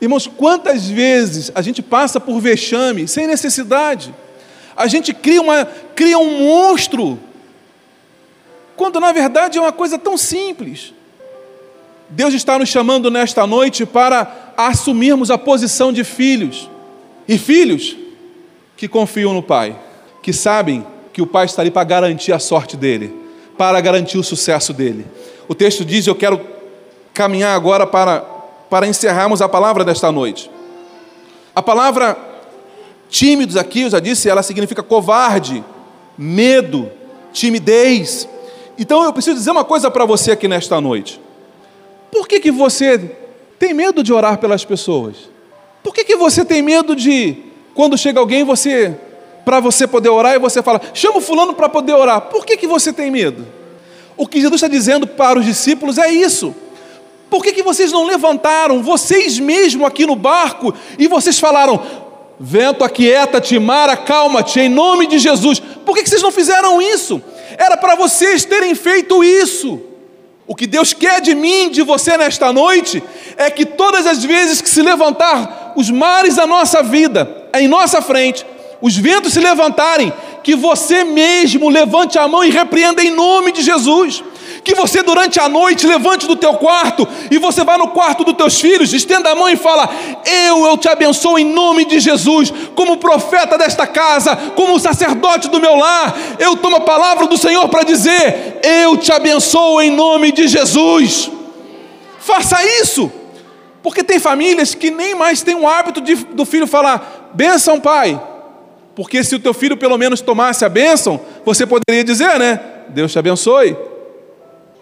Irmãos, 0.00 0.26
quantas 0.26 0.86
vezes 0.86 1.50
a 1.54 1.62
gente 1.62 1.82
passa 1.82 2.20
por 2.20 2.38
vexame 2.40 3.08
sem 3.08 3.26
necessidade? 3.26 4.14
A 4.76 4.86
gente 4.86 5.14
cria, 5.14 5.40
uma, 5.40 5.64
cria 5.94 6.18
um 6.18 6.40
monstro, 6.40 7.18
quando 8.76 9.00
na 9.00 9.10
verdade 9.10 9.56
é 9.56 9.60
uma 9.60 9.72
coisa 9.72 9.98
tão 9.98 10.18
simples. 10.18 10.92
Deus 12.10 12.34
está 12.34 12.58
nos 12.58 12.68
chamando 12.68 13.10
nesta 13.10 13.46
noite 13.46 13.86
para 13.86 14.52
assumirmos 14.56 15.30
a 15.30 15.38
posição 15.38 15.92
de 15.92 16.04
filhos. 16.04 16.70
E 17.26 17.38
filhos 17.38 17.96
que 18.76 18.86
confiam 18.86 19.32
no 19.32 19.42
Pai, 19.42 19.76
que 20.22 20.32
sabem 20.32 20.86
que 21.16 21.22
o 21.22 21.26
Pai 21.26 21.46
está 21.46 21.62
ali 21.62 21.70
para 21.70 21.82
garantir 21.82 22.30
a 22.34 22.38
sorte 22.38 22.76
dele, 22.76 23.10
para 23.56 23.80
garantir 23.80 24.18
o 24.18 24.22
sucesso 24.22 24.74
dele. 24.74 25.06
O 25.48 25.54
texto 25.54 25.82
diz: 25.82 26.06
Eu 26.06 26.14
quero 26.14 26.38
caminhar 27.14 27.56
agora 27.56 27.86
para 27.86 28.18
para 28.68 28.86
encerrarmos 28.86 29.40
a 29.40 29.48
palavra 29.48 29.82
desta 29.82 30.12
noite. 30.12 30.50
A 31.54 31.62
palavra 31.62 32.18
tímidos 33.08 33.56
aqui, 33.56 33.80
eu 33.80 33.88
já 33.88 33.98
disse, 33.98 34.28
ela 34.28 34.42
significa 34.42 34.82
covarde, 34.82 35.64
medo, 36.18 36.90
timidez. 37.32 38.28
Então 38.78 39.02
eu 39.02 39.10
preciso 39.10 39.38
dizer 39.38 39.52
uma 39.52 39.64
coisa 39.64 39.90
para 39.90 40.04
você 40.04 40.32
aqui 40.32 40.46
nesta 40.46 40.82
noite. 40.82 41.18
Por 42.12 42.28
que, 42.28 42.40
que 42.40 42.50
você 42.50 43.16
tem 43.58 43.72
medo 43.72 44.02
de 44.02 44.12
orar 44.12 44.36
pelas 44.36 44.66
pessoas? 44.66 45.30
Por 45.82 45.94
que, 45.94 46.04
que 46.04 46.16
você 46.16 46.44
tem 46.44 46.60
medo 46.60 46.94
de, 46.94 47.38
quando 47.74 47.96
chega 47.96 48.20
alguém, 48.20 48.44
você, 48.44 48.94
para 49.46 49.60
você 49.60 49.86
poder 49.86 50.08
orar, 50.08 50.34
e 50.34 50.40
você 50.40 50.60
fala, 50.60 50.80
chama 50.92 51.18
o 51.18 51.20
fulano 51.20 51.54
para 51.54 51.68
poder 51.68 51.92
orar? 51.92 52.22
Por 52.22 52.44
que, 52.44 52.56
que 52.56 52.66
você 52.66 52.92
tem 52.92 53.12
medo? 53.12 53.46
O 54.16 54.26
que 54.26 54.40
Jesus 54.40 54.56
está 54.56 54.66
dizendo 54.66 55.06
para 55.06 55.38
os 55.38 55.44
discípulos 55.44 55.98
é 55.98 56.10
isso. 56.10 56.52
Por 57.30 57.44
que, 57.44 57.52
que 57.52 57.62
vocês 57.62 57.92
não 57.92 58.02
levantaram, 58.02 58.82
vocês 58.82 59.38
mesmo 59.38 59.86
aqui 59.86 60.04
no 60.04 60.16
barco, 60.16 60.74
e 60.98 61.06
vocês 61.06 61.38
falaram: 61.38 61.80
Vento, 62.40 62.82
aquieta-te, 62.82 63.56
mar, 63.60 63.88
acalma-te, 63.88 64.58
em 64.58 64.68
nome 64.68 65.06
de 65.06 65.20
Jesus? 65.20 65.60
Por 65.60 65.94
que, 65.94 66.02
que 66.02 66.10
vocês 66.10 66.22
não 66.22 66.32
fizeram 66.32 66.82
isso? 66.82 67.22
Era 67.56 67.76
para 67.76 67.94
vocês 67.94 68.44
terem 68.44 68.74
feito 68.74 69.22
isso. 69.22 69.80
O 70.44 70.56
que 70.56 70.66
Deus 70.66 70.92
quer 70.92 71.20
de 71.20 71.36
mim, 71.36 71.70
de 71.70 71.82
você 71.82 72.16
nesta 72.16 72.52
noite, 72.52 73.00
é 73.36 73.48
que 73.48 73.64
todas 73.64 74.08
as 74.08 74.24
vezes 74.24 74.60
que 74.60 74.68
se 74.68 74.82
levantar 74.82 75.72
os 75.76 75.88
mares 75.88 76.34
da 76.34 76.48
nossa 76.48 76.82
vida 76.82 77.48
em 77.54 77.68
nossa 77.68 78.02
frente, 78.02 78.44
os 78.80 78.96
ventos 78.96 79.32
se 79.32 79.40
levantarem, 79.40 80.12
que 80.42 80.54
você 80.54 81.02
mesmo 81.02 81.68
levante 81.68 82.18
a 82.18 82.28
mão 82.28 82.44
e 82.44 82.50
repreenda 82.50 83.02
em 83.02 83.10
nome 83.10 83.52
de 83.52 83.62
Jesus 83.62 84.22
Que 84.66 84.74
você 84.74 85.00
durante 85.00 85.38
a 85.38 85.48
noite 85.48 85.86
levante 85.86 86.26
do 86.26 86.34
teu 86.34 86.54
quarto 86.54 87.06
e 87.30 87.38
você 87.38 87.62
vá 87.62 87.78
no 87.78 87.88
quarto 87.88 88.24
dos 88.24 88.34
teus 88.34 88.60
filhos, 88.60 88.92
estenda 88.92 89.30
a 89.30 89.34
mão 89.36 89.48
e 89.48 89.56
fala: 89.56 89.88
"Eu 90.24 90.66
eu 90.66 90.76
te 90.76 90.88
abençoo 90.88 91.38
em 91.38 91.44
nome 91.44 91.84
de 91.84 92.00
Jesus, 92.00 92.52
como 92.74 92.96
profeta 92.96 93.56
desta 93.56 93.86
casa, 93.86 94.34
como 94.56 94.80
sacerdote 94.80 95.48
do 95.48 95.60
meu 95.60 95.76
lar. 95.76 96.16
Eu 96.40 96.56
tomo 96.56 96.76
a 96.76 96.80
palavra 96.80 97.28
do 97.28 97.36
Senhor 97.36 97.68
para 97.68 97.84
dizer: 97.84 98.58
eu 98.62 98.96
te 98.96 99.12
abençoo 99.12 99.80
em 99.80 99.90
nome 99.90 100.32
de 100.32 100.48
Jesus." 100.48 101.30
Faça 102.18 102.58
isso. 102.82 103.12
Porque 103.84 104.02
tem 104.02 104.18
famílias 104.18 104.74
que 104.74 104.90
nem 104.90 105.14
mais 105.14 105.42
têm 105.42 105.54
o 105.54 105.68
hábito 105.68 106.00
de, 106.00 106.16
do 106.16 106.44
filho 106.44 106.66
falar: 106.66 107.30
"Benção, 107.34 107.78
pai." 107.80 108.20
Porque 108.96 109.22
se 109.22 109.34
o 109.34 109.38
teu 109.38 109.52
filho 109.52 109.76
pelo 109.76 109.98
menos 109.98 110.22
tomasse 110.22 110.64
a 110.64 110.70
bênção, 110.70 111.20
você 111.44 111.66
poderia 111.66 112.02
dizer, 112.02 112.38
né? 112.38 112.58
Deus 112.88 113.12
te 113.12 113.18
abençoe. 113.18 113.76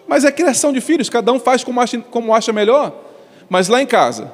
Mas 0.07 0.23
é 0.23 0.31
criação 0.31 0.71
de 0.71 0.79
filhos, 0.79 1.09
cada 1.09 1.33
um 1.33 1.39
faz 1.39 1.65
como 1.65 1.81
acha, 1.81 1.99
como 1.99 2.33
acha 2.33 2.53
melhor. 2.53 2.95
Mas 3.49 3.67
lá 3.67 3.81
em 3.81 3.85
casa, 3.85 4.31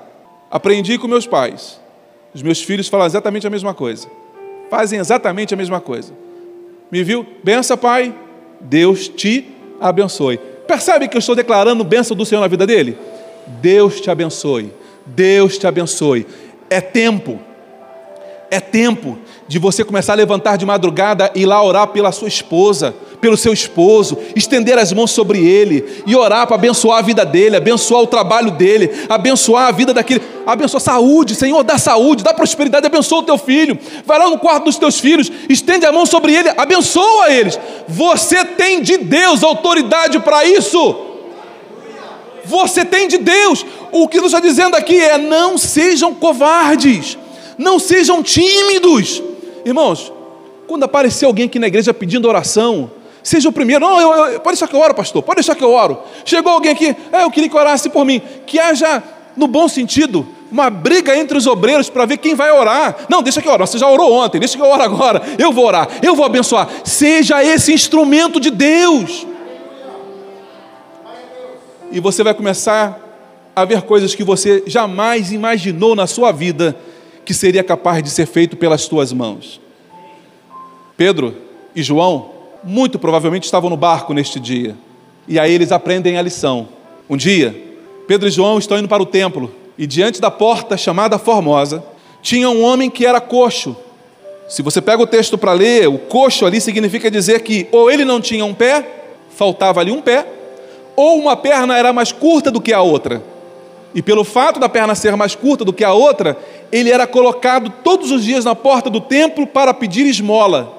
aprendi 0.51 0.99
com 0.99 1.07
meus 1.07 1.25
pais. 1.25 1.82
Os 2.32 2.43
meus 2.43 2.61
filhos 2.61 2.88
falam 2.88 3.07
exatamente 3.07 3.47
a 3.47 3.49
mesma 3.49 3.73
coisa. 3.73 4.07
Fazem 4.69 4.99
exatamente 4.99 5.55
a 5.55 5.57
mesma 5.57 5.82
coisa. 5.82 6.13
Me 6.91 7.03
viu? 7.03 7.25
Bença, 7.43 7.75
pai. 7.75 8.13
Deus 8.59 9.07
te 9.07 9.47
abençoe. 9.79 10.38
Percebe 10.67 11.07
que 11.07 11.17
eu 11.17 11.19
estou 11.19 11.36
declarando 11.36 11.84
bênção 11.84 12.15
do 12.15 12.23
Senhor 12.23 12.39
na 12.39 12.47
vida 12.47 12.67
dele? 12.67 12.95
Deus 13.59 13.99
te 13.99 14.11
abençoe. 14.11 14.71
Deus 15.07 15.57
te 15.57 15.65
abençoe. 15.65 16.27
É 16.69 16.79
tempo 16.79 17.39
é 18.51 18.59
tempo 18.59 19.17
de 19.52 19.60
você 19.60 19.84
começar 19.84 20.14
a 20.14 20.16
levantar 20.16 20.56
de 20.56 20.66
madrugada 20.66 21.30
e 21.36 21.41
ir 21.41 21.45
lá 21.45 21.62
orar 21.62 21.88
pela 21.88 22.14
sua 22.14 22.30
esposa, 22.30 22.95
pelo 23.20 23.36
seu 23.36 23.52
esposo, 23.52 24.18
estender 24.34 24.78
as 24.78 24.93
mãos 24.93 25.12
sobre 25.12 25.45
ele 25.45 26.04
e 26.08 26.16
orar 26.16 26.47
para 26.47 26.56
abençoar 26.56 26.99
a 26.99 27.02
vida 27.02 27.26
dele, 27.26 27.58
abençoar 27.58 28.02
o 28.02 28.08
trabalho 28.08 28.52
dele, 28.52 28.89
abençoar 29.10 29.68
a 29.68 29.72
vida 29.72 29.93
daquele, 29.93 30.22
abençoar 30.47 30.82
a 30.82 30.86
saúde, 30.86 31.36
Senhor, 31.36 31.62
dá 31.64 31.78
saúde, 31.78 32.24
dá 32.24 32.34
prosperidade, 32.34 32.86
abençoa 32.86 33.20
o 33.20 33.24
teu 33.24 33.38
filho. 33.38 33.78
Vai 34.06 34.18
lá 34.18 34.30
no 34.30 34.39
quarto 34.39 34.64
dos 34.64 34.78
teus 34.78 35.02
filhos, 35.02 35.30
estende 35.49 35.86
a 35.86 35.91
mão 35.91 36.06
sobre 36.06 36.34
ele, 36.34 36.47
abençoa 36.56 37.30
eles. 37.30 37.60
Você 37.89 38.45
tem 38.45 38.82
de 38.82 38.99
Deus 38.99 39.43
autoridade 39.43 40.18
para 40.22 40.45
isso. 40.45 40.95
Você 42.45 42.86
tem 42.86 43.10
de 43.10 43.18
Deus. 43.18 43.66
O 43.91 44.08
que 44.08 44.22
nos 44.22 44.28
está 44.28 44.39
dizendo 44.39 44.78
aqui 44.78 44.97
é: 44.97 45.18
não 45.18 45.58
sejam 45.58 46.14
covardes 46.14 47.18
não 47.62 47.80
sejam 47.80 48.22
tímidos. 48.24 49.22
Irmãos, 49.66 50.12
quando 50.68 50.84
aparecer 50.84 51.26
alguém 51.26 51.45
aqui 51.45 51.59
na 51.59 51.68
igreja 51.68 51.93
pedindo 51.93 52.28
oração, 52.28 52.91
seja 53.24 53.49
o 53.49 53.51
primeiro. 53.51 53.86
Não, 53.86 53.99
eu, 53.99 54.26
eu, 54.34 54.39
pode 54.39 54.55
deixar 54.55 54.68
que 54.68 54.76
eu 54.76 54.80
oro, 54.80 54.93
pastor, 54.93 55.22
pode 55.22 55.38
deixar 55.38 55.55
que 55.55 55.64
eu 55.64 55.72
oro. 55.72 55.99
Chegou 56.26 56.51
alguém 56.51 56.72
aqui, 56.72 56.95
é, 57.12 57.24
eu 57.24 57.32
queria 57.32 57.49
que 57.49 57.57
orasse 57.57 57.89
por 57.89 58.05
mim. 58.05 58.22
Que 58.45 58.59
haja, 58.59 59.03
no 59.36 59.47
bom 59.47 59.68
sentido, 59.68 60.28
uma 60.51 60.70
briga 60.70 61.16
entre 61.16 61.38
os 61.38 61.47
obreiros 61.47 61.89
para 61.89 62.05
ver 62.05 62.18
quem 62.18 62.36
vai 62.36 62.51
orar. 62.51 62.95
Não, 63.09 63.22
deixa 63.22 63.41
que 63.41 63.47
eu 63.47 63.51
oro. 63.51 63.66
Você 63.66 63.78
já 63.78 63.89
orou 63.89 64.12
ontem, 64.14 64.39
deixa 64.39 64.57
que 64.57 64.64
eu 64.64 64.68
oro 64.68 64.82
agora. 64.82 65.22
Eu 65.38 65.51
vou 65.51 65.66
orar, 65.66 65.88
eu 66.01 66.16
vou 66.16 66.26
abençoar. 66.26 66.68
Seja 66.84 67.43
esse 67.43 67.74
instrumento 67.74 68.39
de 68.39 68.49
Deus. 68.49 69.26
E 71.91 71.99
você 71.99 72.24
vai 72.24 72.34
começar 72.34 72.99
a 73.53 73.66
ver 73.66 73.82
coisas 73.82 74.16
que 74.16 74.24
você 74.24 74.64
jamais 74.66 75.32
imaginou 75.32 75.95
na 75.95 76.07
sua 76.07 76.32
vida 76.32 76.78
que 77.32 77.38
seria 77.38 77.63
capaz 77.63 78.03
de 78.03 78.09
ser 78.09 78.25
feito 78.25 78.57
pelas 78.57 78.89
tuas 78.89 79.13
mãos. 79.13 79.61
Pedro 80.97 81.34
e 81.73 81.82
João, 81.82 82.29
muito 82.61 82.99
provavelmente, 82.99 83.45
estavam 83.45 83.69
no 83.69 83.77
barco 83.77 84.13
neste 84.13 84.38
dia. 84.38 84.75
E 85.29 85.39
aí 85.39 85.53
eles 85.53 85.71
aprendem 85.71 86.17
a 86.17 86.21
lição. 86.21 86.67
Um 87.09 87.15
dia, 87.15 87.55
Pedro 88.05 88.27
e 88.27 88.32
João 88.32 88.59
estão 88.59 88.77
indo 88.77 88.89
para 88.89 89.01
o 89.01 89.05
templo 89.05 89.49
e 89.77 89.88
diante 89.88 90.19
da 90.19 90.29
porta 90.29 90.75
chamada 90.75 91.17
Formosa, 91.17 91.82
tinha 92.21 92.49
um 92.49 92.61
homem 92.65 92.89
que 92.89 93.05
era 93.05 93.21
coxo. 93.21 93.77
Se 94.49 94.61
você 94.61 94.82
pega 94.82 95.01
o 95.01 95.07
texto 95.07 95.38
para 95.38 95.53
ler, 95.53 95.88
o 95.88 95.97
coxo 95.97 96.45
ali 96.45 96.59
significa 96.59 97.09
dizer 97.09 97.43
que 97.43 97.65
ou 97.71 97.89
ele 97.89 98.03
não 98.03 98.19
tinha 98.19 98.43
um 98.43 98.53
pé, 98.53 98.86
faltava 99.38 99.79
ali 99.79 99.89
um 99.93 100.01
pé, 100.01 100.27
ou 100.97 101.17
uma 101.17 101.38
perna 101.38 101.77
era 101.77 101.93
mais 101.93 102.11
curta 102.11 102.51
do 102.51 102.59
que 102.59 102.73
a 102.73 102.82
outra. 102.82 103.23
E 103.94 104.02
pelo 104.02 104.24
fato 104.24 104.60
da 104.60 104.70
perna 104.70 104.96
ser 104.96 105.16
mais 105.16 105.36
curta 105.36 105.66
do 105.66 105.74
que 105.74 105.84
a 105.84 105.94
outra, 105.94 106.38
ele 106.72 106.89
era 106.89 107.06
colocado 107.06 107.72
todos 107.84 108.12
os 108.12 108.24
dias 108.24 108.46
na 108.46 108.56
porta 108.56 108.89
do 108.89 109.02
templo 109.02 109.46
para 109.46 109.74
pedir 109.74 110.06
esmola. 110.06 110.78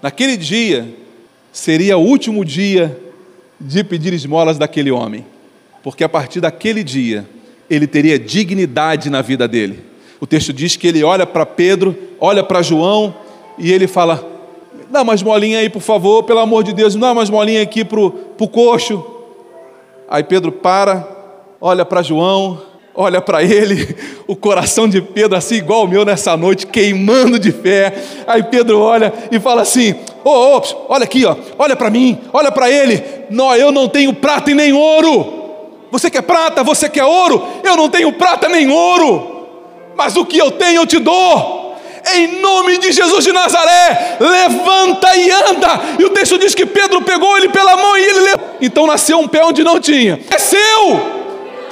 Naquele 0.00 0.36
dia, 0.36 0.88
seria 1.52 1.96
o 1.96 2.02
último 2.02 2.44
dia 2.44 2.98
de 3.60 3.84
pedir 3.84 4.12
esmolas 4.12 4.58
daquele 4.58 4.90
homem, 4.90 5.24
porque 5.82 6.04
a 6.04 6.08
partir 6.08 6.40
daquele 6.40 6.82
dia, 6.82 7.26
ele 7.68 7.86
teria 7.86 8.18
dignidade 8.18 9.08
na 9.08 9.22
vida 9.22 9.46
dele. 9.46 9.80
O 10.20 10.26
texto 10.26 10.52
diz 10.52 10.76
que 10.76 10.86
ele 10.86 11.02
olha 11.02 11.26
para 11.26 11.44
Pedro, 11.44 11.96
olha 12.18 12.42
para 12.42 12.62
João 12.62 13.14
e 13.58 13.72
ele 13.72 13.86
fala: 13.86 14.26
Dá 14.90 15.02
uma 15.02 15.14
esmolinha 15.14 15.58
aí, 15.58 15.68
por 15.68 15.82
favor, 15.82 16.22
pelo 16.22 16.40
amor 16.40 16.64
de 16.64 16.72
Deus, 16.72 16.94
dá 16.94 17.12
uma 17.12 17.22
esmolinha 17.22 17.62
aqui 17.62 17.84
para 17.84 18.00
o 18.00 18.48
coxo. 18.48 19.04
Aí 20.08 20.22
Pedro 20.22 20.52
para, 20.52 21.06
olha 21.66 21.82
para 21.82 22.02
João, 22.02 22.60
olha 22.94 23.22
para 23.22 23.42
ele, 23.42 23.96
o 24.28 24.36
coração 24.36 24.86
de 24.86 25.00
Pedro, 25.00 25.34
assim 25.34 25.54
igual 25.54 25.84
o 25.84 25.88
meu 25.88 26.04
nessa 26.04 26.36
noite, 26.36 26.66
queimando 26.66 27.38
de 27.38 27.50
fé. 27.50 27.94
Aí 28.26 28.42
Pedro 28.42 28.78
olha 28.80 29.10
e 29.32 29.40
fala 29.40 29.62
assim: 29.62 29.92
Ô, 30.22 30.28
oh, 30.30 30.58
oh, 30.58 30.92
olha 30.92 31.04
aqui, 31.04 31.24
ó, 31.24 31.34
olha 31.58 31.74
para 31.74 31.88
mim, 31.88 32.20
olha 32.34 32.52
para 32.52 32.70
ele. 32.70 33.02
Não, 33.30 33.56
eu 33.56 33.72
não 33.72 33.88
tenho 33.88 34.12
prata 34.12 34.50
e 34.50 34.54
nem 34.54 34.74
ouro. 34.74 35.42
Você 35.90 36.10
quer 36.10 36.20
prata, 36.20 36.62
você 36.62 36.86
quer 36.86 37.04
ouro? 37.04 37.42
Eu 37.62 37.78
não 37.78 37.88
tenho 37.88 38.12
prata 38.12 38.46
nem 38.46 38.70
ouro, 38.70 39.46
mas 39.96 40.16
o 40.16 40.26
que 40.26 40.36
eu 40.36 40.50
tenho 40.50 40.82
eu 40.82 40.86
te 40.86 40.98
dou. 40.98 41.64
Em 42.16 42.42
nome 42.42 42.76
de 42.76 42.92
Jesus 42.92 43.24
de 43.24 43.32
Nazaré, 43.32 44.18
levanta 44.20 45.16
e 45.16 45.30
anda. 45.30 45.80
E 45.98 46.04
o 46.04 46.10
texto 46.10 46.36
diz 46.36 46.54
que 46.54 46.66
Pedro 46.66 47.00
pegou 47.00 47.34
ele 47.38 47.48
pela 47.48 47.78
mão 47.78 47.96
e 47.96 48.02
ele 48.02 48.20
levou. 48.20 48.46
Então 48.60 48.86
nasceu 48.86 49.18
um 49.18 49.26
pé 49.26 49.42
onde 49.42 49.64
não 49.64 49.80
tinha. 49.80 50.20
É 50.30 50.36
seu. 50.36 51.23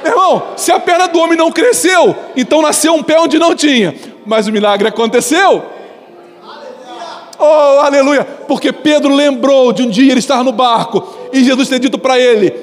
Irmão, 0.05 0.43
se 0.57 0.71
a 0.71 0.79
perna 0.79 1.07
do 1.07 1.19
homem 1.19 1.37
não 1.37 1.51
cresceu, 1.51 2.15
então 2.35 2.61
nasceu 2.61 2.93
um 2.93 3.03
pé 3.03 3.19
onde 3.19 3.39
não 3.39 3.55
tinha, 3.55 3.95
mas 4.25 4.47
o 4.47 4.51
milagre 4.51 4.87
aconteceu. 4.87 5.63
Oh, 7.39 7.79
aleluia! 7.81 8.23
Porque 8.23 8.71
Pedro 8.71 9.13
lembrou 9.13 9.73
de 9.73 9.83
um 9.83 9.89
dia 9.89 10.11
ele 10.11 10.19
estar 10.19 10.43
no 10.43 10.51
barco 10.51 11.05
e 11.31 11.43
Jesus 11.43 11.67
ter 11.67 11.79
dito 11.79 11.97
para 11.97 12.19
ele: 12.19 12.53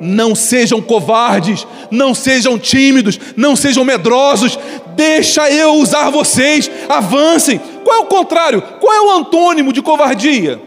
Não 0.00 0.34
sejam 0.34 0.80
covardes, 0.80 1.66
não 1.90 2.14
sejam 2.14 2.58
tímidos, 2.58 3.18
não 3.36 3.56
sejam 3.56 3.84
medrosos, 3.84 4.58
deixa 4.94 5.50
eu 5.50 5.74
usar 5.74 6.10
vocês, 6.10 6.70
avancem. 6.88 7.60
Qual 7.84 7.96
é 7.96 8.00
o 8.00 8.06
contrário? 8.06 8.62
Qual 8.80 8.92
é 8.92 9.00
o 9.00 9.10
antônimo 9.10 9.72
de 9.72 9.82
covardia? 9.82 10.60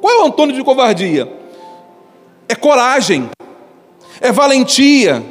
Qual 0.00 0.12
é 0.12 0.22
o 0.22 0.26
antônimo 0.26 0.58
de 0.58 0.64
covardia? 0.64 1.32
É 2.48 2.54
coragem 2.54 3.30
é 4.22 4.30
valentia, 4.30 5.22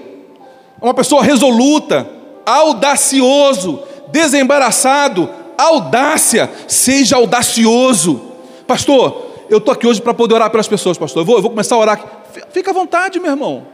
é 0.81 0.85
uma 0.85 0.93
pessoa 0.93 1.23
resoluta, 1.23 2.07
audacioso, 2.45 3.81
desembaraçado, 4.11 5.29
audácia, 5.57 6.49
seja 6.67 7.15
audacioso. 7.15 8.21
Pastor, 8.67 9.45
eu 9.49 9.59
estou 9.59 9.73
aqui 9.73 9.87
hoje 9.87 10.01
para 10.01 10.13
poder 10.13 10.35
orar 10.35 10.49
pelas 10.49 10.67
pessoas, 10.67 10.97
pastor. 10.97 11.21
Eu 11.21 11.25
vou, 11.25 11.35
eu 11.37 11.41
vou 11.41 11.51
começar 11.51 11.75
a 11.75 11.79
orar. 11.79 12.23
Fica 12.51 12.71
à 12.71 12.73
vontade, 12.73 13.19
meu 13.19 13.31
irmão. 13.31 13.65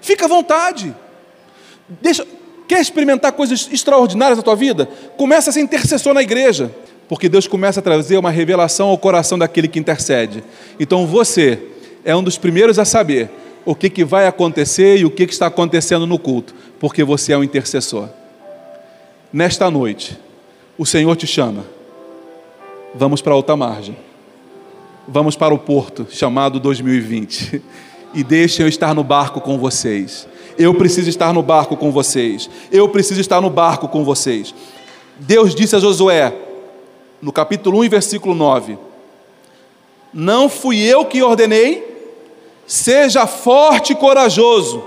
Fica 0.00 0.26
à 0.26 0.28
vontade. 0.28 0.94
Deixa, 2.00 2.26
quer 2.68 2.80
experimentar 2.80 3.32
coisas 3.32 3.68
extraordinárias 3.72 4.38
na 4.38 4.42
tua 4.42 4.56
vida? 4.56 4.88
Começa 5.16 5.50
a 5.50 5.52
ser 5.52 5.60
intercessor 5.60 6.12
na 6.14 6.22
igreja, 6.22 6.70
porque 7.08 7.28
Deus 7.28 7.46
começa 7.46 7.80
a 7.80 7.82
trazer 7.82 8.18
uma 8.18 8.30
revelação 8.30 8.88
ao 8.88 8.98
coração 8.98 9.38
daquele 9.38 9.68
que 9.68 9.78
intercede. 9.78 10.44
Então 10.78 11.06
você 11.06 11.62
é 12.04 12.14
um 12.14 12.22
dos 12.22 12.38
primeiros 12.38 12.78
a 12.78 12.84
saber 12.84 13.30
o 13.64 13.74
que, 13.74 13.90
que 13.90 14.04
vai 14.04 14.26
acontecer 14.26 14.98
e 14.98 15.04
o 15.04 15.10
que, 15.10 15.26
que 15.26 15.32
está 15.32 15.46
acontecendo 15.46 16.06
no 16.06 16.18
culto, 16.18 16.54
porque 16.78 17.04
você 17.04 17.32
é 17.32 17.38
um 17.38 17.44
intercessor. 17.44 18.08
Nesta 19.32 19.70
noite, 19.70 20.18
o 20.76 20.84
Senhor 20.84 21.14
te 21.16 21.26
chama. 21.26 21.64
Vamos 22.94 23.22
para 23.22 23.34
outra 23.34 23.56
margem. 23.56 23.96
Vamos 25.06 25.36
para 25.36 25.54
o 25.54 25.58
porto 25.58 26.06
chamado 26.10 26.58
2020. 26.58 27.62
E 28.12 28.24
deixem 28.24 28.64
eu 28.64 28.68
estar 28.68 28.92
no 28.92 29.04
barco 29.04 29.40
com 29.40 29.56
vocês. 29.56 30.26
Eu 30.58 30.74
preciso 30.74 31.08
estar 31.08 31.32
no 31.32 31.42
barco 31.42 31.76
com 31.76 31.92
vocês. 31.92 32.50
Eu 32.72 32.88
preciso 32.88 33.20
estar 33.20 33.40
no 33.40 33.48
barco 33.48 33.86
com 33.86 34.04
vocês. 34.04 34.52
Deus 35.18 35.54
disse 35.54 35.76
a 35.76 35.78
Josué, 35.78 36.34
no 37.22 37.30
capítulo 37.32 37.84
1, 37.84 37.88
versículo 37.88 38.34
9: 38.34 38.76
Não 40.12 40.48
fui 40.48 40.80
eu 40.82 41.04
que 41.04 41.22
ordenei, 41.22 41.89
Seja 42.70 43.26
forte 43.26 43.94
e 43.94 43.96
corajoso, 43.96 44.80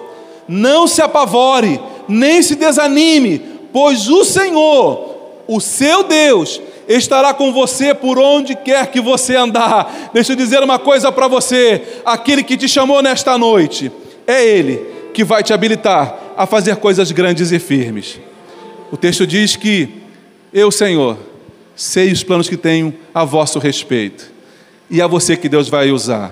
não 0.48 0.88
se 0.88 1.02
apavore, 1.02 1.82
nem 2.08 2.42
se 2.42 2.56
desanime, 2.56 3.40
pois 3.74 4.08
o 4.08 4.24
Senhor, 4.24 5.18
o 5.46 5.60
seu 5.60 6.02
Deus, 6.02 6.62
estará 6.88 7.34
com 7.34 7.52
você 7.52 7.94
por 7.94 8.18
onde 8.18 8.56
quer 8.56 8.88
que 8.88 9.02
você 9.02 9.36
andar. 9.36 10.12
Deixa 10.14 10.32
eu 10.32 10.38
dizer 10.38 10.64
uma 10.64 10.80
coisa 10.80 11.12
para 11.12 11.28
você: 11.28 12.00
aquele 12.06 12.42
que 12.42 12.56
te 12.56 12.70
chamou 12.70 13.02
nesta 13.02 13.38
noite, 13.38 13.92
é 14.26 14.42
Ele 14.42 14.78
que 15.14 15.26
vai 15.26 15.44
te 15.44 15.52
habilitar 15.52 16.18
a 16.38 16.46
fazer 16.46 16.78
coisas 16.78 17.12
grandes 17.12 17.52
e 17.52 17.60
firmes. 17.60 18.18
O 18.94 18.96
texto 18.96 19.28
diz 19.28 19.58
que 19.58 19.90
eu, 20.54 20.72
Senhor, 20.72 21.18
sei 21.76 22.14
os 22.14 22.24
planos 22.24 22.48
que 22.48 22.56
tenho 22.56 22.94
a 23.14 23.26
vosso 23.26 23.60
respeito, 23.60 24.32
e 24.90 25.02
é 25.02 25.08
você 25.08 25.36
que 25.36 25.50
Deus 25.50 25.68
vai 25.68 25.92
usar. 25.92 26.32